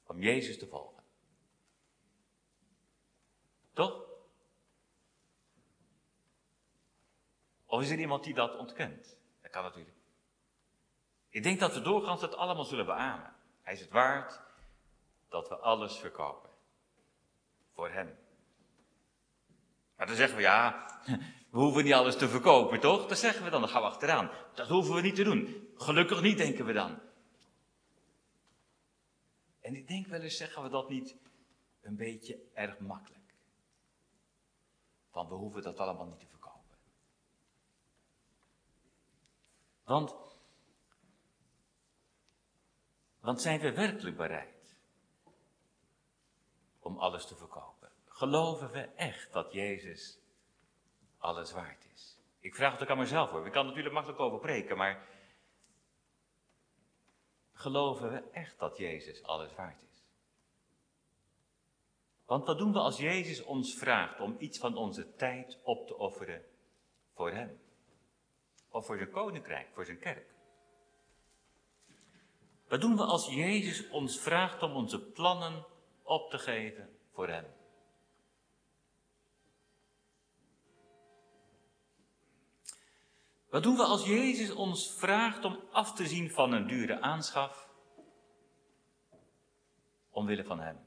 om 0.04 0.22
Jezus 0.22 0.60
te 0.60 0.68
volgen. 0.68 1.04
Toch? 3.74 4.04
Of 7.66 7.82
is 7.82 7.90
er 7.90 8.00
iemand 8.00 8.24
die 8.24 8.34
dat 8.34 8.58
ontkent? 8.58 9.18
Dat 9.42 9.52
kan 9.52 9.64
natuurlijk. 9.64 9.98
Ik 11.30 11.44
denk 11.44 11.60
dat 11.60 11.74
we 11.74 11.82
doorgaans 11.82 12.22
het 12.22 12.36
allemaal 12.36 12.64
zullen 12.64 12.86
beamen. 12.86 13.35
Hij 13.66 13.74
is 13.74 13.80
het 13.80 13.90
waard 13.90 14.42
dat 15.30 15.50
we 15.50 15.56
alles 15.56 15.98
verkopen. 15.98 16.50
Voor 17.74 17.90
hem. 17.90 18.18
Maar 19.96 20.08
dan 20.08 20.16
zeggen 20.16 20.36
we, 20.36 20.42
ja, 20.42 20.86
we 21.52 21.58
hoeven 21.60 21.84
niet 21.84 21.94
alles 21.94 22.18
te 22.18 22.30
verkopen, 22.30 22.80
toch? 22.80 23.08
Dat 23.08 23.18
zeggen 23.18 23.44
we 23.44 23.50
dan, 23.50 23.62
dan 23.62 23.70
gaan 23.70 23.82
we 23.82 23.88
achteraan. 23.88 24.32
Dat 24.54 24.68
hoeven 24.68 24.96
we 24.96 25.02
niet 25.02 25.16
te 25.16 25.24
doen. 25.24 25.70
Gelukkig 25.76 26.22
niet, 26.22 26.38
denken 26.38 26.66
we 26.66 26.74
dan. 26.74 27.00
En 29.60 29.76
ik 29.76 29.88
denk 29.88 30.08
wel 30.08 30.22
eens, 30.22 30.38
zeggen 30.38 30.64
we 30.64 30.70
dat 30.70 30.90
niet 30.90 31.16
een 31.82 31.96
beetje 31.96 32.40
erg 32.54 32.80
makkelijk. 32.80 33.34
Want 35.12 35.30
we 35.30 35.36
hoeven 35.36 35.62
dat 35.62 35.78
allemaal 35.78 36.06
niet 36.06 36.20
te 36.20 36.28
verkopen. 36.28 36.78
Want 39.84 40.25
Want 43.26 43.42
zijn 43.42 43.60
we 43.60 43.74
werkelijk 43.74 44.18
bereid 44.18 44.76
om 46.80 46.98
alles 46.98 47.26
te 47.28 47.36
verkopen? 47.36 47.90
Geloven 48.08 48.72
we 48.72 48.82
echt 48.82 49.34
dat 49.34 49.54
Jezus 49.54 50.20
alles 51.18 51.52
waard 51.52 51.86
is? 51.94 52.18
Ik 52.40 52.56
vraag 52.56 52.72
het 52.72 52.82
ook 52.82 52.90
aan 52.90 52.98
mezelf 52.98 53.30
hoor. 53.30 53.46
Ik 53.46 53.52
kan 53.52 53.66
natuurlijk 53.66 53.94
makkelijk 53.94 54.22
over 54.22 54.40
preken, 54.40 54.78
maar 54.78 55.08
geloven 57.54 58.12
we 58.12 58.24
echt 58.32 58.60
dat 58.60 58.78
Jezus 58.78 59.24
alles 59.24 59.56
waard 59.56 59.82
is? 59.92 60.04
Want 62.26 62.46
wat 62.46 62.58
doen 62.58 62.74
we 62.74 62.80
als 62.80 62.98
Jezus 62.98 63.44
ons 63.44 63.76
vraagt 63.76 64.20
om 64.20 64.36
iets 64.40 64.58
van 64.58 64.78
onze 64.78 65.16
tijd 65.16 65.60
op 65.64 65.88
te 65.88 65.98
offeren 65.98 66.46
voor 67.14 67.32
Hem? 67.32 67.60
Of 68.70 68.86
voor 68.86 68.98
zijn 68.98 69.12
koninkrijk, 69.12 69.68
voor 69.74 69.86
zijn 69.86 70.00
kerk? 70.00 70.35
Wat 72.68 72.82
doen 72.82 72.96
we 72.96 73.04
als 73.04 73.28
Jezus 73.28 73.90
ons 73.90 74.20
vraagt 74.20 74.64
om 74.64 74.72
onze 74.72 75.02
plannen 75.02 75.66
op 76.04 76.30
te 76.30 76.38
geven 76.38 77.00
voor 77.12 77.28
Hem? 77.28 77.46
Wat 83.50 83.64
doen 83.64 83.76
we 83.76 83.84
als 83.84 84.06
Jezus 84.06 84.52
ons 84.52 84.92
vraagt 84.92 85.46
om 85.46 85.60
af 85.72 85.94
te 85.94 86.08
zien 86.08 86.32
van 86.32 86.52
een 86.52 86.68
dure 86.68 87.02
aanschaf 87.02 87.70
omwille 90.10 90.44
van 90.44 90.60
Hem? 90.60 90.86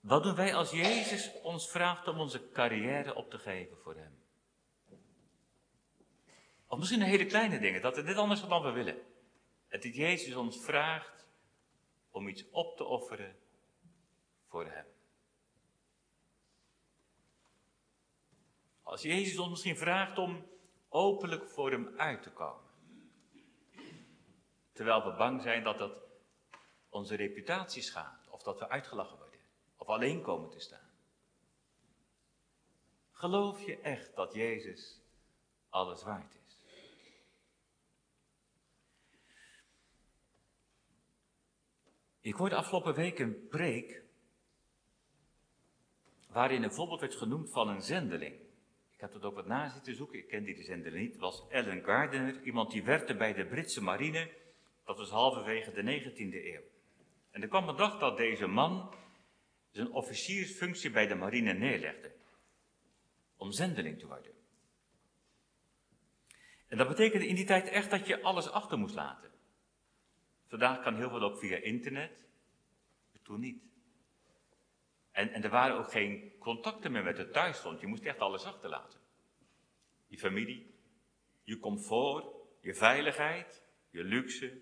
Wat 0.00 0.22
doen 0.22 0.34
wij 0.34 0.54
als 0.54 0.70
Jezus 0.70 1.40
ons 1.42 1.70
vraagt 1.70 2.08
om 2.08 2.20
onze 2.20 2.50
carrière 2.50 3.14
op 3.14 3.30
te 3.30 3.38
geven 3.38 3.76
voor 3.76 3.94
Hem? 3.94 4.25
Misschien 6.78 7.00
een 7.00 7.06
hele 7.06 7.26
kleine 7.26 7.58
dingen, 7.58 7.82
dat 7.82 7.96
het 7.96 8.06
dit 8.06 8.16
anders 8.16 8.42
is 8.42 8.48
dan 8.48 8.62
we 8.62 8.70
willen. 8.70 9.02
Dat 9.68 9.82
dit 9.82 9.94
Jezus 9.94 10.34
ons 10.34 10.64
vraagt 10.64 11.26
om 12.10 12.28
iets 12.28 12.44
op 12.50 12.76
te 12.76 12.84
offeren 12.84 13.36
voor 14.48 14.66
Hem. 14.66 14.86
Als 18.82 19.02
Jezus 19.02 19.38
ons 19.38 19.50
misschien 19.50 19.76
vraagt 19.76 20.18
om 20.18 20.46
openlijk 20.88 21.48
voor 21.48 21.70
Hem 21.70 21.94
uit 21.96 22.22
te 22.22 22.30
komen. 22.30 22.64
Terwijl 24.72 25.04
we 25.04 25.16
bang 25.16 25.42
zijn 25.42 25.62
dat 25.62 25.78
dat 25.78 25.92
onze 26.88 27.16
reputatie 27.16 27.82
schaadt, 27.82 28.28
of 28.28 28.42
dat 28.42 28.58
we 28.58 28.68
uitgelachen 28.68 29.18
worden, 29.18 29.40
of 29.76 29.86
alleen 29.86 30.22
komen 30.22 30.50
te 30.50 30.60
staan. 30.60 30.90
Geloof 33.10 33.66
je 33.66 33.80
echt 33.80 34.16
dat 34.16 34.34
Jezus 34.34 35.00
alles 35.68 36.02
waard 36.02 36.34
is? 36.34 36.46
Ik 42.26 42.34
hoorde 42.34 42.54
afgelopen 42.54 42.94
week 42.94 43.18
een 43.18 43.48
preek 43.48 44.02
waarin 46.28 46.62
een 46.62 46.72
voorbeeld 46.72 47.00
werd 47.00 47.14
genoemd 47.14 47.50
van 47.50 47.68
een 47.68 47.82
zendeling. 47.82 48.34
Ik 48.90 49.00
had 49.00 49.12
het 49.12 49.24
ook 49.24 49.34
wat 49.34 49.46
na 49.46 49.68
zitten 49.68 49.94
zoeken, 49.94 50.18
ik 50.18 50.28
kende 50.28 50.54
die 50.54 50.64
zendeling 50.64 51.02
niet. 51.02 51.12
Het 51.12 51.20
was 51.20 51.44
Ellen 51.48 51.84
Gardiner, 51.84 52.42
iemand 52.42 52.70
die 52.70 52.84
werkte 52.84 53.16
bij 53.16 53.32
de 53.32 53.46
Britse 53.46 53.82
marine. 53.82 54.30
Dat 54.84 54.98
was 54.98 55.10
halverwege 55.10 55.72
de 55.72 56.00
19e 56.00 56.44
eeuw. 56.44 56.62
En 57.30 57.42
er 57.42 57.48
kwam 57.48 57.68
een 57.68 57.76
dag 57.76 57.98
dat 57.98 58.16
deze 58.16 58.46
man 58.46 58.94
zijn 59.70 59.92
officiersfunctie 59.92 60.90
bij 60.90 61.06
de 61.06 61.14
marine 61.14 61.52
neerlegde. 61.52 62.14
Om 63.36 63.52
zendeling 63.52 63.98
te 63.98 64.06
worden. 64.06 64.32
En 66.66 66.76
dat 66.76 66.88
betekende 66.88 67.26
in 67.26 67.34
die 67.34 67.46
tijd 67.46 67.68
echt 67.68 67.90
dat 67.90 68.06
je 68.06 68.22
alles 68.22 68.50
achter 68.50 68.78
moest 68.78 68.94
laten. 68.94 69.35
Vandaag 70.46 70.82
kan 70.82 70.96
heel 70.96 71.08
veel 71.08 71.22
ook 71.22 71.38
via 71.38 71.56
internet, 71.56 72.10
maar 73.12 73.22
toen 73.22 73.40
niet. 73.40 73.62
En, 75.10 75.32
en 75.32 75.42
er 75.42 75.50
waren 75.50 75.76
ook 75.76 75.90
geen 75.90 76.32
contacten 76.38 76.92
meer 76.92 77.02
met 77.02 77.18
het 77.18 77.32
thuisfront. 77.32 77.80
Je 77.80 77.86
moest 77.86 78.04
echt 78.04 78.18
alles 78.18 78.44
achterlaten. 78.44 79.00
Je 80.06 80.18
familie, 80.18 80.74
je 81.42 81.58
comfort, 81.58 82.26
je 82.60 82.74
veiligheid, 82.74 83.62
je 83.90 84.04
luxe. 84.04 84.60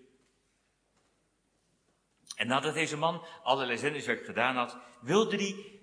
En 2.35 2.47
nadat 2.47 2.73
deze 2.73 2.97
man 2.97 3.25
allerlei 3.43 3.77
zendingswerk 3.77 4.25
gedaan 4.25 4.55
had, 4.55 4.77
wilde 5.01 5.35
hij 5.35 5.79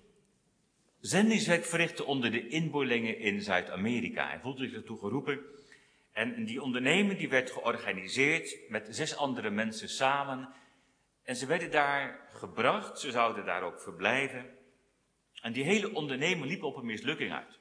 zendingswerk 1.00 1.64
verrichten 1.64 2.06
onder 2.06 2.30
de 2.30 2.48
inboorlingen 2.48 3.18
in 3.18 3.42
Zuid-Amerika. 3.42 4.28
Hij 4.28 4.40
voelde 4.40 4.68
zich 4.68 4.76
ertoe 4.76 4.98
geroepen. 4.98 5.40
En 6.12 6.44
die 6.44 6.62
onderneming 6.62 7.18
die 7.18 7.28
werd 7.28 7.50
georganiseerd 7.50 8.68
met 8.68 8.86
zes 8.90 9.16
andere 9.16 9.50
mensen 9.50 9.88
samen. 9.88 10.54
En 11.22 11.36
ze 11.36 11.46
werden 11.46 11.70
daar 11.70 12.28
gebracht, 12.32 13.00
ze 13.00 13.10
zouden 13.10 13.44
daar 13.44 13.62
ook 13.62 13.80
verblijven. 13.80 14.58
En 15.40 15.52
die 15.52 15.64
hele 15.64 15.94
onderneming 15.94 16.44
liep 16.46 16.62
op 16.62 16.76
een 16.76 16.86
mislukking 16.86 17.32
uit. 17.32 17.58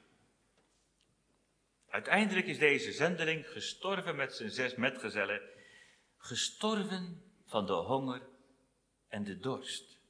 Uiteindelijk 1.88 2.46
is 2.46 2.58
deze 2.58 2.92
zendeling 2.92 3.48
gestorven 3.48 4.16
met 4.16 4.34
zijn 4.34 4.50
zes 4.50 4.74
metgezellen, 4.74 5.40
gestorven 6.16 7.22
van 7.46 7.66
de 7.66 7.72
honger 7.72 8.22
en 9.08 9.24
de 9.24 9.38
dorst. 9.38 10.00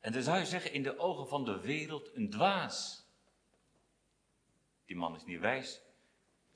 En 0.00 0.12
dan 0.12 0.22
zou 0.22 0.38
je 0.38 0.46
zeggen, 0.46 0.72
in 0.72 0.82
de 0.82 0.98
ogen 0.98 1.28
van 1.28 1.44
de 1.44 1.60
wereld 1.60 2.10
een 2.14 2.30
dwaas. 2.30 3.06
Die 4.86 4.96
man 4.96 5.14
is 5.14 5.24
niet 5.24 5.40
wijs, 5.40 5.83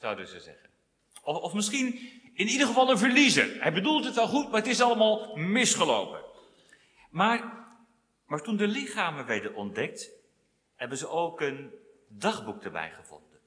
zouden 0.00 0.28
ze 0.28 0.40
zeggen. 0.40 0.68
Of, 1.22 1.36
of 1.36 1.52
misschien 1.52 1.98
in 2.34 2.48
ieder 2.48 2.66
geval 2.66 2.90
een 2.90 2.98
verliezer. 2.98 3.62
Hij 3.62 3.72
bedoelt 3.72 4.04
het 4.04 4.14
wel 4.14 4.28
goed, 4.28 4.50
maar 4.50 4.60
het 4.60 4.70
is 4.70 4.80
allemaal 4.80 5.36
misgelopen. 5.36 6.20
Maar 7.10 7.58
maar 8.28 8.42
toen 8.42 8.56
de 8.56 8.66
lichamen 8.66 9.26
werden 9.26 9.54
ontdekt, 9.54 10.10
hebben 10.76 10.98
ze 10.98 11.08
ook 11.08 11.40
een 11.40 11.70
dagboek 12.08 12.62
erbij 12.62 12.90
gevonden. 12.90 13.38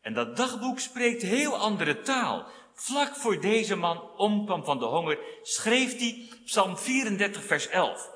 En 0.00 0.14
dat 0.14 0.36
dagboek 0.36 0.78
spreekt 0.78 1.22
heel 1.22 1.56
andere 1.56 2.00
taal. 2.00 2.46
Vlak 2.74 3.16
voor 3.16 3.40
deze 3.40 3.76
man 3.76 4.16
omkwam 4.16 4.64
van 4.64 4.78
de 4.78 4.84
honger, 4.84 5.18
schreef 5.42 5.98
hij 5.98 6.28
Psalm 6.44 6.76
34, 6.76 7.44
vers 7.44 7.68
11. 7.68 8.10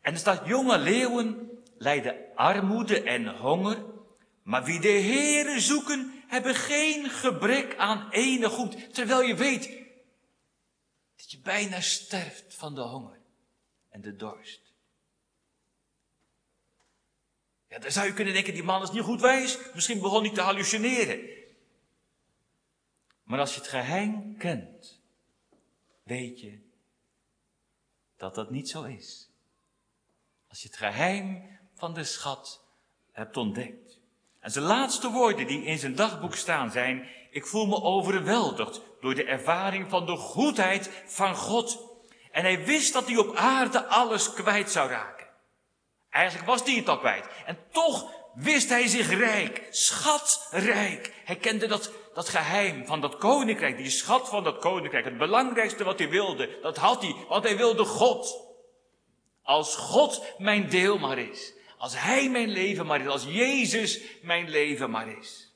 En 0.00 0.12
er 0.12 0.18
staat: 0.18 0.46
Jonge 0.46 0.78
leeuwen 0.78 1.50
lijden 1.78 2.16
armoede 2.34 3.02
en 3.02 3.36
honger, 3.36 3.84
maar 4.42 4.64
wie 4.64 4.80
de 4.80 4.88
Heere 4.88 5.60
zoeken, 5.60 6.23
hebben 6.34 6.54
geen 6.54 7.10
gebrek 7.10 7.76
aan 7.76 8.10
enig 8.10 8.52
goed. 8.52 8.94
Terwijl 8.94 9.22
je 9.22 9.34
weet 9.34 9.70
dat 11.16 11.30
je 11.30 11.38
bijna 11.38 11.80
sterft 11.80 12.54
van 12.54 12.74
de 12.74 12.80
honger 12.80 13.20
en 13.88 14.00
de 14.00 14.16
dorst. 14.16 14.72
Ja, 17.68 17.78
dan 17.78 17.92
zou 17.92 18.06
je 18.06 18.12
kunnen 18.12 18.34
denken, 18.34 18.54
die 18.54 18.62
man 18.62 18.82
is 18.82 18.90
niet 18.90 19.02
goed 19.02 19.20
wijs. 19.20 19.58
Misschien 19.74 20.00
begon 20.00 20.24
hij 20.24 20.34
te 20.34 20.40
hallucineren. 20.40 21.28
Maar 23.22 23.38
als 23.38 23.54
je 23.54 23.60
het 23.60 23.68
geheim 23.68 24.36
kent, 24.36 25.00
weet 26.02 26.40
je 26.40 26.58
dat 28.16 28.34
dat 28.34 28.50
niet 28.50 28.68
zo 28.68 28.82
is. 28.82 29.30
Als 30.48 30.62
je 30.62 30.68
het 30.68 30.76
geheim 30.76 31.58
van 31.74 31.94
de 31.94 32.04
schat 32.04 32.64
hebt 33.12 33.36
ontdekt. 33.36 33.83
En 34.44 34.50
zijn 34.50 34.64
laatste 34.64 35.10
woorden 35.10 35.46
die 35.46 35.64
in 35.64 35.78
zijn 35.78 35.94
dagboek 35.94 36.34
staan 36.34 36.70
zijn, 36.70 37.08
ik 37.30 37.46
voel 37.46 37.66
me 37.66 37.82
overweldigd 37.82 38.80
door 39.00 39.14
de 39.14 39.24
ervaring 39.24 39.90
van 39.90 40.06
de 40.06 40.16
goedheid 40.16 40.90
van 41.06 41.36
God. 41.36 41.78
En 42.30 42.42
hij 42.42 42.64
wist 42.64 42.92
dat 42.92 43.06
hij 43.06 43.16
op 43.16 43.36
aarde 43.36 43.86
alles 43.86 44.32
kwijt 44.32 44.70
zou 44.70 44.90
raken. 44.90 45.26
Eigenlijk 46.10 46.46
was 46.46 46.62
hij 46.62 46.74
het 46.74 46.88
al 46.88 46.98
kwijt. 46.98 47.26
En 47.46 47.58
toch 47.70 48.10
wist 48.34 48.68
hij 48.68 48.86
zich 48.86 49.18
rijk, 49.18 49.66
schatrijk. 49.70 51.12
Hij 51.24 51.36
kende 51.36 51.66
dat, 51.66 51.92
dat 52.14 52.28
geheim 52.28 52.86
van 52.86 53.00
dat 53.00 53.16
koninkrijk, 53.16 53.76
die 53.76 53.90
schat 53.90 54.28
van 54.28 54.44
dat 54.44 54.58
koninkrijk. 54.58 55.04
Het 55.04 55.18
belangrijkste 55.18 55.84
wat 55.84 55.98
hij 55.98 56.08
wilde, 56.08 56.58
dat 56.62 56.76
had 56.76 57.02
hij, 57.02 57.14
want 57.28 57.44
hij 57.44 57.56
wilde 57.56 57.84
God. 57.84 58.52
Als 59.42 59.76
God 59.76 60.22
mijn 60.38 60.68
deel 60.68 60.98
maar 60.98 61.18
is. 61.18 61.52
Als 61.78 62.00
Hij 62.00 62.30
mijn 62.30 62.48
leven 62.48 62.86
maar 62.86 63.00
is. 63.00 63.06
Als 63.06 63.24
Jezus 63.24 64.20
mijn 64.22 64.48
leven 64.48 64.90
maar 64.90 65.08
is. 65.08 65.52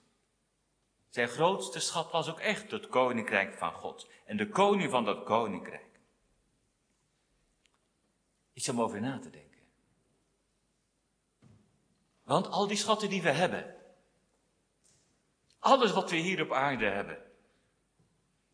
Zijn 1.08 1.28
grootste 1.28 1.80
schat 1.80 2.10
was 2.10 2.30
ook 2.30 2.40
echt 2.40 2.70
het 2.70 2.88
koninkrijk 2.88 3.54
van 3.54 3.72
God. 3.72 4.10
En 4.24 4.36
de 4.36 4.48
koning 4.48 4.90
van 4.90 5.04
dat 5.04 5.24
koninkrijk. 5.24 6.00
Iets 8.52 8.68
om 8.68 8.80
over 8.80 9.00
na 9.00 9.18
te 9.18 9.30
denken. 9.30 9.58
Want 12.22 12.48
al 12.48 12.66
die 12.66 12.76
schatten 12.76 13.08
die 13.08 13.22
we 13.22 13.30
hebben, 13.30 13.76
alles 15.58 15.92
wat 15.92 16.10
we 16.10 16.16
hier 16.16 16.42
op 16.42 16.52
aarde 16.52 16.84
hebben, 16.84 17.18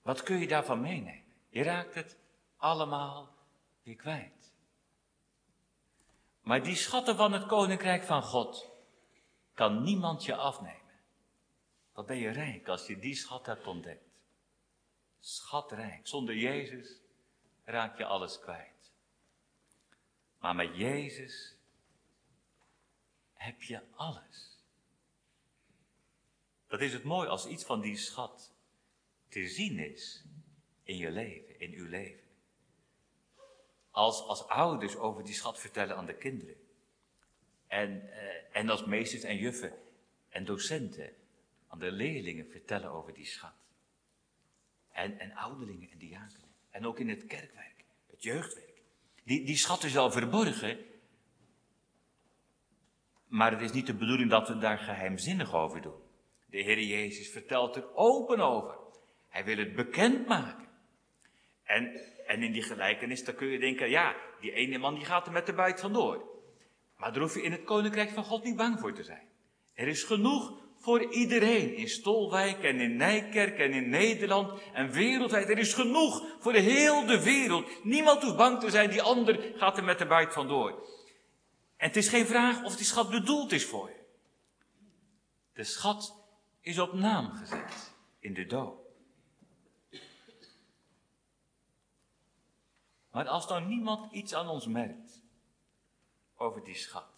wat 0.02 0.22
kun 0.22 0.38
je 0.38 0.46
daarvan 0.48 0.80
meenemen? 0.80 1.24
Je 1.48 1.62
raakt 1.62 1.94
het 1.94 2.18
allemaal 2.56 3.34
weer 3.82 3.96
kwijt. 3.96 4.43
Maar 6.44 6.62
die 6.62 6.76
schatten 6.76 7.16
van 7.16 7.32
het 7.32 7.46
koninkrijk 7.46 8.02
van 8.02 8.22
God 8.22 8.70
kan 9.54 9.82
niemand 9.82 10.24
je 10.24 10.36
afnemen. 10.36 10.80
Wat 11.92 12.06
ben 12.06 12.16
je 12.16 12.30
rijk 12.30 12.68
als 12.68 12.86
je 12.86 12.98
die 12.98 13.14
schat 13.14 13.46
hebt 13.46 13.66
ontdekt? 13.66 14.08
Schatrijk. 15.20 16.06
Zonder 16.06 16.36
Jezus 16.36 17.00
raak 17.64 17.98
je 17.98 18.04
alles 18.04 18.38
kwijt. 18.38 18.92
Maar 20.38 20.54
met 20.54 20.76
Jezus 20.76 21.56
heb 23.34 23.62
je 23.62 23.82
alles. 23.94 24.62
Dat 26.66 26.80
is 26.80 26.92
het 26.92 27.04
mooi 27.04 27.28
als 27.28 27.46
iets 27.46 27.64
van 27.64 27.80
die 27.80 27.96
schat 27.96 28.52
te 29.28 29.48
zien 29.48 29.78
is 29.78 30.24
in 30.82 30.96
je 30.96 31.10
leven, 31.10 31.60
in 31.60 31.72
uw 31.72 31.88
leven. 31.88 32.23
Als, 33.94 34.22
als 34.22 34.48
ouders 34.48 34.96
over 34.96 35.24
die 35.24 35.34
schat 35.34 35.58
vertellen 35.58 35.96
aan 35.96 36.06
de 36.06 36.14
kinderen. 36.14 36.56
En, 37.66 38.10
eh, 38.12 38.56
en 38.60 38.68
als 38.68 38.84
meesters 38.84 39.22
en 39.22 39.36
juffen 39.36 39.72
en 40.28 40.44
docenten 40.44 41.12
aan 41.68 41.78
de 41.78 41.92
leerlingen 41.92 42.50
vertellen 42.50 42.90
over 42.90 43.14
die 43.14 43.24
schat. 43.24 43.54
En, 44.90 45.18
en 45.18 45.32
ouderlingen 45.32 45.90
en 45.90 45.98
diakenen. 45.98 46.48
En 46.70 46.86
ook 46.86 46.98
in 46.98 47.08
het 47.08 47.26
kerkwerk, 47.26 47.84
het 48.10 48.22
jeugdwerk. 48.22 48.82
Die, 49.24 49.44
die 49.44 49.56
schat 49.56 49.84
is 49.84 49.92
wel 49.92 50.10
verborgen, 50.10 50.78
maar 53.26 53.50
het 53.50 53.60
is 53.60 53.72
niet 53.72 53.86
de 53.86 53.94
bedoeling 53.94 54.30
dat 54.30 54.48
we 54.48 54.58
daar 54.58 54.78
geheimzinnig 54.78 55.54
over 55.54 55.82
doen. 55.82 56.02
De 56.46 56.58
Heer 56.58 56.80
Jezus 56.82 57.28
vertelt 57.30 57.76
er 57.76 57.94
open 57.94 58.40
over. 58.40 58.76
Hij 59.28 59.44
wil 59.44 59.56
het 59.56 59.74
bekendmaken. 59.74 60.68
En, 61.62 62.00
en 62.26 62.42
in 62.42 62.52
die 62.52 62.62
gelijkenis, 62.62 63.24
dan 63.24 63.34
kun 63.34 63.48
je 63.48 63.58
denken, 63.58 63.90
ja, 63.90 64.16
die 64.40 64.52
ene 64.52 64.78
man 64.78 64.94
die 64.94 65.04
gaat 65.04 65.26
er 65.26 65.32
met 65.32 65.46
de 65.46 65.52
buit 65.52 65.80
vandoor. 65.80 66.32
Maar 66.96 67.12
daar 67.12 67.22
hoef 67.22 67.34
je 67.34 67.42
in 67.42 67.52
het 67.52 67.64
koninkrijk 67.64 68.10
van 68.10 68.24
God 68.24 68.44
niet 68.44 68.56
bang 68.56 68.80
voor 68.80 68.94
te 68.94 69.02
zijn. 69.02 69.28
Er 69.74 69.88
is 69.88 70.02
genoeg 70.02 70.62
voor 70.76 71.12
iedereen. 71.12 71.74
In 71.74 71.88
Stolwijk 71.88 72.62
en 72.62 72.80
in 72.80 72.96
Nijkerk 72.96 73.58
en 73.58 73.72
in 73.72 73.88
Nederland 73.88 74.60
en 74.72 74.90
wereldwijd. 74.90 75.48
Er 75.48 75.58
is 75.58 75.74
genoeg 75.74 76.36
voor 76.40 76.52
de 76.52 76.60
hele 76.60 77.20
wereld. 77.20 77.84
Niemand 77.84 78.22
hoeft 78.22 78.36
bang 78.36 78.60
te 78.60 78.70
zijn, 78.70 78.90
die 78.90 79.02
ander 79.02 79.52
gaat 79.56 79.76
er 79.76 79.84
met 79.84 79.98
de 79.98 80.06
buit 80.06 80.32
vandoor. 80.32 80.70
En 81.76 81.86
het 81.86 81.96
is 81.96 82.08
geen 82.08 82.26
vraag 82.26 82.64
of 82.64 82.76
die 82.76 82.86
schat 82.86 83.10
bedoeld 83.10 83.52
is 83.52 83.64
voor 83.64 83.88
je. 83.88 84.02
De 85.52 85.64
schat 85.64 86.24
is 86.60 86.78
op 86.78 86.92
naam 86.92 87.30
gezet 87.30 87.94
in 88.20 88.34
de 88.34 88.46
dood. 88.46 88.83
Maar 93.14 93.28
als 93.28 93.48
nou 93.48 93.64
niemand 93.64 94.12
iets 94.12 94.34
aan 94.34 94.48
ons 94.48 94.66
merkt 94.66 95.22
over 96.36 96.64
die 96.64 96.74
schat, 96.74 97.12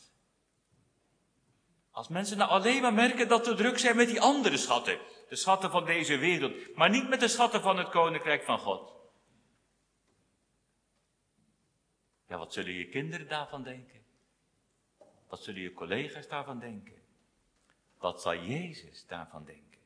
Als 1.90 2.08
mensen 2.08 2.38
nou 2.38 2.50
alleen 2.50 2.82
maar 2.82 2.94
merken 2.94 3.28
dat 3.28 3.44
ze 3.44 3.54
druk 3.54 3.78
zijn 3.78 3.96
met 3.96 4.08
die 4.08 4.20
andere 4.20 4.56
schatten, 4.56 4.98
de 5.28 5.36
schatten 5.36 5.70
van 5.70 5.84
deze 5.84 6.16
wereld, 6.16 6.76
maar 6.76 6.90
niet 6.90 7.08
met 7.08 7.20
de 7.20 7.28
schatten 7.28 7.60
van 7.60 7.78
het 7.78 7.88
koninkrijk 7.88 8.42
van 8.42 8.58
God. 8.58 8.92
Ja, 12.28 12.38
wat 12.38 12.52
zullen 12.52 12.72
je 12.72 12.88
kinderen 12.88 13.28
daarvan 13.28 13.62
denken? 13.62 14.04
Wat 15.28 15.42
zullen 15.42 15.60
je 15.60 15.72
collega's 15.72 16.28
daarvan 16.28 16.58
denken? 16.58 17.02
Wat 17.98 18.22
zal 18.22 18.36
Jezus 18.36 19.06
daarvan 19.06 19.44
denken? 19.44 19.80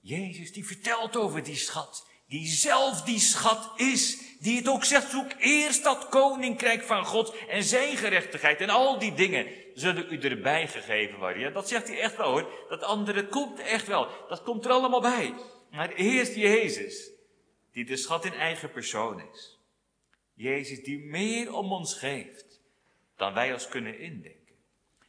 Jezus 0.00 0.52
die 0.52 0.66
vertelt 0.66 1.16
over 1.16 1.42
die 1.42 1.56
schat, 1.56 2.06
die 2.34 2.46
zelf 2.46 3.02
die 3.02 3.18
schat 3.18 3.72
is, 3.76 4.18
die 4.38 4.56
het 4.56 4.68
ook 4.68 4.84
zegt, 4.84 5.10
zoek 5.10 5.32
eerst 5.38 5.84
dat 5.84 6.08
koninkrijk 6.08 6.82
van 6.82 7.04
God 7.04 7.36
en 7.48 7.62
zijn 7.62 7.96
gerechtigheid 7.96 8.60
en 8.60 8.68
al 8.68 8.98
die 8.98 9.14
dingen 9.14 9.46
zullen 9.74 10.12
u 10.12 10.20
erbij 10.20 10.68
gegeven 10.68 11.18
worden. 11.18 11.42
Ja, 11.42 11.50
dat 11.50 11.68
zegt 11.68 11.88
hij 11.88 12.00
echt 12.00 12.16
wel 12.16 12.30
hoor, 12.30 12.66
dat 12.68 12.82
andere 12.82 13.26
komt 13.26 13.58
echt 13.58 13.86
wel, 13.86 14.08
dat 14.28 14.42
komt 14.42 14.64
er 14.64 14.70
allemaal 14.70 15.00
bij. 15.00 15.34
Maar 15.70 15.92
eerst 15.92 16.34
Jezus, 16.34 17.10
die 17.72 17.84
de 17.84 17.96
schat 17.96 18.24
in 18.24 18.34
eigen 18.34 18.70
persoon 18.70 19.22
is. 19.32 19.58
Jezus 20.32 20.82
die 20.82 20.98
meer 20.98 21.52
om 21.52 21.72
ons 21.72 21.94
geeft 21.94 22.60
dan 23.16 23.34
wij 23.34 23.52
ons 23.52 23.68
kunnen 23.68 23.98
indenken. 23.98 24.54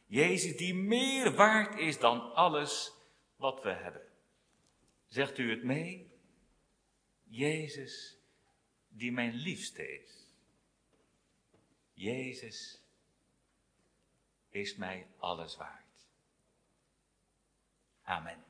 Jezus 0.06 0.56
die 0.56 0.74
meer 0.74 1.34
waard 1.34 1.78
is 1.78 1.98
dan 1.98 2.34
alles 2.34 2.92
wat 3.36 3.62
we 3.62 3.70
hebben. 3.70 4.02
Zegt 5.08 5.38
u 5.38 5.50
het 5.50 5.62
mee? 5.62 6.05
Jezus 7.28 8.16
die 8.88 9.12
mijn 9.12 9.34
liefste 9.34 10.00
is. 10.02 10.26
Jezus 11.92 12.82
is 14.48 14.76
mij 14.76 15.06
alles 15.18 15.56
waard. 15.56 16.06
Amen. 18.02 18.45